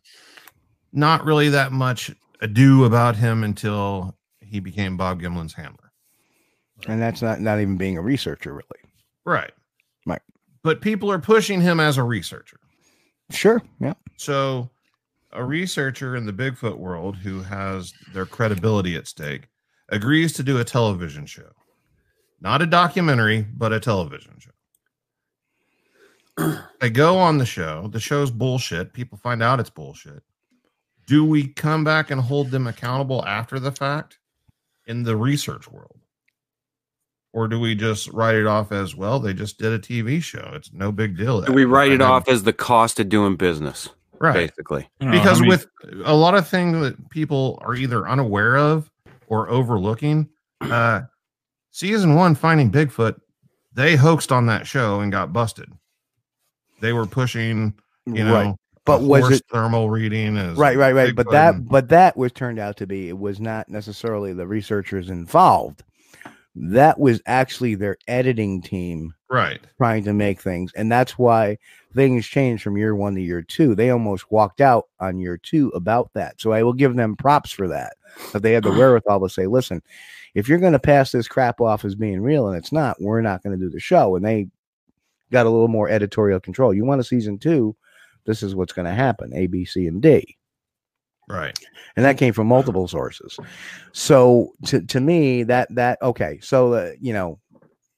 [0.92, 2.10] not really that much
[2.40, 5.92] ado about him until he became Bob Gimlin's handler.
[6.88, 8.66] And that's not not even being a researcher really.
[9.24, 9.52] Right.
[10.06, 10.22] Right.
[10.64, 12.58] But people are pushing him as a researcher.
[13.30, 13.62] Sure.
[13.80, 13.94] Yeah.
[14.16, 14.68] So,
[15.32, 19.46] a researcher in the Bigfoot world who has their credibility at stake
[19.88, 21.52] agrees to do a television show.
[22.40, 24.50] Not a documentary, but a television show.
[26.80, 27.88] They go on the show.
[27.88, 28.92] The show's bullshit.
[28.92, 30.22] People find out it's bullshit.
[31.06, 34.18] Do we come back and hold them accountable after the fact
[34.86, 35.98] in the research world?
[37.34, 39.18] Or do we just write it off as well?
[39.18, 40.52] They just did a TV show.
[40.54, 41.40] It's no big deal.
[41.40, 43.88] do we write it I off as the cost of doing business?
[44.18, 44.88] Right Basically.
[45.00, 45.66] I know, because how many- with
[46.04, 48.90] a lot of things that people are either unaware of
[49.26, 50.28] or overlooking
[50.60, 51.00] uh
[51.72, 53.18] season one finding bigfoot
[53.72, 55.68] they hoaxed on that show and got busted
[56.82, 57.72] they were pushing
[58.04, 58.54] you know right.
[58.84, 61.14] But was it thermal reading Is right right right.
[61.14, 64.46] but that and- but that was turned out to be it was not necessarily the
[64.46, 65.84] researchers involved.
[66.54, 69.60] That was actually their editing team right.
[69.78, 71.56] trying to make things and that's why
[71.94, 73.74] things changed from year one to year two.
[73.74, 76.40] They almost walked out on year two about that.
[76.40, 77.94] So i will give them props for that
[78.32, 79.80] that they had the wherewithal to say listen
[80.34, 83.20] if you're going to pass this crap off as being real and it's not we're
[83.20, 84.16] not going to do the show.
[84.16, 84.48] And they
[85.32, 87.74] got a little more editorial control you want a season two
[88.24, 90.36] this is what's going to happen a b c and d
[91.28, 91.58] right
[91.96, 93.38] and that came from multiple sources.
[93.92, 96.38] So to to me, that that okay.
[96.42, 97.38] So uh, you know,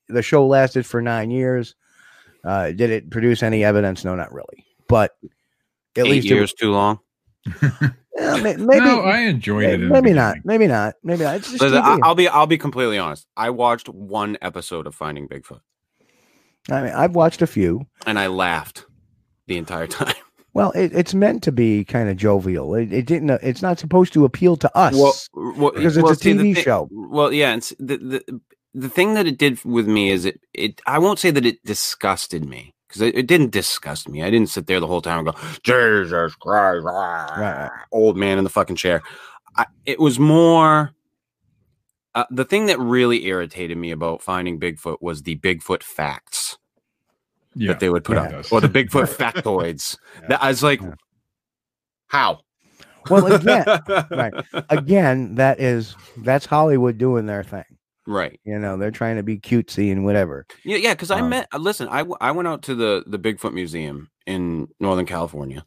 [0.08, 1.74] the show lasted for nine years.
[2.44, 4.04] Uh, did it produce any evidence?
[4.04, 4.66] No, not really.
[4.88, 5.12] But
[5.96, 6.98] at Eight least it years too long.
[7.62, 9.78] yeah, maybe no, I enjoyed it.
[9.78, 10.38] maybe not.
[10.44, 10.94] Maybe not.
[11.02, 11.36] Maybe not.
[11.36, 13.26] It's just Listen, I, I'll be I'll be completely honest.
[13.36, 15.60] I watched one episode of Finding Bigfoot
[16.70, 17.86] I mean, I've watched a few.
[18.06, 18.84] and I laughed
[19.46, 20.14] the entire time.
[20.54, 22.74] Well, it, it's meant to be kind of jovial.
[22.74, 23.30] It, it didn't.
[23.42, 24.94] It's not supposed to appeal to us.
[25.34, 26.88] well, because it's well, a see, TV thi- show.
[26.92, 28.40] Well, yeah, and s- the, the
[28.72, 31.62] the thing that it did with me is it it I won't say that it
[31.64, 34.22] disgusted me because it, it didn't disgust me.
[34.22, 35.34] I didn't sit there the whole time and go
[35.64, 37.70] Jesus Christ, ah, right.
[37.90, 39.02] old man in the fucking chair.
[39.56, 40.92] I, it was more.
[42.14, 46.58] Uh, the thing that really irritated me about finding Bigfoot was the Bigfoot facts
[47.54, 49.96] Yeah, that they would put it up, or the Bigfoot factoids.
[50.28, 50.94] That I was like, Yeah.
[52.08, 52.40] how?
[53.10, 53.64] Well, again,
[54.10, 54.32] right.
[54.70, 57.64] Again, that is that's Hollywood doing their thing.
[58.06, 58.40] right.
[58.44, 60.46] You know, they're trying to be cutesy and whatever.
[60.64, 60.94] Yeah, yeah.
[60.94, 61.48] Because I Um, met.
[61.52, 65.66] uh, Listen, I, w- I went out to the the Bigfoot Museum in Northern California,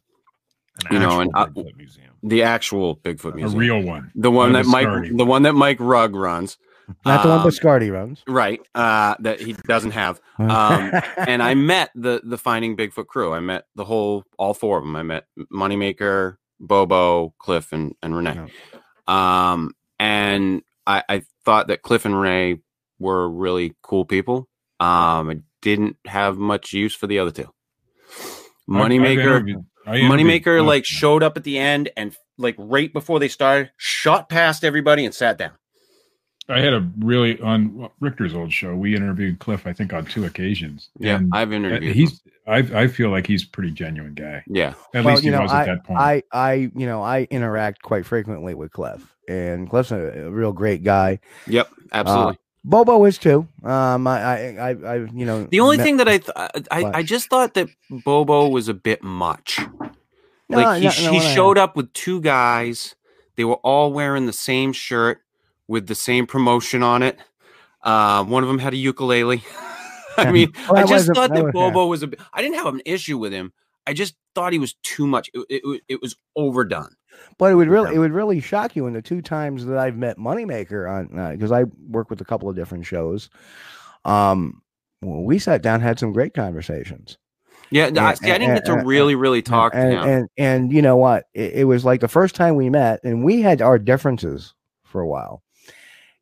[0.86, 4.10] An You know, and actual Bigfoot museum the actual Bigfoot a Museum, real one.
[4.14, 5.16] the one that Mike, Biscardi.
[5.16, 6.56] the one that Mike Rugg runs,
[7.04, 8.22] Not the one Um, Biscardi runs.
[8.26, 8.60] right?
[8.74, 10.20] Uh, that he doesn't have.
[10.38, 13.32] Um, and I met the the Finding Bigfoot crew.
[13.34, 14.94] I met the whole all four of them.
[14.96, 18.48] I met Moneymaker, Bobo, Cliff, and and Ranae.
[19.12, 22.60] Um, and I, I thought that Cliff and Ranae
[23.00, 24.48] were really cool people.
[24.80, 27.42] Um, I didn't have much use for the other two.
[27.42, 27.50] I've-
[28.70, 30.66] I've Moneymaker, interviewed- I interviewed Moneymaker, Cliff.
[30.66, 35.04] like showed up at the end and like right before they started, shot past everybody
[35.04, 35.52] and sat down.
[36.50, 38.74] I had a really on Richter's old show.
[38.74, 40.88] We interviewed Cliff, I think, on two occasions.
[40.98, 41.94] Yeah, And I've uh, interviewed.
[41.94, 42.22] he's.
[42.46, 44.42] I I feel like he's a pretty genuine guy.
[44.46, 45.98] yeah, At well, least he you know, was I, at that point.
[46.00, 50.52] I, I, you know, I interact quite frequently with Cliff, and Cliff's a, a real
[50.54, 51.18] great guy.
[51.46, 52.38] yep, absolutely.
[52.64, 53.46] Bobo is too.
[53.62, 56.50] Um, I, I, I, I you know, the only met- thing that I, th- I
[56.70, 59.60] I I just thought that Bobo was a bit much.
[60.50, 62.94] No, like he, no, no, he showed up with two guys.
[63.36, 65.20] They were all wearing the same shirt
[65.68, 67.18] with the same promotion on it.
[67.82, 69.42] Uh, one of them had a ukulele.
[70.16, 72.08] I mean, Well, I just thought that that was- Bobo was a.
[72.08, 73.52] bit- I didn't have an issue with him.
[73.88, 75.30] I just thought he was too much.
[75.32, 76.94] It, it, it was overdone.
[77.38, 79.96] But it would really, it would really shock you in the two times that I've
[79.96, 83.30] met Moneymaker on because I work with a couple of different shows.
[84.04, 84.62] Um,
[85.00, 87.16] well, we sat down, had some great conversations.
[87.70, 89.94] Yeah, no, I, see, I didn't get to and- really, really talk and.
[89.94, 91.24] And and you know what?
[91.34, 94.54] It, it was like the first time we met, and we had our differences
[94.84, 95.42] for a while.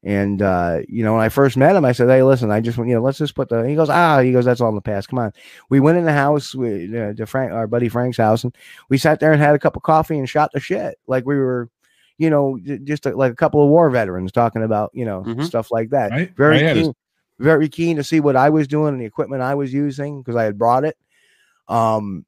[0.07, 2.78] And uh, you know, when I first met him, I said, "Hey, listen, I just
[2.78, 4.77] want you know, let's just put the." He goes, "Ah," he goes, "That's all in
[4.77, 5.09] the past.
[5.09, 5.33] Come on."
[5.69, 8.55] We went in the house, we, uh, to Frank, our buddy Frank's house, and
[8.89, 11.37] we sat there and had a cup of coffee and shot the shit like we
[11.37, 11.69] were,
[12.19, 15.43] you know, just a, like a couple of war veterans talking about you know Mhm.
[15.43, 16.12] stuff like that.
[16.12, 16.95] I- very I had a- keen,
[17.41, 20.37] very keen to see what I was doing and the equipment I was using because
[20.37, 20.97] I had brought it.
[21.66, 22.24] Um,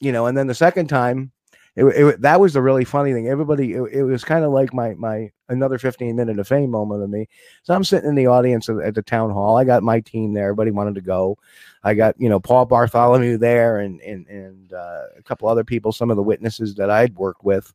[0.00, 1.32] you know, and then the second time,
[1.78, 3.28] it, it that was the really funny thing.
[3.28, 7.04] Everybody, it, it was kind of like my my another fifteen minute of fame moment
[7.04, 7.28] of me.
[7.62, 9.56] So I'm sitting in the audience at, at the town hall.
[9.56, 10.46] I got my team there.
[10.46, 11.38] Everybody wanted to go.
[11.84, 15.92] I got you know Paul Bartholomew there and and and uh, a couple other people,
[15.92, 17.72] some of the witnesses that I'd worked with.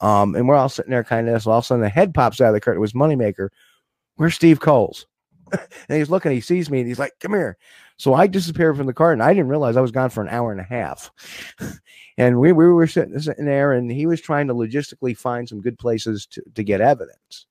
[0.00, 1.42] Um, and we're all sitting there kind of.
[1.42, 2.78] So all of a sudden, the head pops out of the curtain.
[2.78, 3.48] It was Moneymaker.
[4.14, 5.06] Where's Steve Kulls?
[5.52, 6.30] and he's looking.
[6.30, 7.56] He sees me, and he's like, "Come here."
[7.98, 10.28] So I disappeared from the car, and I didn't realize I was gone for an
[10.28, 11.10] hour and a half.
[12.16, 15.60] and we, we were sitting, sitting there, and he was trying to logistically find some
[15.60, 17.46] good places to, to get evidence.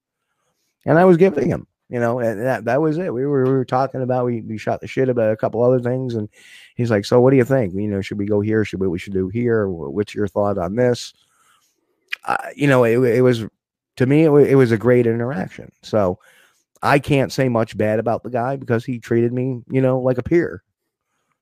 [0.86, 3.14] And I was giving him, you know, and that, that was it.
[3.14, 5.82] We were, we were talking about, we, we shot the shit about a couple other
[5.82, 6.16] things.
[6.16, 6.30] And
[6.76, 7.74] he's like, So what do you think?
[7.74, 8.64] You know, should we go here?
[8.64, 9.68] Should we, we should do here?
[9.68, 11.14] What's your thought on this?
[12.24, 13.46] Uh, you know, it, it was,
[13.98, 15.74] to me, it, it was a great interaction.
[15.82, 16.20] So,
[16.82, 20.18] I can't say much bad about the guy because he treated me, you know, like
[20.18, 20.64] a peer.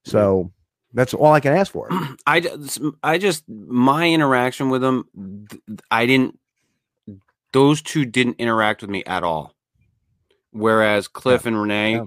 [0.04, 0.52] So
[0.94, 1.90] that's all I can ask for.
[2.28, 4.82] I just, I just my interaction with
[5.50, 6.40] th- I didn't.
[7.54, 9.54] Those two didn't interact with me at all.
[10.52, 12.06] Whereas Cliff and Ranae, yeah.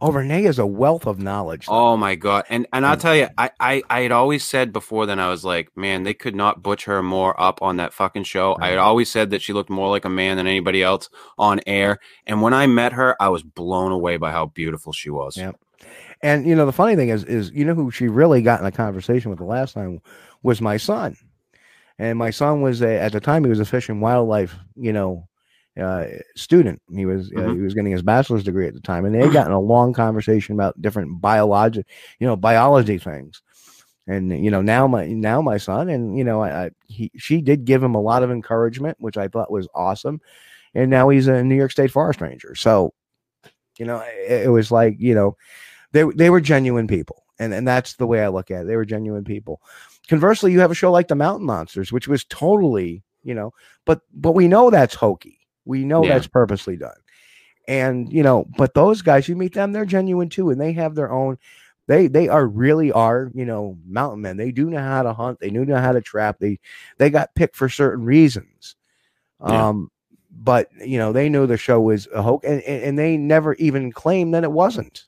[0.00, 1.66] Oh, Ranae is a wealth of knowledge.
[1.66, 1.72] though.
[1.72, 2.44] oh my god!
[2.50, 3.00] And and I'll mm.
[3.00, 6.14] tell you, I, I I had always said before then I was like, man, they
[6.14, 8.56] could not butch her more up on that fucking show.
[8.60, 11.08] I had always said that she looked more like a man than anybody else
[11.38, 11.98] on air.
[12.26, 15.36] And when I met her, I was blown away by how beautiful she was.
[15.36, 15.52] Yeah.
[16.22, 18.66] And you know, the funny thing is, is you know who she really got in
[18.66, 20.00] a conversation with the last time
[20.42, 21.16] was my son.
[21.98, 24.92] And my son was a, at the time he was a fish and wildlife, you
[24.92, 25.28] know,
[25.80, 26.80] uh, student.
[26.94, 27.54] He was uh, Mhm.
[27.54, 29.92] he was getting his bachelor's degree at the time, and they had gotten a long
[29.92, 31.84] conversation about different biology,
[32.20, 33.42] you know, biology things.
[34.08, 37.40] And you know now my now my son, and you know I, I he she
[37.42, 40.20] did give him a lot of encouragement, which I thought was awesome.
[40.74, 42.54] And now he's a New York State forest ranger.
[42.54, 42.94] So,
[43.78, 43.98] you know,
[44.28, 45.36] it, it was like you know
[45.92, 48.66] they they were genuine people, and and that's the way I look at it.
[48.68, 49.60] They were genuine people.
[50.08, 53.52] Conversely, you have a show like The Mountain Monsters, which was totally you know,
[53.86, 55.35] but but we know that's hokey.
[55.66, 56.14] We know Yeah.
[56.14, 56.96] that's purposely done,
[57.68, 60.94] and you know, but those guys, you meet them, they're genuine too, and they have
[60.94, 61.36] their own.
[61.88, 64.36] They they are really are you know mountain men.
[64.38, 65.40] They do know how to hunt.
[65.40, 66.38] They do know how to trap.
[66.38, 66.58] They
[66.98, 68.76] they got picked for certain reasons.
[69.46, 69.68] Yeah.
[69.68, 69.90] Um,
[70.30, 73.54] but you know they knew the show was a hoax, and, and, and they never
[73.54, 75.04] even claimed that it wasn't.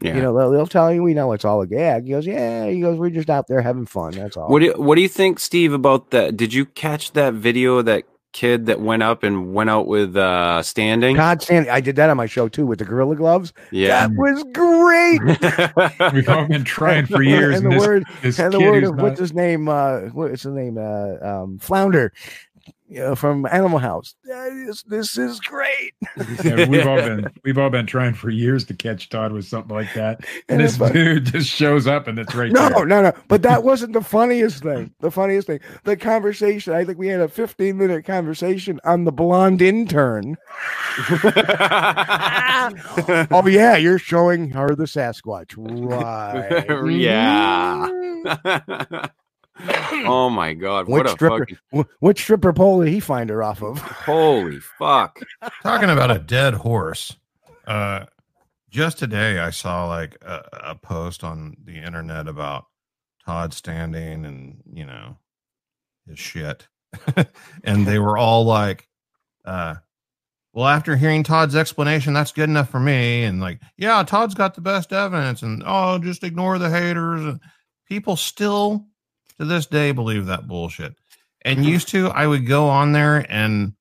[0.00, 0.16] Yeah.
[0.16, 2.04] You know, they'll, they'll tell you we know it's all a gag.
[2.04, 2.66] He goes, yeah.
[2.66, 4.12] He goes, we're just out there having fun.
[4.12, 4.48] That's all.
[4.48, 6.34] What do you, what do you think, Steve, about that?
[6.34, 10.62] Did you catch that video that kid that went up and went out with uh
[10.62, 11.16] standing?
[11.16, 13.52] God stand, I did that on my show too with the gorilla gloves.
[13.70, 14.06] Yeah.
[14.08, 15.20] That was great.
[16.14, 17.56] We've all been trying for years.
[17.56, 19.68] and And, the this, word this and the word of not- what's his name?
[19.68, 20.78] Uh, what's his name?
[20.78, 22.12] Uh, um, Flounder.
[22.92, 24.14] You know, from Animal House.
[24.24, 25.94] That is, this is great.
[26.44, 29.74] yeah, we've all been we've all been trying for years to catch Todd with something
[29.74, 30.20] like that.
[30.48, 32.84] And And this it's like- dude just shows up and it's right No, there.
[32.84, 33.12] no, no.
[33.28, 34.92] But that wasn't the funniest thing.
[35.00, 36.74] The funniest thing, the conversation.
[36.74, 40.36] I think we had a 15 minute conversation on the blonde intern.
[43.30, 46.92] oh yeah, you're showing her the Sasquatch, right?
[46.92, 47.88] yeah.
[47.90, 49.06] Mm-hmm.
[49.68, 50.88] oh my god!
[50.88, 51.38] Which What a stripper?
[51.40, 53.78] fucking Wh- Which stripper pole did he find her off of?
[53.82, 55.20] holy fuck!
[55.62, 57.16] Talking about a dead horse.
[57.66, 58.06] Uh,
[58.70, 62.64] just today, I saw like a, a post on the internet about
[63.26, 65.18] Todd Standing and you know
[66.08, 66.66] his shit,
[67.64, 68.88] and they were all like,
[69.44, 69.74] uh,
[70.54, 74.54] "Well, after hearing Todd's explanation, that's good enough for me." And like, yeah, Todd's got
[74.54, 77.22] the best evidence, and oh, just ignore the haters.
[77.22, 77.40] And
[77.86, 78.86] people still
[79.42, 80.94] to this day believe that bullshit.
[81.44, 83.72] And used to, I would go on there and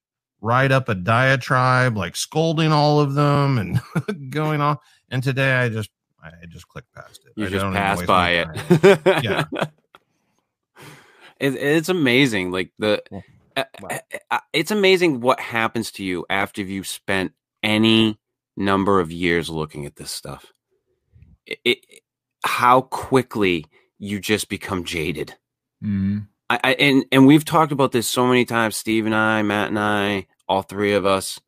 [0.41, 3.79] write up a diatribe, like scolding all of them and
[4.31, 4.77] going on.
[5.11, 5.91] And today, I just,
[6.23, 7.33] I just click past it.
[7.35, 8.99] You I just don't pass by it.
[9.23, 9.43] Yeah.
[11.39, 12.49] it, it's amazing.
[12.51, 13.19] Like the, Yeah.
[13.55, 13.89] uh, Wow.
[13.91, 18.17] uh, uh, it's amazing what happens to you after you've spent any
[18.57, 20.51] number of years looking at this stuff.
[21.45, 21.77] It, it,
[22.43, 23.65] how quickly
[23.99, 25.35] you just become jaded.
[25.83, 26.27] Mhm.
[26.49, 28.75] I, I and and we've talked about this so many times.
[28.75, 31.39] Steve and I, Matt and I, all three of us.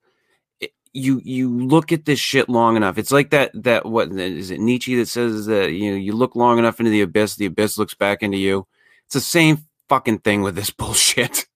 [0.60, 2.98] It- you you look at this shit long enough.
[2.98, 6.36] It's like that that what is it Nietzsche that says that you know you look
[6.36, 8.66] long enough into the abyss, the abyss looks back into you.
[9.06, 11.48] It's the same fucking thing with this bullshit.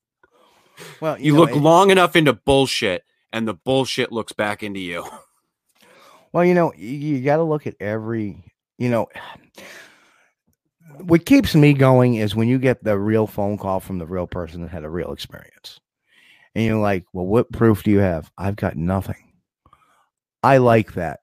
[1.02, 4.80] Well, You, know, look it- long enough into bullshit, and the bullshit looks back into
[4.80, 5.06] you.
[6.34, 8.44] Well, you know, you, you got to look at every,
[8.78, 9.08] you know,
[11.04, 14.28] what keeps me going is when you get the real phone call from the real
[14.28, 15.80] person that had a real experience.
[16.56, 18.32] And you're like, well, what proof do you have?
[18.38, 19.34] I've got nothing.
[20.44, 21.20] I like that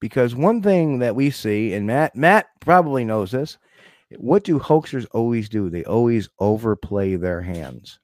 [0.00, 3.58] because one thing that we see, and Matt, Matt probably knows this.
[4.18, 5.70] What do hoaxers always do?
[5.70, 7.98] They always overplay their hands.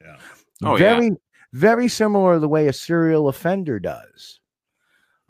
[0.00, 0.16] Yeah.
[0.62, 0.78] Oh, yeah.
[0.78, 1.10] very,
[1.52, 4.40] very similar to the way a serial offender does.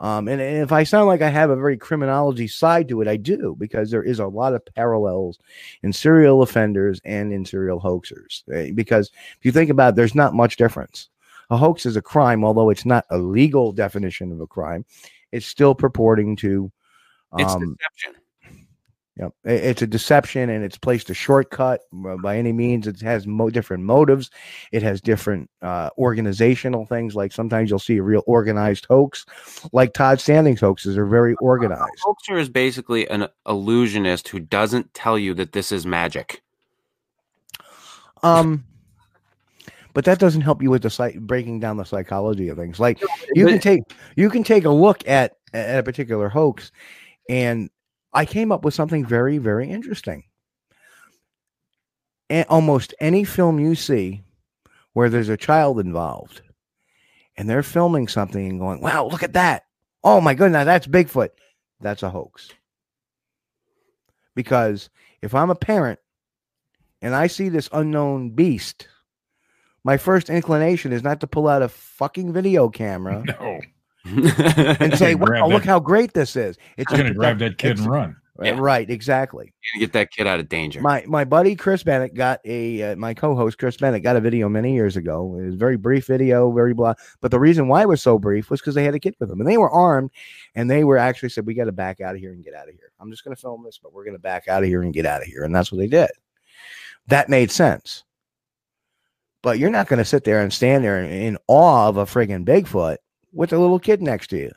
[0.05, 3.07] Um, and, and if I sound like I have a very criminology side to it,
[3.07, 5.39] I do because there is a lot of parallels
[5.81, 8.43] in serial offenders and in serial hoaxers.
[8.53, 9.09] eh, Because
[9.39, 11.09] if you think about it, there's not much difference.
[11.49, 14.85] A hoax is a crime, although it's not a legal definition of a crime.
[15.31, 16.71] It's still purporting to.
[17.37, 18.21] It's Um, deception.
[19.17, 19.33] Yep.
[19.45, 22.85] It's a deception and it's placed a shortcut uh, by any means.
[22.85, 24.29] It has mo- different motives.
[24.73, 27.15] It has different uh, organizational things.
[27.15, 29.25] Like sometimes you'll see a real organized hoax,
[29.71, 31.93] like Todd Standing's hoaxes are very organized.
[32.03, 36.41] hoaxer is basically an illusionist who doesn't tell you that this is magic.
[38.21, 38.65] Um,
[39.93, 42.81] but that doesn't help you with the psych- breaking down the psychology of things.
[42.81, 43.01] Like
[43.33, 43.83] you can take
[44.17, 46.71] you can take a look at at a particular hoax,
[47.29, 47.69] and
[48.15, 50.23] I came up with something very very interesting.
[52.49, 54.23] Almost any film you see
[54.93, 56.41] where there's a child involved,
[57.37, 59.65] and they're filming something and going, "Wow, look at that!
[60.03, 61.29] Oh my goodness, that's Bigfoot."
[61.81, 62.49] That's a hoax.
[64.33, 64.89] Because
[65.21, 65.99] if I'm a parent
[67.01, 68.87] and I see this unknown beast,
[69.83, 73.61] my first inclination is not to pull out a fucking video camera No,
[74.05, 77.79] and say, Grab "Wow, look that- how great this is!" It's gonna grab that kid
[77.79, 78.15] and run.
[78.41, 78.57] Yeah.
[78.59, 79.53] Right, exactly.
[79.79, 80.81] get that kid out of danger.
[80.81, 84.49] My my buddy Chris Bennett got a uh, my co-host Chris Bennett got a video
[84.49, 85.37] many years ago.
[85.39, 86.95] It was a very brief video, very blah.
[87.21, 89.29] But the reason why it was so brief was because they had a kid with
[89.29, 90.11] them, and they were armed,
[90.53, 92.67] and they were actually said, "We got to back out of here and get out
[92.67, 92.91] of here.
[92.99, 94.93] I'm just going to film this, but we're going to back out of here and
[94.93, 96.09] get out of here." And that's what they did.
[97.07, 98.03] That made sense.
[99.43, 102.05] But you're not going to sit there and stand there in, in awe of a
[102.05, 102.97] friggin' Bigfoot
[103.35, 104.51] with a little kid next to you.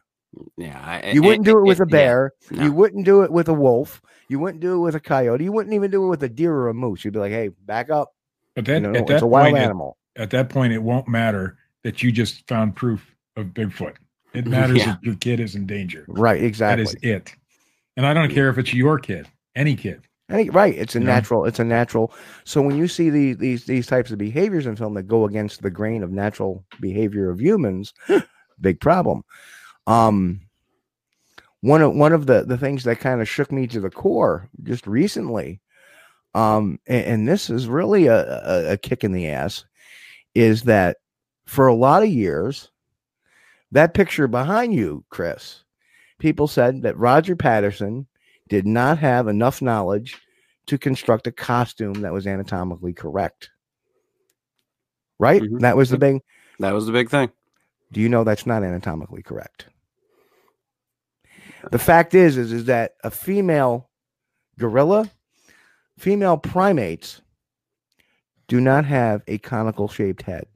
[0.56, 2.32] yeah, I- You wouldn't do it with a yeah, bear.
[2.50, 2.64] no.
[2.64, 4.00] You wouldn't do it with a wolf.
[4.28, 5.42] You wouldn't do it with a coyote.
[5.44, 7.04] You wouldn't even do it with a deer or a moose.
[7.04, 8.12] You'd be like, "Hey, back up!
[8.54, 10.82] But You know, at it's that a wild point, it- animal." at that point, it
[10.82, 13.94] won't matter that you just found proof of Bigfoot.
[14.34, 14.96] It matters Yeah.
[14.96, 16.04] if your kid is in danger.
[16.08, 16.42] Right?
[16.42, 16.84] Exactly.
[16.84, 17.34] That is it.
[17.96, 19.26] And I don't care if it's your kid,
[19.56, 20.02] any kid.
[20.30, 20.74] Any- right.
[20.76, 21.06] It's a Yeah.
[21.06, 21.46] natural.
[21.46, 22.12] It's a natural.
[22.44, 25.62] So when you see these these these types of behaviors in film that go against
[25.62, 27.94] the grain of natural behavior of humans,
[28.60, 29.24] big problem.
[29.86, 30.40] Um,
[31.60, 34.48] one of one of the the things that kind of shook me to the core
[34.62, 35.60] just recently,
[36.34, 39.64] um, and, and this is really a, a a kick in the ass,
[40.34, 40.98] is that
[41.46, 42.70] for a lot of years,
[43.72, 45.64] that picture behind you, Chris,
[46.18, 48.06] people said that Roger Patterson
[48.48, 50.20] did not have enough knowledge
[50.66, 53.50] to construct a costume that was anatomically correct.
[55.18, 55.42] Right?
[55.42, 55.60] Mhm.
[55.60, 56.22] That was the big.
[56.60, 57.30] That was the big thing.
[57.92, 59.66] Do you know that's not anatomically correct?
[61.70, 63.88] The fact is, is, is that a female
[64.58, 65.10] gorilla,
[65.98, 67.20] female primates
[68.46, 70.46] do not have a conical shaped head.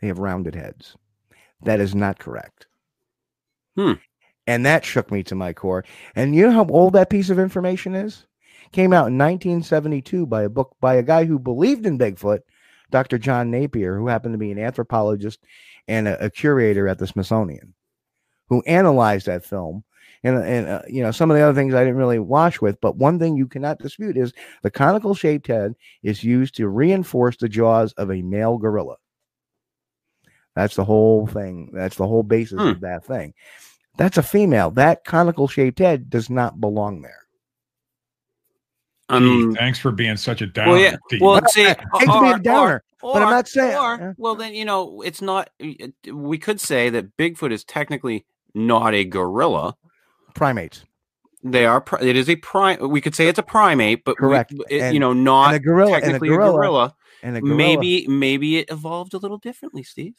[0.00, 0.96] They have rounded heads.
[1.62, 2.66] That is not correct.
[3.76, 3.92] Hmm.
[4.46, 5.84] And that shook me to my core.
[6.16, 8.26] And you know how old that piece of information is?
[8.72, 12.40] came out in 1972 by a book by a guy who believed in Bigfoot,
[12.90, 13.18] Dr.
[13.18, 15.40] John Napier, who happened to be an anthropologist
[15.88, 17.74] and a, a curator at the Smithsonian,
[18.48, 19.84] who analyzed that film.
[20.24, 22.80] And, and uh, you know some of the other things I didn't really wash with,
[22.80, 24.32] but one thing you cannot dispute is
[24.62, 28.96] the conical shaped head is used to reinforce the jaws of a male gorilla.
[30.54, 31.70] That's the whole thing.
[31.72, 32.68] That's the whole basis Hmm.
[32.68, 33.34] of that thing.
[33.96, 34.70] That's a female.
[34.70, 37.21] That conical shaped head does not belong there.
[39.12, 40.72] Gee, Um, thanks for being such a downer.
[40.72, 40.96] well, yeah.
[41.20, 44.12] Well, see, I hate to be a downer, or, but I'm not saying- Or, yeah.
[44.16, 45.50] well, then you know, it's not.
[46.10, 48.24] We could say that Bigfoot is technically
[48.54, 49.76] not a gorilla.
[50.34, 50.84] Primates.
[51.44, 51.80] They are.
[51.80, 52.88] pri- It is a prime.
[52.88, 54.54] We could say it's a primate, but we- Correct.
[54.70, 56.94] it, And- you know, not and a gorilla and a gorilla, a gorilla.
[57.24, 60.14] And a gorilla Maybe, maybe it evolved a little differently, Steve.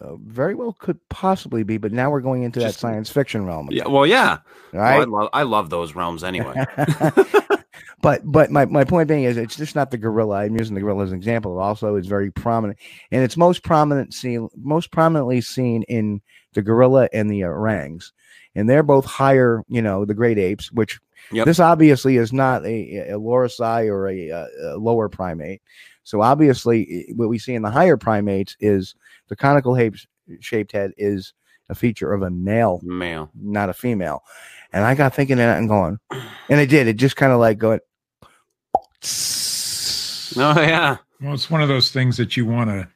[0.00, 3.44] Uh, very well could possibly be, but now we're going into Just- that science fiction
[3.46, 3.68] realm.
[3.70, 3.88] Yeah.
[3.88, 4.38] Well, yeah.
[4.72, 5.08] all Well, I right.
[5.08, 5.28] love.
[5.32, 6.64] I love those realms anyway.
[8.02, 10.38] but but my, my point being is it's just not the gorilla.
[10.40, 11.58] I'm using the gorilla as an example.
[11.58, 12.78] It also is very prominent,
[13.10, 16.20] and it's most prominent seen most prominently seen in
[16.54, 18.12] the gorilla and the orangs,
[18.54, 19.62] and they're both higher.
[19.68, 21.00] You know, the great apes, which
[21.30, 21.46] Yep.
[21.46, 25.62] this obviously is not a, a lorisi or a, a lower primate.
[26.02, 28.96] So obviously, what we see in the higher primates is
[29.32, 30.06] the conical apes
[30.40, 31.32] shaped head is
[31.70, 33.30] a feature of a male Male.
[33.34, 34.22] not a female.
[34.74, 36.86] And I got thinking of that and going, and it did.
[36.86, 37.80] It just kind of like going.
[40.36, 40.96] Oh yeah.
[41.20, 42.88] Well, it's one of those things that you want to,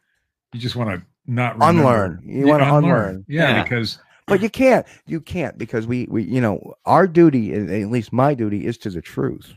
[0.53, 1.81] you just want to not remember.
[1.81, 2.23] Unlearn.
[2.25, 3.25] You wanna unlearn.
[3.29, 3.63] Yeah, Yeah.
[3.63, 4.87] because But you can't.
[5.07, 8.91] You can't because we we you know our duty, at least my duty, is to
[8.91, 9.53] the truth.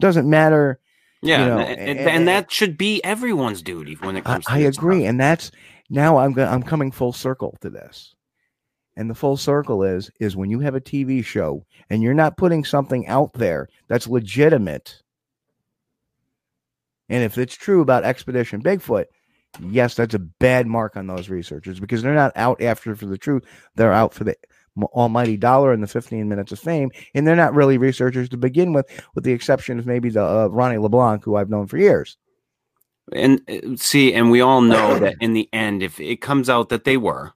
[0.00, 0.78] Doesn't matter.
[1.22, 4.44] Yeah, know, and, and, and- and that should be everyone's duty when it I, comes.
[4.44, 5.08] to I agree, stuff.
[5.08, 5.50] and that's
[5.94, 8.14] now I'm go- I'm coming full circle to this.
[8.96, 12.36] And the full circle is is when you have a TV show and you're not
[12.36, 15.02] putting something out there that's legitimate.
[17.08, 19.06] And if it's true about Expedition Bigfoot,
[19.60, 23.18] yes, that's a bad mark on those researchers because they're not out after for the
[23.18, 23.44] truth.
[23.74, 24.36] They're out for the
[24.76, 26.90] almighty dollar and the 15 minutes of fame.
[27.14, 30.46] And they're not really researchers to begin with, with the exception of maybe the uh,
[30.46, 32.16] Ronnie LeBlanc, who I've known for years.
[33.12, 36.68] And uh, see, and we all know that in the end, if it comes out
[36.70, 37.32] that they were,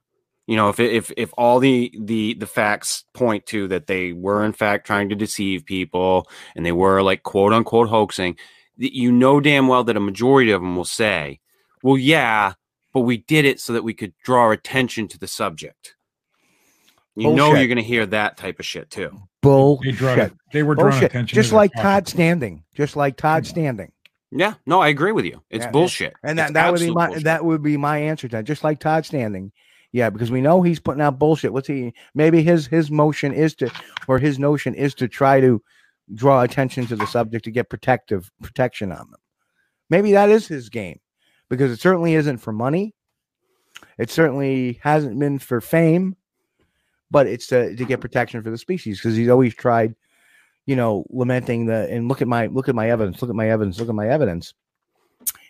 [0.47, 4.43] you know, if if if all the the the facts point to that they were
[4.43, 8.35] in fact trying to deceive people and they were like quote unquote hoaxing,
[8.79, 11.39] th- you know damn well that a majority of them will say,
[11.83, 12.53] "Well, yeah,
[12.93, 15.95] but we did it so that we could draw attention to the subject."
[17.15, 19.09] You know you're going to hear that type of shit too.
[19.43, 20.33] they draw, Bullshit.
[20.53, 21.11] they were drawing Bullshit.
[21.11, 21.35] attention.
[21.35, 21.71] Just like.
[21.73, 22.63] Todd Standing.
[22.73, 23.91] Just like Todd Standing.
[24.31, 25.41] Yeah, no, I agree with you.
[25.49, 27.23] It's Yeah, bullshit, And that, It's that would be my bullshit.
[27.23, 28.45] that would be my answer to that.
[28.45, 29.51] Just like Todd Standing.
[29.91, 31.51] Yeah, because we know he's putting out bullshit.
[31.51, 33.71] What's he maybe his his motion is to
[34.07, 35.63] or his notion is to try to
[36.13, 39.19] draw attention to the subject to get protective protection on them.
[39.89, 40.99] Maybe that is his game.
[41.49, 42.93] Because it certainly isn't for money.
[43.97, 46.15] It certainly hasn't been for fame,
[47.09, 49.95] but it's to, to get protection for the species because he's always tried,
[50.69, 53.49] you know, lamenting the and look at my look at my evidence, look at my
[53.49, 54.53] evidence, look at my evidence.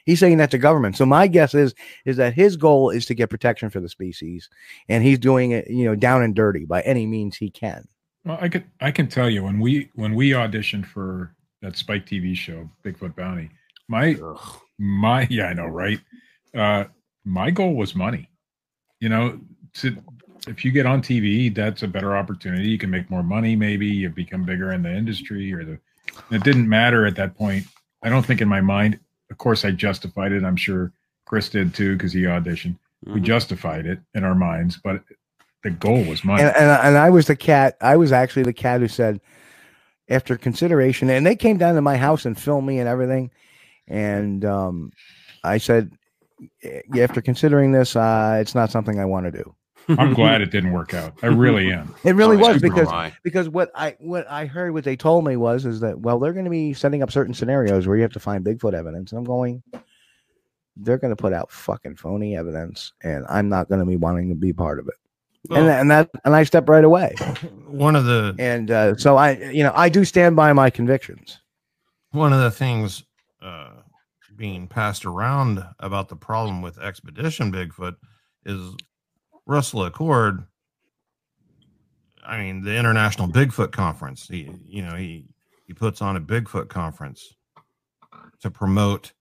[0.06, 0.96] He's saying that to government.
[0.96, 1.76] So my guess is
[2.06, 4.50] is that his goal is to get protection for the species,
[4.88, 7.86] and he's doing it, you know, down and dirty by any means he can.
[8.24, 12.06] Well, I could I can tell you when we when we auditioned for that Spike
[12.06, 13.50] TV show, Bigfoot Bounty,
[13.90, 14.62] my Ugh.
[14.78, 16.00] my yeah, I know, right?
[16.56, 16.86] Uh
[17.26, 18.30] my goal was money.
[19.02, 19.42] You know,
[19.74, 20.02] to
[20.48, 22.70] if you get on TV, that's a better opportunity.
[22.70, 25.80] You can make more money, maybe you become bigger in the industry or the
[26.32, 27.66] it didn't matter at that point.
[28.04, 29.00] I don't think in my mind,
[29.32, 30.44] of course I justified it.
[30.44, 30.92] I'm sure
[31.26, 32.78] Chris did too, because he auditioned.
[33.06, 33.24] We Mhm.
[33.24, 35.04] justified it in our minds, but
[35.64, 36.42] the goal was mine.
[36.42, 37.78] And, and and I was the cat.
[37.82, 39.22] I was actually the cat who said,
[40.10, 43.32] after consideration, and they came down to my house and filmed me and everything,
[43.88, 44.92] and um,
[45.44, 45.92] I said,
[46.64, 49.56] "Eh, after considering this, uh, it's not something I want to do.
[49.90, 51.14] I'm glad it didn't work out.
[51.24, 51.96] I really am.
[52.04, 54.96] It really Oh, was so because am because what I what I heard what they
[54.96, 57.96] told me was is that well they're going to be setting up certain scenarios where
[57.96, 59.12] you have to find Bigfoot evidence.
[59.12, 59.64] And I'm going,
[60.78, 64.30] they're going to put out fucking phony evidence, and I'm not going to be wanting
[64.30, 64.96] to be part of it.
[65.56, 67.16] and Well, and that and I stepped right away.
[67.68, 71.40] one of the And uh, so I you know I do stand by my convictions.
[72.12, 73.04] one of the things
[73.42, 73.72] uh,
[74.36, 77.96] being passed around about the problem with expedition Bigfoot
[78.46, 78.76] is
[79.50, 80.46] Russell Acord.
[82.24, 84.28] I mean, the International Bigfoot Conference.
[84.28, 85.26] He, you know, he
[85.66, 87.34] he puts on a Bigfoot conference
[88.42, 89.14] to promote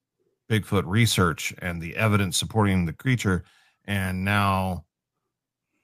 [0.50, 3.44] Bigfoot research and the evidence supporting the creature.
[3.86, 4.84] And now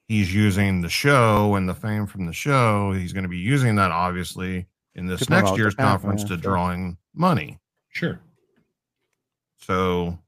[0.06, 2.92] he's using the show and the fame from the show.
[2.92, 6.36] He's going to be using that obviously in this To next year's conference, conference yeah,
[6.36, 6.52] to sure.
[6.52, 7.58] drawing money.
[7.88, 8.20] Sure.
[9.56, 10.18] So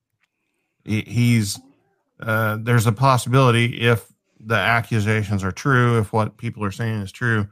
[0.85, 1.61] he, he's
[2.21, 4.07] uh, there's a possibility if
[4.41, 7.49] the accusations are true, if what people are saying is true,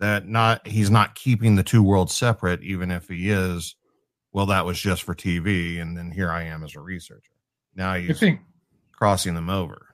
[0.00, 3.74] that not he's not keeping the two worlds separate, even if he is.
[4.32, 7.32] Well, that was just for TV, and then here I am as a researcher.
[7.74, 8.40] Now he's think
[8.92, 9.86] crossing them over.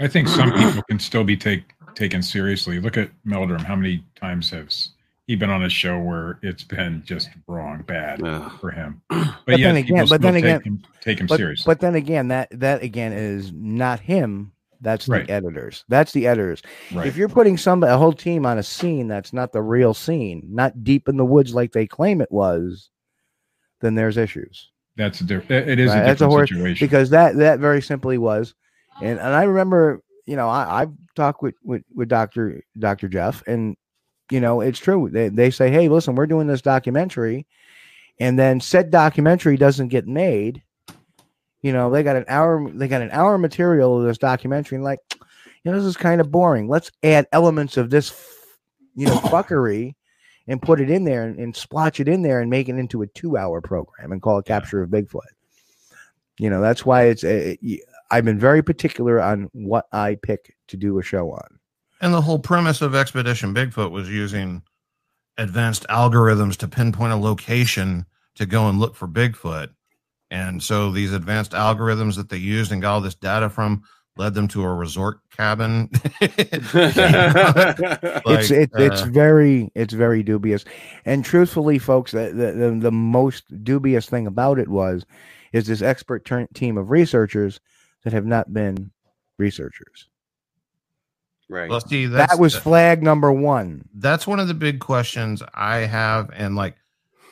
[0.00, 1.64] I think some people can still be take
[1.94, 2.80] taken seriously.
[2.80, 3.62] Look at Meldrum.
[3.62, 4.90] How many times has
[5.32, 8.52] he been on a show where it's been just wrong, bad Ugh.
[8.60, 9.00] for him?
[9.08, 11.64] But, But yet then again- but then still take again- him, take him But, seriously.
[11.70, 14.52] but then again, that that again is not him.
[14.82, 15.26] That's Right.
[15.26, 15.84] the editors.
[15.88, 16.60] That's the editors.
[16.92, 17.06] right.
[17.06, 20.46] If you're putting some a whole team on a scene that's not the real scene,
[20.50, 22.90] not deep in the woods like they claim it was,
[23.80, 24.70] then there's issues.
[24.96, 25.68] That's a different.
[25.70, 26.86] It is Right, a that's a different horse- situation.
[26.86, 28.54] because that that very simply was
[29.00, 33.42] and and i remember you know i i've talked with with, with dr dr jeff
[33.46, 33.74] and
[34.30, 35.08] you know it's true.
[35.10, 37.46] They, they say hey listen we're doing this documentary
[38.20, 40.62] and then said documentary doesn't get made
[41.62, 44.84] you know they got an hour they got an hour material of this documentary and
[44.84, 44.98] like
[45.64, 46.68] you know this is kind of boring.
[46.68, 48.12] Let's add elements of this
[48.94, 49.94] you know fuckery
[50.48, 53.02] and put it in there and, and splotch it in there and make it into
[53.02, 55.20] a two hour program and call it capture of bigfoot.
[56.38, 57.78] You know that's why it's uh, y-
[58.10, 61.58] i've been very particular on what i pick to do a show on
[62.02, 64.62] And the whole premise of Expedition Bigfoot was using
[65.38, 68.04] advanced algorithms to pinpoint a location
[68.34, 69.68] to go and look for Bigfoot.
[70.30, 73.84] And so these advanced algorithms that they used and got all this data from
[74.16, 75.88] led them to a resort cabin.
[76.20, 80.64] it's Like, it, it's uh, very it's very dubious
[81.04, 85.06] and truthfully folks the, the, the, the most dubious thing about it was
[85.52, 87.60] is this expert turn team of researchers
[88.04, 88.90] that have not been
[89.38, 90.08] researchers
[91.52, 91.70] right.
[91.70, 95.78] well, see, that's, that was flag number one that's one of the big questions I
[95.78, 96.30] have.
[96.34, 96.76] And like,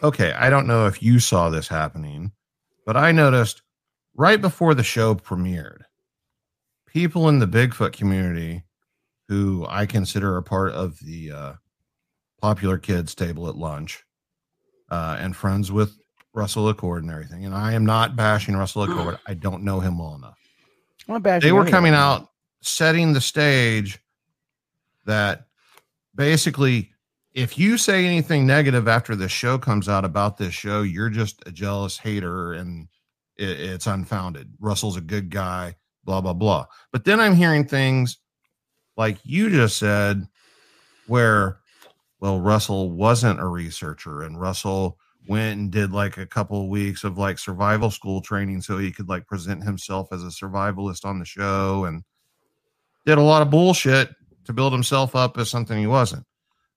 [0.02, 2.32] okay, I don't know if you saw this happening,
[2.86, 3.62] but I noticed
[4.14, 5.82] right before the show premiered,
[6.86, 8.64] people in the Bigfoot community
[9.28, 11.52] who I consider a part of the uh,
[12.40, 14.04] popular kids table at lunch
[14.90, 15.96] uh, and friends with
[16.34, 17.44] Russell Acord and everything.
[17.44, 19.18] And I am not bashing Russell Acord.
[19.26, 20.38] I don't know him well enough
[21.08, 21.72] I'm not bashing they were anyone.
[21.72, 22.28] coming out
[22.62, 23.98] setting the stage
[25.04, 25.46] that
[26.14, 26.90] basically
[27.32, 31.42] if you say anything negative after the show comes out about this show you're just
[31.46, 32.88] a jealous hater and
[33.36, 34.52] it, it's unfounded.
[34.60, 36.66] Russell's a good guy blah blah blah.
[36.92, 38.18] But then i'm hearing things
[38.96, 40.26] like you just said
[41.06, 41.60] where
[42.20, 44.98] well russell wasn't a researcher and russell
[45.28, 48.90] went and did like a couple of weeks of like survival school training so he
[48.90, 52.02] could like present himself as a survivalist on the show and
[53.06, 54.10] did a lot of bullshit
[54.44, 56.24] to build himself up as something he wasn't.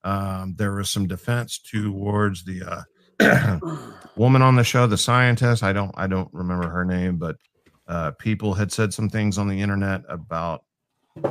[0.03, 2.85] Um, there was some defense towards the
[3.21, 3.59] uh,
[4.17, 5.63] woman on the show, the scientist.
[5.63, 7.37] I don't, I don't remember her name, but
[7.87, 10.63] uh, people had said some things on the internet about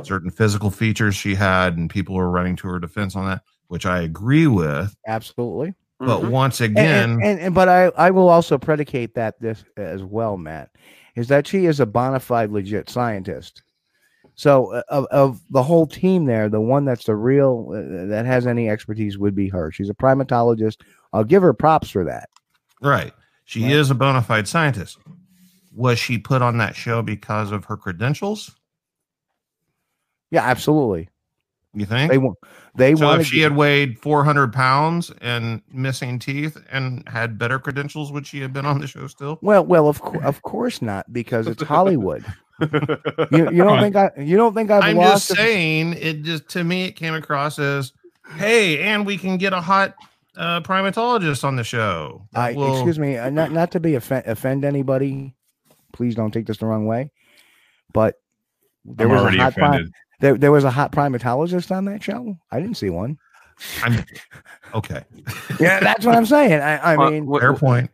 [0.03, 3.85] certain physical features she had, and people were running to her defense on that, which
[3.85, 4.95] I agree with.
[5.07, 6.29] absolutely But Mhm.
[6.31, 10.03] once And- again, and, and, and but I, I will also predicate that this as
[10.03, 10.69] well, Matt,
[11.15, 13.61] is that she is a bona fide legit scientist.
[14.35, 18.25] So uh, of, of the whole team there, the one that's the real uh, that
[18.25, 19.71] has any expertise would be her.
[19.71, 20.81] She's a primatologist.
[21.13, 22.29] I'll give her props for that.
[22.81, 23.13] Right.
[23.45, 23.73] She Right.
[23.73, 24.97] is a bona fide scientist.
[25.75, 28.51] Was she put on that show because of her credentials?
[30.31, 31.09] Yeah, absolutely.
[31.75, 32.11] You think?
[32.11, 32.37] They want
[32.75, 38.11] they so if she had weighed 400 pounds and missing teeth and had better credentials,
[38.11, 39.39] would she have been on the show still?
[39.41, 42.23] well, well, of course, of course not, because it's Hollywood.
[42.59, 46.49] You, you don't think I you don't think I've I'm lost just saying, it just
[46.49, 47.93] to me, it came across as,
[48.37, 49.95] hey, and we can get a hot
[50.37, 52.27] uh, primatologist on the show.
[52.35, 55.35] I, Well, excuse me, uh, not not to be offend, offend anybody.
[55.93, 57.11] Please don't take this the wrong way.
[57.93, 58.15] But
[58.85, 59.85] there I'm was a hot pri-
[60.19, 62.37] there, there was a hot primatologist on that show.
[62.51, 63.17] I didn't see one.
[63.83, 64.03] I'm
[64.73, 65.03] okay.
[65.59, 66.59] Yeah, that's what I'm saying.
[66.61, 67.91] I, I mean, wh- Fair point.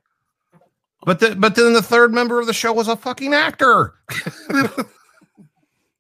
[1.05, 3.93] But the, but then the third member of the show was a fucking actor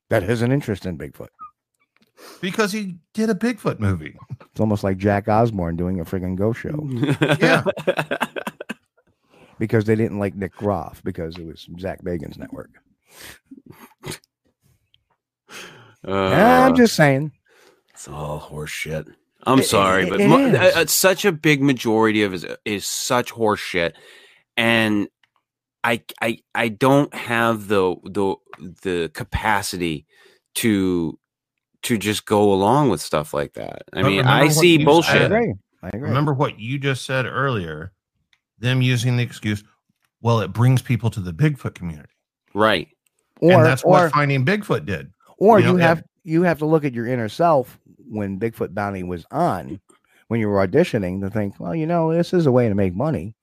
[0.09, 1.29] that has an interest in Bigfoot.
[2.41, 4.17] because he did a Bigfoot movie.
[4.51, 6.85] It's almost like Jack Osbourne doing a friggin' ghost show
[7.39, 7.63] Yeah.
[9.57, 12.71] because they didn't like Nick Groff because it was Zak Bagans' network.
[16.07, 17.31] Uh, I'm just saying.
[17.93, 19.07] It's all horse shit.
[19.45, 20.55] I'm It- sorry, it- but it mo- is.
[20.55, 23.95] uh, uh, such a big majority of it is such horse shit,
[24.59, 25.07] and
[25.83, 28.35] I I I don't have the the
[28.83, 30.05] the capacity
[30.55, 31.17] to
[31.83, 33.83] to just go along with stuff like that.
[33.93, 35.21] I But mean, I see you bullshit.
[35.21, 35.53] I agree.
[35.81, 36.01] I agree.
[36.09, 37.93] Remember what you just said earlier.
[38.59, 39.63] Them using the excuse,
[40.21, 42.09] well, it brings people to the Bigfoot community,
[42.53, 42.89] Right.
[43.39, 45.13] or and that's or what Finding Bigfoot did.
[45.37, 47.79] or you you, know, have you have to look at your inner self
[48.09, 49.79] when Bigfoot Bounty was on,
[50.27, 52.93] when you were auditioning, to think, well, you know, this is a way to make
[52.93, 53.33] money.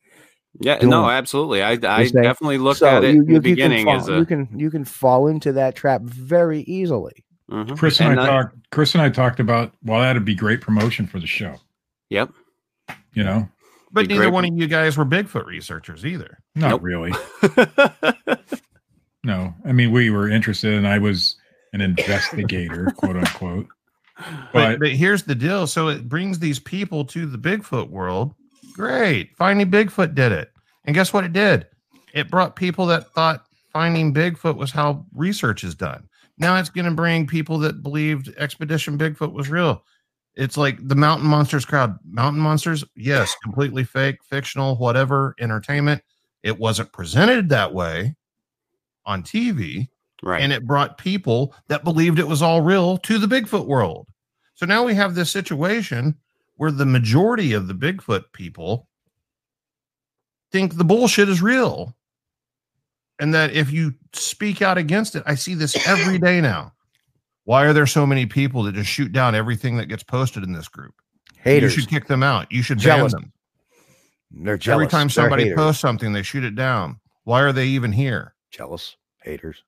[0.61, 0.79] Yeah.
[0.79, 1.63] Doing No, absolutely.
[1.63, 4.09] I, I definitely looked So at it you, in the you, you beginning can as
[4.09, 4.17] a.
[4.19, 7.25] you can you can fall into that trap very easily.
[7.51, 7.79] Mhm.
[7.79, 8.57] Chris and, And I I- talked.
[8.73, 9.73] Chris and I talked about.
[9.85, 11.55] Well, that'd be great promotion for the show.
[12.11, 12.31] Yep.
[13.15, 13.49] You know,
[13.93, 16.39] But neither one of you guys were Bigfoot researchers either.
[16.55, 16.83] not Nope.
[16.83, 17.13] really.
[19.25, 21.35] No, I mean we were interested, and I was
[21.73, 23.67] an investigator, quote unquote.
[24.17, 25.67] But, But but here's the deal.
[25.67, 28.35] So it brings these people to the Bigfoot world.
[28.77, 29.35] Great.
[29.37, 30.53] Finding Bigfoot did it.
[30.85, 31.67] And guess what it did?
[32.13, 36.07] It brought people that thought finding Bigfoot was how research is done.
[36.37, 39.83] Now it's going to bring people that believed Expedition Bigfoot was real.
[40.35, 41.97] It's like the Mountain Monsters crowd.
[42.05, 46.03] Mountain Monsters, yes, completely fake, fictional, whatever, entertainment.
[46.43, 48.15] It wasn't presented that way
[49.07, 49.89] on TV
[50.23, 50.43] right.
[50.43, 54.09] and it brought people that believed it was all real to the Bigfoot world.
[54.55, 56.15] So now we have this situation
[56.57, 58.89] where the majority of the Bigfoot people
[60.53, 61.95] think the bullshit is real.
[63.19, 66.73] And that if you speak out against it, I see this every day now.
[67.45, 70.53] Why are there so many people that just shoot down everything that gets posted in
[70.53, 70.95] this group?
[71.39, 72.51] Haters, You should kick them out.
[72.51, 73.15] You should Jealous.
[73.15, 73.33] ban them.
[74.45, 74.75] they're jealous.
[74.77, 77.01] Every time somebody posts something, they shoot it down.
[77.25, 78.35] Why are they even here?
[78.51, 79.63] jealous haters,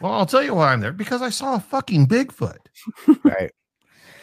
[0.00, 2.58] Well, I'll tell you why I'm there because I saw a fucking Bigfoot.
[3.24, 3.52] right?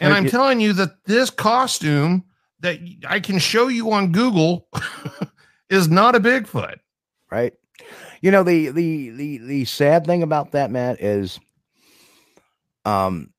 [0.01, 2.25] And I'm it- telling you that this costume
[2.59, 4.67] that I can show you on Google
[5.69, 6.77] is not a Bigfoot.
[7.31, 7.53] right?
[8.21, 11.39] You know the the the the sad thing about that, Matt, is
[12.85, 13.31] um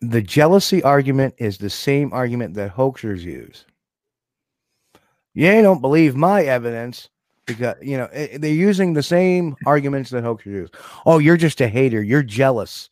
[0.00, 3.64] the jealousy argument is the same argument that hoaxers use.
[5.34, 7.08] You don't believe my evidence
[7.46, 10.70] because you know eh, they're using the same arguments that hoaxers use.
[11.04, 12.02] Oh, you're just a hater.
[12.02, 12.88] You're jealous.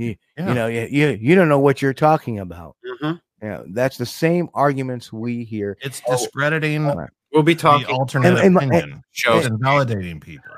[0.00, 0.48] You, Yeah.
[0.48, 2.76] you know you, you you don't know what you're talking about.
[3.02, 3.20] Mhm.
[3.42, 5.76] You know, that's the same arguments we hear.
[5.80, 9.02] It's discrediting oh, We'll be the talking alternate and- and- opinion.
[9.12, 9.44] shows.
[9.46, 10.50] It's invalidating people.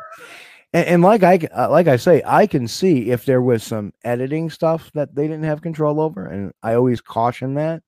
[0.73, 3.93] And, and like I uh, like I say, I can see if there was some
[4.05, 7.83] editing stuff that they didn't have control over, and I always caution that.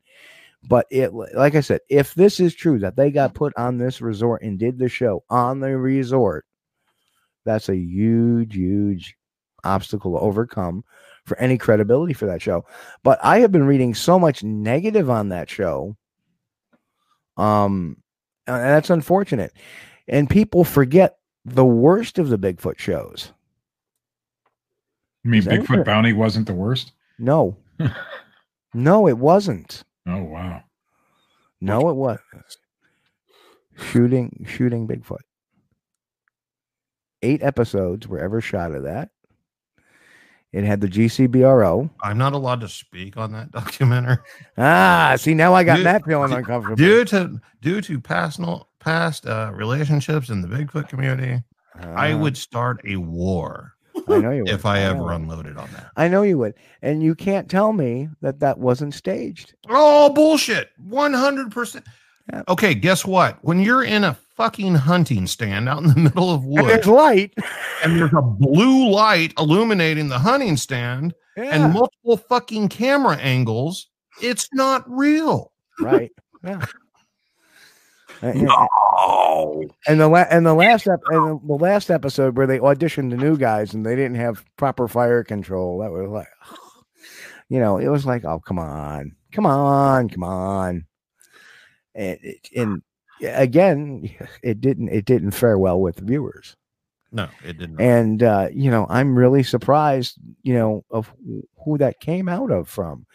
[0.66, 4.00] But it, like I said, if this is true that they got put on this
[4.00, 6.46] resort and did the show on the resort,
[7.44, 9.14] that's a huge, huge
[9.62, 10.84] obstacle to overcome
[11.26, 12.64] for any credibility for that show.
[13.02, 15.96] But I have been reading so much negative on that show.
[17.36, 17.96] Um,
[18.46, 19.52] and that's unfortunate.
[20.06, 23.32] And people forget the worst of the Bigfoot shows.
[25.24, 25.84] I mean, Is Bigfoot fair?
[25.84, 26.92] Bounty wasn't the worst.
[27.18, 27.56] No,
[28.74, 29.82] no, it wasn't.
[30.06, 30.62] Oh wow.
[31.60, 32.18] No, it was
[33.78, 35.22] shooting shooting Bigfoot.
[37.22, 39.10] Eight episodes were ever shot of that.
[40.54, 41.90] It had the GCBRO.
[42.00, 44.18] I'm not allowed to speak on that documentary
[44.56, 46.76] Ah, see now I got Dude, Matt feeling uncomfortable.
[46.76, 48.40] due to due to past
[48.78, 51.42] past uh, relationships in the Bigfoot community.
[51.80, 53.72] I Ah, would start a war
[54.08, 54.48] I know you would.
[54.54, 55.08] if I ever know.
[55.08, 55.90] unloaded on that.
[55.96, 59.54] I know you would, and you can't tell me that that wasn't staged.
[59.68, 60.70] Oh bullshit.
[60.88, 61.74] 100%.
[61.74, 61.80] Yeah.
[62.48, 63.38] Okay, guess what?
[63.42, 67.34] When you're in a fucking hunting stand out in the middle of And there's light.
[67.84, 73.88] and there's a blue light illuminating the hunting stand Yeah, and multiple fucking camera angles,
[74.22, 75.52] it's not real.
[75.80, 76.10] right.
[76.42, 76.64] Yeah.
[78.22, 79.66] No.
[79.86, 83.16] And the la- and the last ep- and the last episode where they auditioned the
[83.16, 85.78] new guys and they didn't have proper fire control.
[85.80, 86.28] That was like,
[87.50, 90.86] you know, it was like, oh come on, come on, come on.
[91.94, 92.18] And
[92.56, 92.82] and
[93.22, 94.10] again,
[94.42, 96.56] it didn't it didn't fare well with viewers.
[97.12, 97.80] No, it didn't.
[97.80, 101.12] And uh, you know, I'm really surprised, you know, of
[101.64, 103.06] who that came out of from.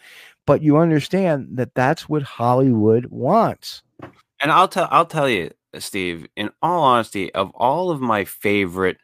[0.46, 3.82] But you understand that that's what Hollywood wants.
[4.40, 8.96] And I'll tell I'll tell you, Steve, in all honesty, of all of my favorite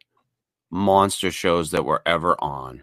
[0.70, 2.82] monster shows that were ever on,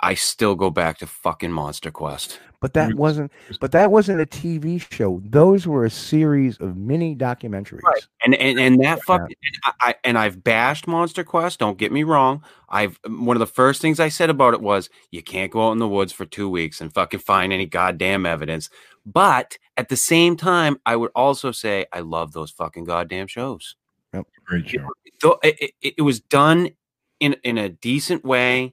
[0.00, 2.40] I still go back to fucking Monster Quest.
[2.62, 5.20] But that wasn't but that wasn't a TV show.
[5.24, 7.82] Those were a series of mini documentaries.
[7.82, 8.06] Right.
[8.24, 9.04] And and, and that Yeah.
[9.04, 11.58] fucking I, I and I've bashed Monster Quest.
[11.58, 12.42] Don't get me wrong.
[12.68, 15.72] I've one of the first things I said about it was you can't go out
[15.72, 18.70] in the woods for two weeks and fucking find any goddamn evidence.
[19.04, 23.74] But at the same time, I would also say I love those fucking goddamn shows.
[24.14, 24.26] Yep.
[24.44, 24.86] Great show.
[25.20, 26.70] Though it, it, it was done
[27.18, 28.72] in in a decent way.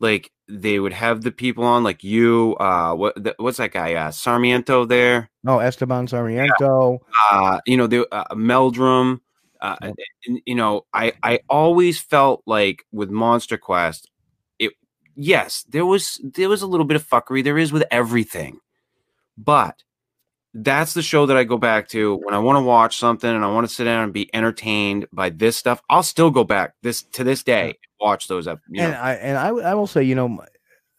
[0.00, 3.94] Like they would have the people on like you uh what the, what's that guy
[3.94, 5.30] uh Sarmiento there?
[5.46, 7.00] Oh, Esteban Sarmiento.
[7.32, 9.20] uh you know the uh, Meldrum
[9.60, 14.10] uh and, you know I I always felt like with Monster Quest
[14.58, 14.72] it
[15.14, 18.60] yes there was there was a little bit of fuckery there is with everything
[19.38, 19.82] but
[20.58, 23.44] that's the show that I go back to when I want to watch something and
[23.44, 25.82] I want to sit down and be entertained by this stuff.
[25.90, 28.60] I'll still go back this to this day and watch those up.
[28.68, 30.42] And know, I and I, I will say, you know,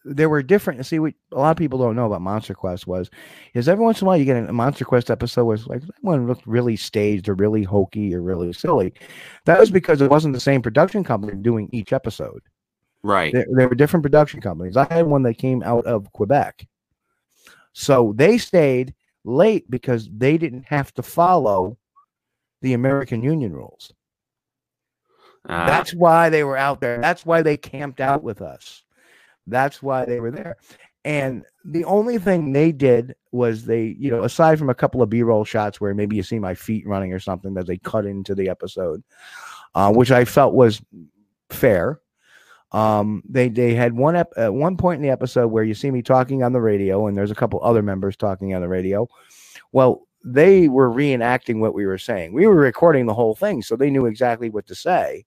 [0.04, 0.86] there were different.
[0.86, 3.10] See, what a lot of people don't know about Monster Quest was,
[3.54, 5.90] is every once in a while you get a Monster Quest episode was like that
[6.02, 8.92] one looked really staged or really hokey or really silly.
[9.46, 12.42] That was because it wasn't the same production company doing each episode.
[13.02, 13.32] right?
[13.32, 14.76] There, there were different production companies.
[14.76, 16.68] I had one that came out of Quebec,
[17.72, 18.94] so they stayed
[19.28, 21.76] late because they didn't have to follow
[22.62, 23.92] the American Union rules.
[25.48, 26.98] Uh, That's why they were out there.
[26.98, 28.82] That's why they camped out with us.
[29.46, 30.56] That's why they were there.
[31.04, 35.08] And the only thing they did was they, you know, aside from a couple of
[35.08, 38.34] B-roll shots where maybe you see my feet running or something that they cut into
[38.34, 39.02] the episode,
[39.74, 40.82] uh, which I felt was
[41.50, 42.00] fair.
[42.72, 45.90] Um, they they had one ep- at one point in the episode where you see
[45.90, 49.08] me talking on the radio, and there's a couple other members talking on the radio.
[49.72, 52.32] Well, they were reenacting what we were saying.
[52.34, 55.24] We were recording the whole thing, so they knew exactly what to say.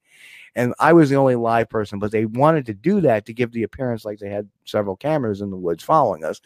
[0.55, 3.53] And I was the only live person, but they wanted to do that to give
[3.53, 6.41] the appearance like they had several cameras in the woods following us.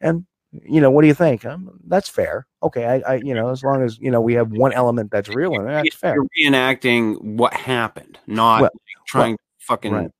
[0.00, 0.24] And
[0.64, 1.44] you know, what do you think?
[1.44, 2.46] Um, that's fair.
[2.62, 5.28] Okay, I, I, you know, as long as you know we have one element that's
[5.28, 6.14] real in it, that's fair.
[6.14, 8.70] You're reenacting what happened, not Well,
[9.06, 10.10] trying to fucking right.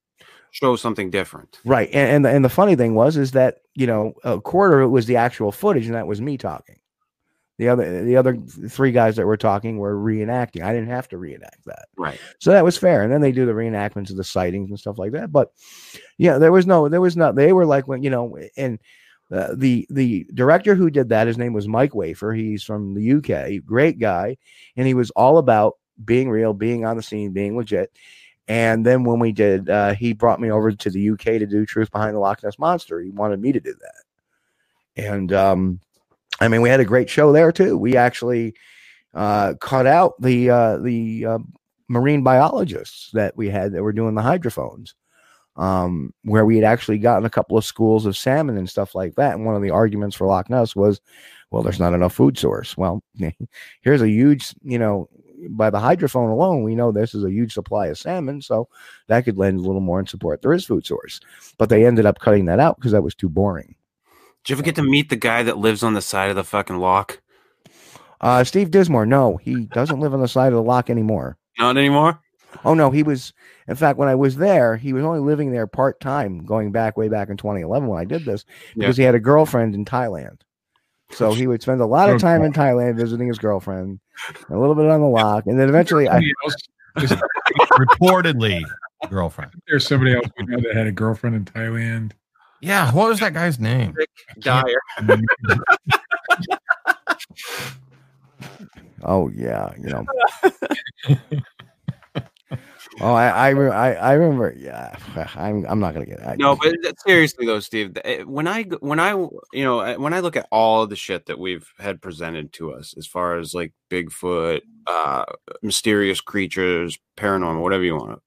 [0.53, 1.59] Show something different.
[1.65, 1.89] Right.
[1.93, 4.87] And and the, and the funny thing was is that, you know, a quarter of
[4.87, 6.79] it was the actual footage and that was me talking.
[7.59, 8.37] The other the other
[8.69, 10.63] three guys that were talking were reenacting.
[10.63, 11.87] I didn't have to reenact that.
[11.97, 12.19] Right.
[12.39, 13.03] So that was fair.
[13.03, 15.33] And then they do the reenactments of the sightings and stuff like that.
[15.33, 15.53] But
[16.19, 18.79] yeah, there was no there was not they were like when, you know, and
[19.33, 22.35] uh, the the director who did that his name was Mike Wafer.
[22.35, 24.37] He's from the UK, great guy,
[24.77, 25.75] and he was all about
[26.05, 27.91] being real, being on the scene, being legit.
[28.53, 31.65] And then when we did, uh, he brought me over to the UK to do
[31.65, 33.01] Truth Behind the Loch Ness Monster.
[33.01, 35.03] He wanted me to do that.
[35.03, 35.81] And um,
[36.39, 37.79] I mean, we had a great show there too.
[37.79, 38.53] We actually
[39.15, 41.39] uh, cut out the uh, the uh,
[41.89, 44.97] marine biologists that we had that were doing the hydrophones,
[45.57, 49.15] um, where we had actually gotten a couple of schools of salmon and stuff like
[49.15, 49.35] that.
[49.35, 51.01] And one of the arguments for Loch Ness was,
[51.51, 52.77] well, there's not enough food source.
[52.77, 53.03] Well,
[53.81, 55.09] here's a huge, you know,
[55.51, 58.69] by the hydrophone alone, we know this is a huge supply of salmon, so
[59.09, 60.43] that could lend a little more in support.
[60.43, 61.21] There is food source,
[61.59, 63.75] but they ended up cutting that out because that was too boring.
[64.45, 66.45] Did you ever get to meet the guy that lives on the side of the
[66.45, 67.21] fucking lock?
[68.21, 71.37] Uh, Steve Dismore, no, he doesn't live on the side of the lock anymore.
[71.59, 72.21] Not anymore.
[72.65, 73.33] Oh no, he was.
[73.67, 76.97] In fact, when I was there, he was only living there part time, going back
[76.97, 78.45] way back in 2011 when I did this,
[78.77, 80.41] because he had a girlfriend in Thailand.
[81.13, 84.01] So he would spend a lot of time in Thailand visiting his girlfriend,
[84.51, 86.21] a little bit on the lock, and then eventually, I,
[86.97, 87.23] Somebody
[87.73, 88.63] Reportedly,
[89.09, 89.53] girlfriend.
[89.67, 92.13] there's somebody else we know that had a girlfriend in Thailand.
[92.61, 93.95] Yeah, what was that guy's name?
[94.39, 94.79] Dyer.
[99.03, 100.05] oh yeah, you know.
[103.01, 104.55] oh, I I, I remember.
[104.57, 104.97] Yeah,
[105.35, 106.27] I'm I'm not gonna get.
[106.27, 106.75] I, No, but
[107.07, 110.47] seriously though, Steve, eh, when I, when I you know eh, when I look at
[110.51, 115.25] all the shit that we've had presented to us as far as like Bigfoot, uh,
[115.63, 118.21] mysterious creatures, paranormal, whatever you want,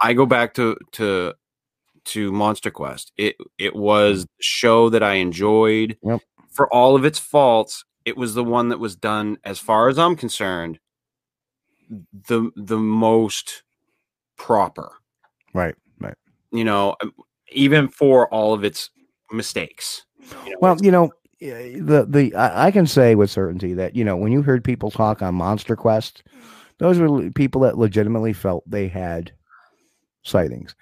[0.00, 1.34] I go back to to
[2.06, 3.12] to Monster Quest.
[3.16, 6.20] It it was the show that I enjoyed Yep.
[6.50, 7.84] for all of its faults.
[8.04, 10.78] It was the one that was done, as far as I'm concerned,
[12.28, 13.63] the the most
[14.36, 14.92] proper
[15.54, 16.14] right, right.
[16.52, 17.12] you know, um,
[17.52, 18.90] even for all of its
[19.30, 20.04] mistakes.
[20.44, 23.96] You know, Well, you know, eh, the the I, I can say with certainty that
[23.96, 26.22] you know when you heard people talk on Monster Quest,
[26.78, 29.32] those were people that legitimately felt they had
[30.22, 30.74] sightings.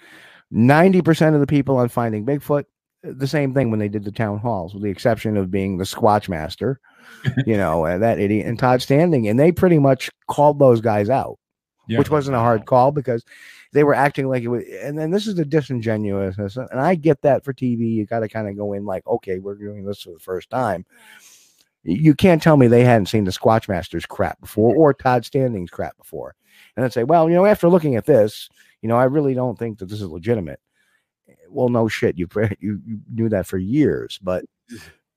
[0.51, 2.65] Ninety percent of the people on Finding Bigfoot,
[3.05, 5.79] eh, the same thing when they did the town halls, with the exception of being
[5.79, 6.81] the Squatch Master,
[7.47, 11.11] you know, and that idiot and Todd Standing, and they pretty much called those guys
[11.11, 11.39] out
[11.87, 11.99] Yeah.
[11.99, 13.25] which wasn't a hard call because
[13.73, 14.65] they were acting like it was.
[14.83, 17.93] And then this is the disingenuousness, and I get that for TV.
[17.93, 20.51] You got to kind of go in like, okay, we're doing this for the first
[20.51, 20.85] time.
[21.83, 25.71] You can't tell me they hadn't seen the Squatch Masters crap before or Todd Standing's
[25.71, 26.35] crap before,
[26.77, 28.49] and then say, well, you know, after looking at this,
[28.83, 30.61] you know, I really don't think that this is legitimate.
[31.49, 32.29] Well, no shit, you
[32.61, 34.45] you, you knew that for years, but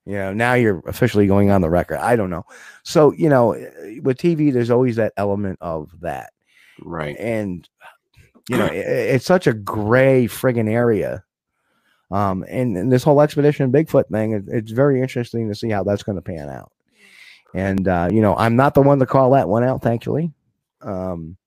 [0.06, 1.98] you know now you're officially going on the record.
[1.98, 2.46] I don't know.
[2.84, 6.32] So you know, eh, with TV, there's always that element of that
[6.82, 7.16] right.
[7.18, 7.68] and
[8.50, 11.24] you know it, it's such a gray friggin area
[12.12, 15.84] Um, and, and this whole expedition Bigfoot thing, it, it's very interesting to see how
[15.84, 16.72] that's going to pan out.
[17.54, 20.32] And uh, you know, I'm not the one to call that one out, thankfully.
[20.82, 21.38] Um,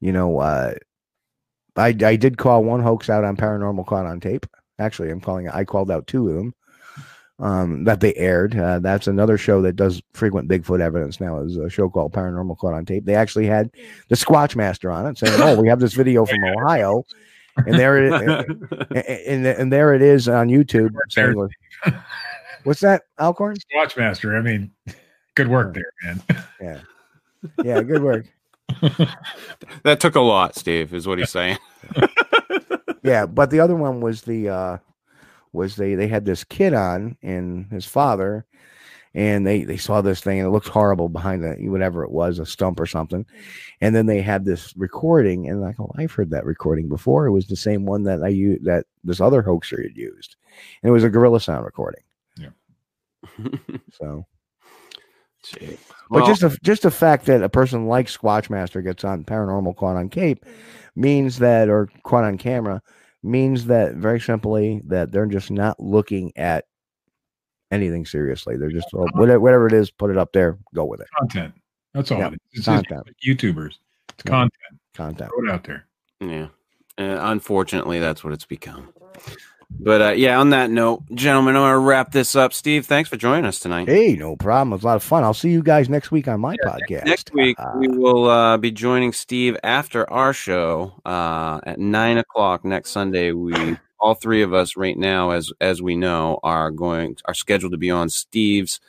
[0.00, 0.74] you know, uh,
[1.76, 4.46] I I did call one hoax out on paranormal caught on tape.
[4.78, 5.48] Actually, I'm calling.
[5.48, 6.54] I called out two of them
[7.38, 8.56] um, that they aired.
[8.58, 11.40] Uh, that's another show that does frequent Bigfoot evidence now.
[11.40, 13.04] Is a show called Paranormal Caught on Tape.
[13.04, 13.70] They actually had
[14.08, 17.04] the Squatch Master on it, saying, "Oh, we have this video from Ohio."
[17.66, 20.90] And there it and, and, and there it is on YouTube.
[21.10, 21.48] saying,
[22.64, 23.56] What's that, Alcorn?
[23.76, 24.38] Watchmaster.
[24.38, 24.70] I mean,
[25.34, 26.22] good work there, man.
[26.60, 26.80] Yeah,
[27.62, 28.26] yeah, good work.
[29.84, 31.56] That took a lot, Steve, is what he's saying.
[33.04, 34.78] yeah, but the other one was the uh
[35.52, 38.46] was they they had this kid on and his father
[39.14, 42.38] and they they saw this thing and it looked horrible behind the whatever it was
[42.38, 43.26] a stump or something.
[43.80, 47.26] And then they had this recording and like oh i've heard that recording before.
[47.26, 50.36] It was the same one that i used that this other hoaxer had used.
[50.82, 52.02] And it was a gorilla sound recording.
[52.36, 52.50] Yeah.
[53.92, 54.26] so.
[55.44, 55.78] Gee.
[56.10, 59.76] but Well, just the just the fact that a person like Squatchmaster gets on paranormal
[59.76, 60.44] caught on cape
[60.96, 62.82] means that or caught on camera
[63.22, 66.64] means that very simply that they're just not looking at
[67.70, 68.56] anything seriously.
[68.56, 71.08] They're just oh, whatever, whatever it is, put it up there, go with it.
[71.18, 71.54] Content.
[71.94, 72.38] That's all Yeah, it is.
[72.52, 73.16] It's just content.
[73.26, 73.74] YouTubers.
[74.10, 74.30] It's Yeah.
[74.30, 74.80] content.
[74.94, 75.30] Content.
[75.30, 75.86] Throw it out there.
[76.20, 76.48] Yeah.
[76.96, 78.92] Uh, unfortunately, that's what it's become.
[79.70, 82.52] But uh, yeah, on that note, gentlemen, I'm going to wrap this up.
[82.52, 83.86] Steve, thanks for joining us tonight.
[83.88, 84.72] Hey, no problem.
[84.72, 85.24] It was a lot of fun.
[85.24, 87.04] I'll see you guys next week on my podcast.
[87.04, 92.18] Next week, Uh, we will uh, be joining Steve after our show uh, at nine
[92.18, 93.32] o'clock next Sunday.
[93.32, 97.72] We all three of us right now, as as we know, are going are scheduled
[97.72, 98.80] to be on Steve's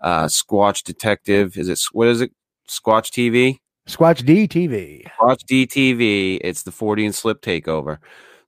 [0.00, 1.56] uh, Squatch Detective.
[1.58, 2.32] Is it what is it?
[2.68, 3.58] Squatch TV.
[3.88, 4.48] Squatch DTV.
[4.48, 5.10] TV.
[5.20, 6.38] Watch DTV.
[6.42, 7.98] It's the Fortean Slip takeover.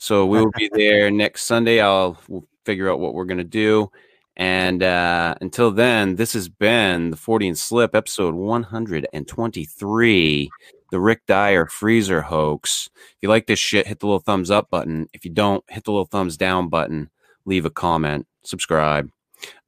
[0.02, 1.80] So we will be there next Sunday.
[1.80, 3.88] I'll we'll figure out what we're going to do.
[4.36, 10.50] And uh, until then, this has been the Fortean Slip episode 123,
[10.90, 12.90] the Rick Dyer freezer hoax.
[12.96, 15.06] If you like this shit, hit the little thumbs up button.
[15.12, 17.08] If you don't, hit the little thumbs down button.
[17.44, 19.08] Leave a comment, subscribe.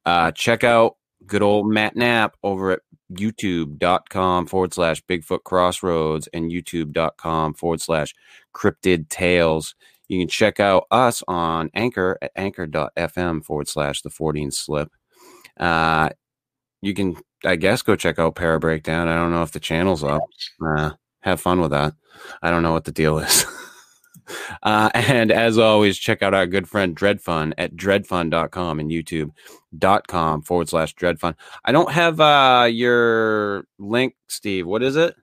[0.05, 6.51] Uh, check out good old Matt Knapp over at youtube.com forward slash Bigfoot Crossroads and
[6.51, 8.13] youtube.com forward slash
[8.53, 9.75] Cryptid Tales.
[10.07, 14.91] You can check out us on Anchor at anchor.fm forward slash the Fortean Slip.
[15.59, 16.09] Uh,
[16.81, 19.07] you can, I guess, go check out Para Breakdown.
[19.07, 20.21] I don't know if the channel's up.
[20.63, 20.91] Uh,
[21.21, 21.93] have fun with that.
[22.41, 23.45] I don't know what the deal is.
[24.63, 30.41] uh, and as always, check out our good friend Dred Funn at dredfunn.com and youtube.com
[30.43, 31.35] forward slash dreadfun.
[31.63, 34.67] I don't have uh, your link, Steve.
[34.67, 35.15] What is it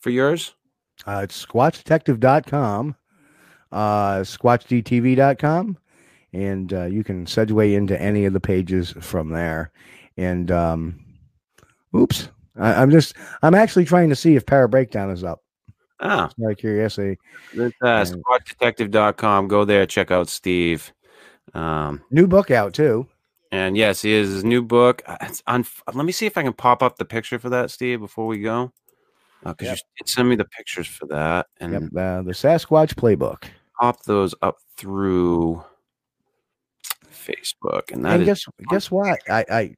[0.00, 0.54] for yours?
[1.06, 2.94] Uh, it's squatchdetective.com,
[3.72, 5.76] uh, squatchdtv.com,
[6.32, 9.72] and uh, you can segue into any of the pages from there.
[10.16, 11.00] And um,
[11.96, 12.28] oops,
[12.58, 15.40] I, I'm just, I'm actually trying to see if Para Breakdown is up.
[16.00, 17.18] Ah, Just out of curiosity.
[17.52, 18.04] It's, uh.
[19.48, 20.92] Go there, check out Steve.
[21.52, 23.06] Um, New book out too.
[23.52, 25.02] and yes, he is his new book.
[25.06, 25.64] Uh, It's on.
[25.92, 28.40] Let me see if I can pop up the picture for that, Steve, before we
[28.40, 28.72] go.
[29.44, 29.76] Because Yep.
[29.76, 33.44] you did send me the pictures for that, and Yep, uh, the Sasquatch Playbook.
[33.80, 35.64] Pop those up through
[37.10, 37.90] Facebook.
[37.92, 39.18] And that And is, guess guess what?
[39.28, 39.74] I I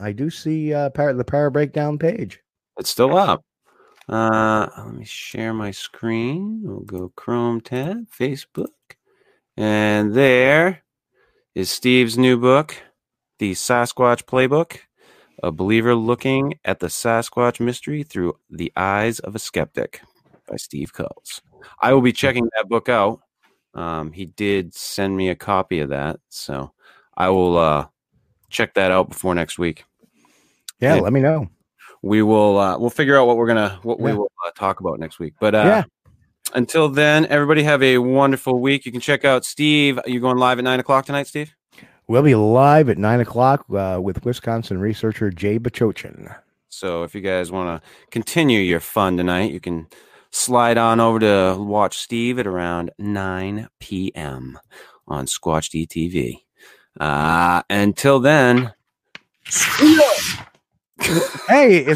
[0.00, 2.40] I do see uh, para, the Para Breakdown page.
[2.78, 3.42] it's still up.
[4.08, 6.60] Uh, let me share my screen.
[6.64, 8.68] We'll go Chrome tab, Facebook,
[9.56, 10.82] and there
[11.54, 12.76] is Steve's new book,
[13.38, 14.78] The Sasquatch Playbook.
[15.42, 20.00] A believer looking at the Sasquatch mystery through the eyes of a skeptic
[20.48, 21.42] by Steve Kulls.
[21.80, 23.20] I will be checking that book out.
[23.76, 26.72] Um, he did send me a copy of that, so
[27.16, 27.86] I will uh,
[28.50, 29.84] check that out before next week.
[30.80, 31.00] Yeah, Yeah.
[31.02, 31.48] let me know.
[32.02, 34.98] We will uh, we'll figure out what we're gonna what we will uh, talk about
[34.98, 35.34] next week.
[35.40, 35.84] But uh, Yeah.
[36.54, 38.86] until then, everybody have a wonderful week.
[38.86, 39.98] You can check out Steve.
[39.98, 41.54] Are You going live at nine o'clock tonight, Steve?
[42.08, 46.34] We'll be live at nine o'clock uh, with Wisconsin researcher Jay Bachochin.
[46.68, 49.88] So if you guys want to continue your fun tonight, you can
[50.36, 54.58] slide on over to watch Steve at around 9 p.m.
[55.06, 56.42] on Squatch DTV.
[56.98, 58.72] Uh, until then,
[61.48, 61.84] Hey,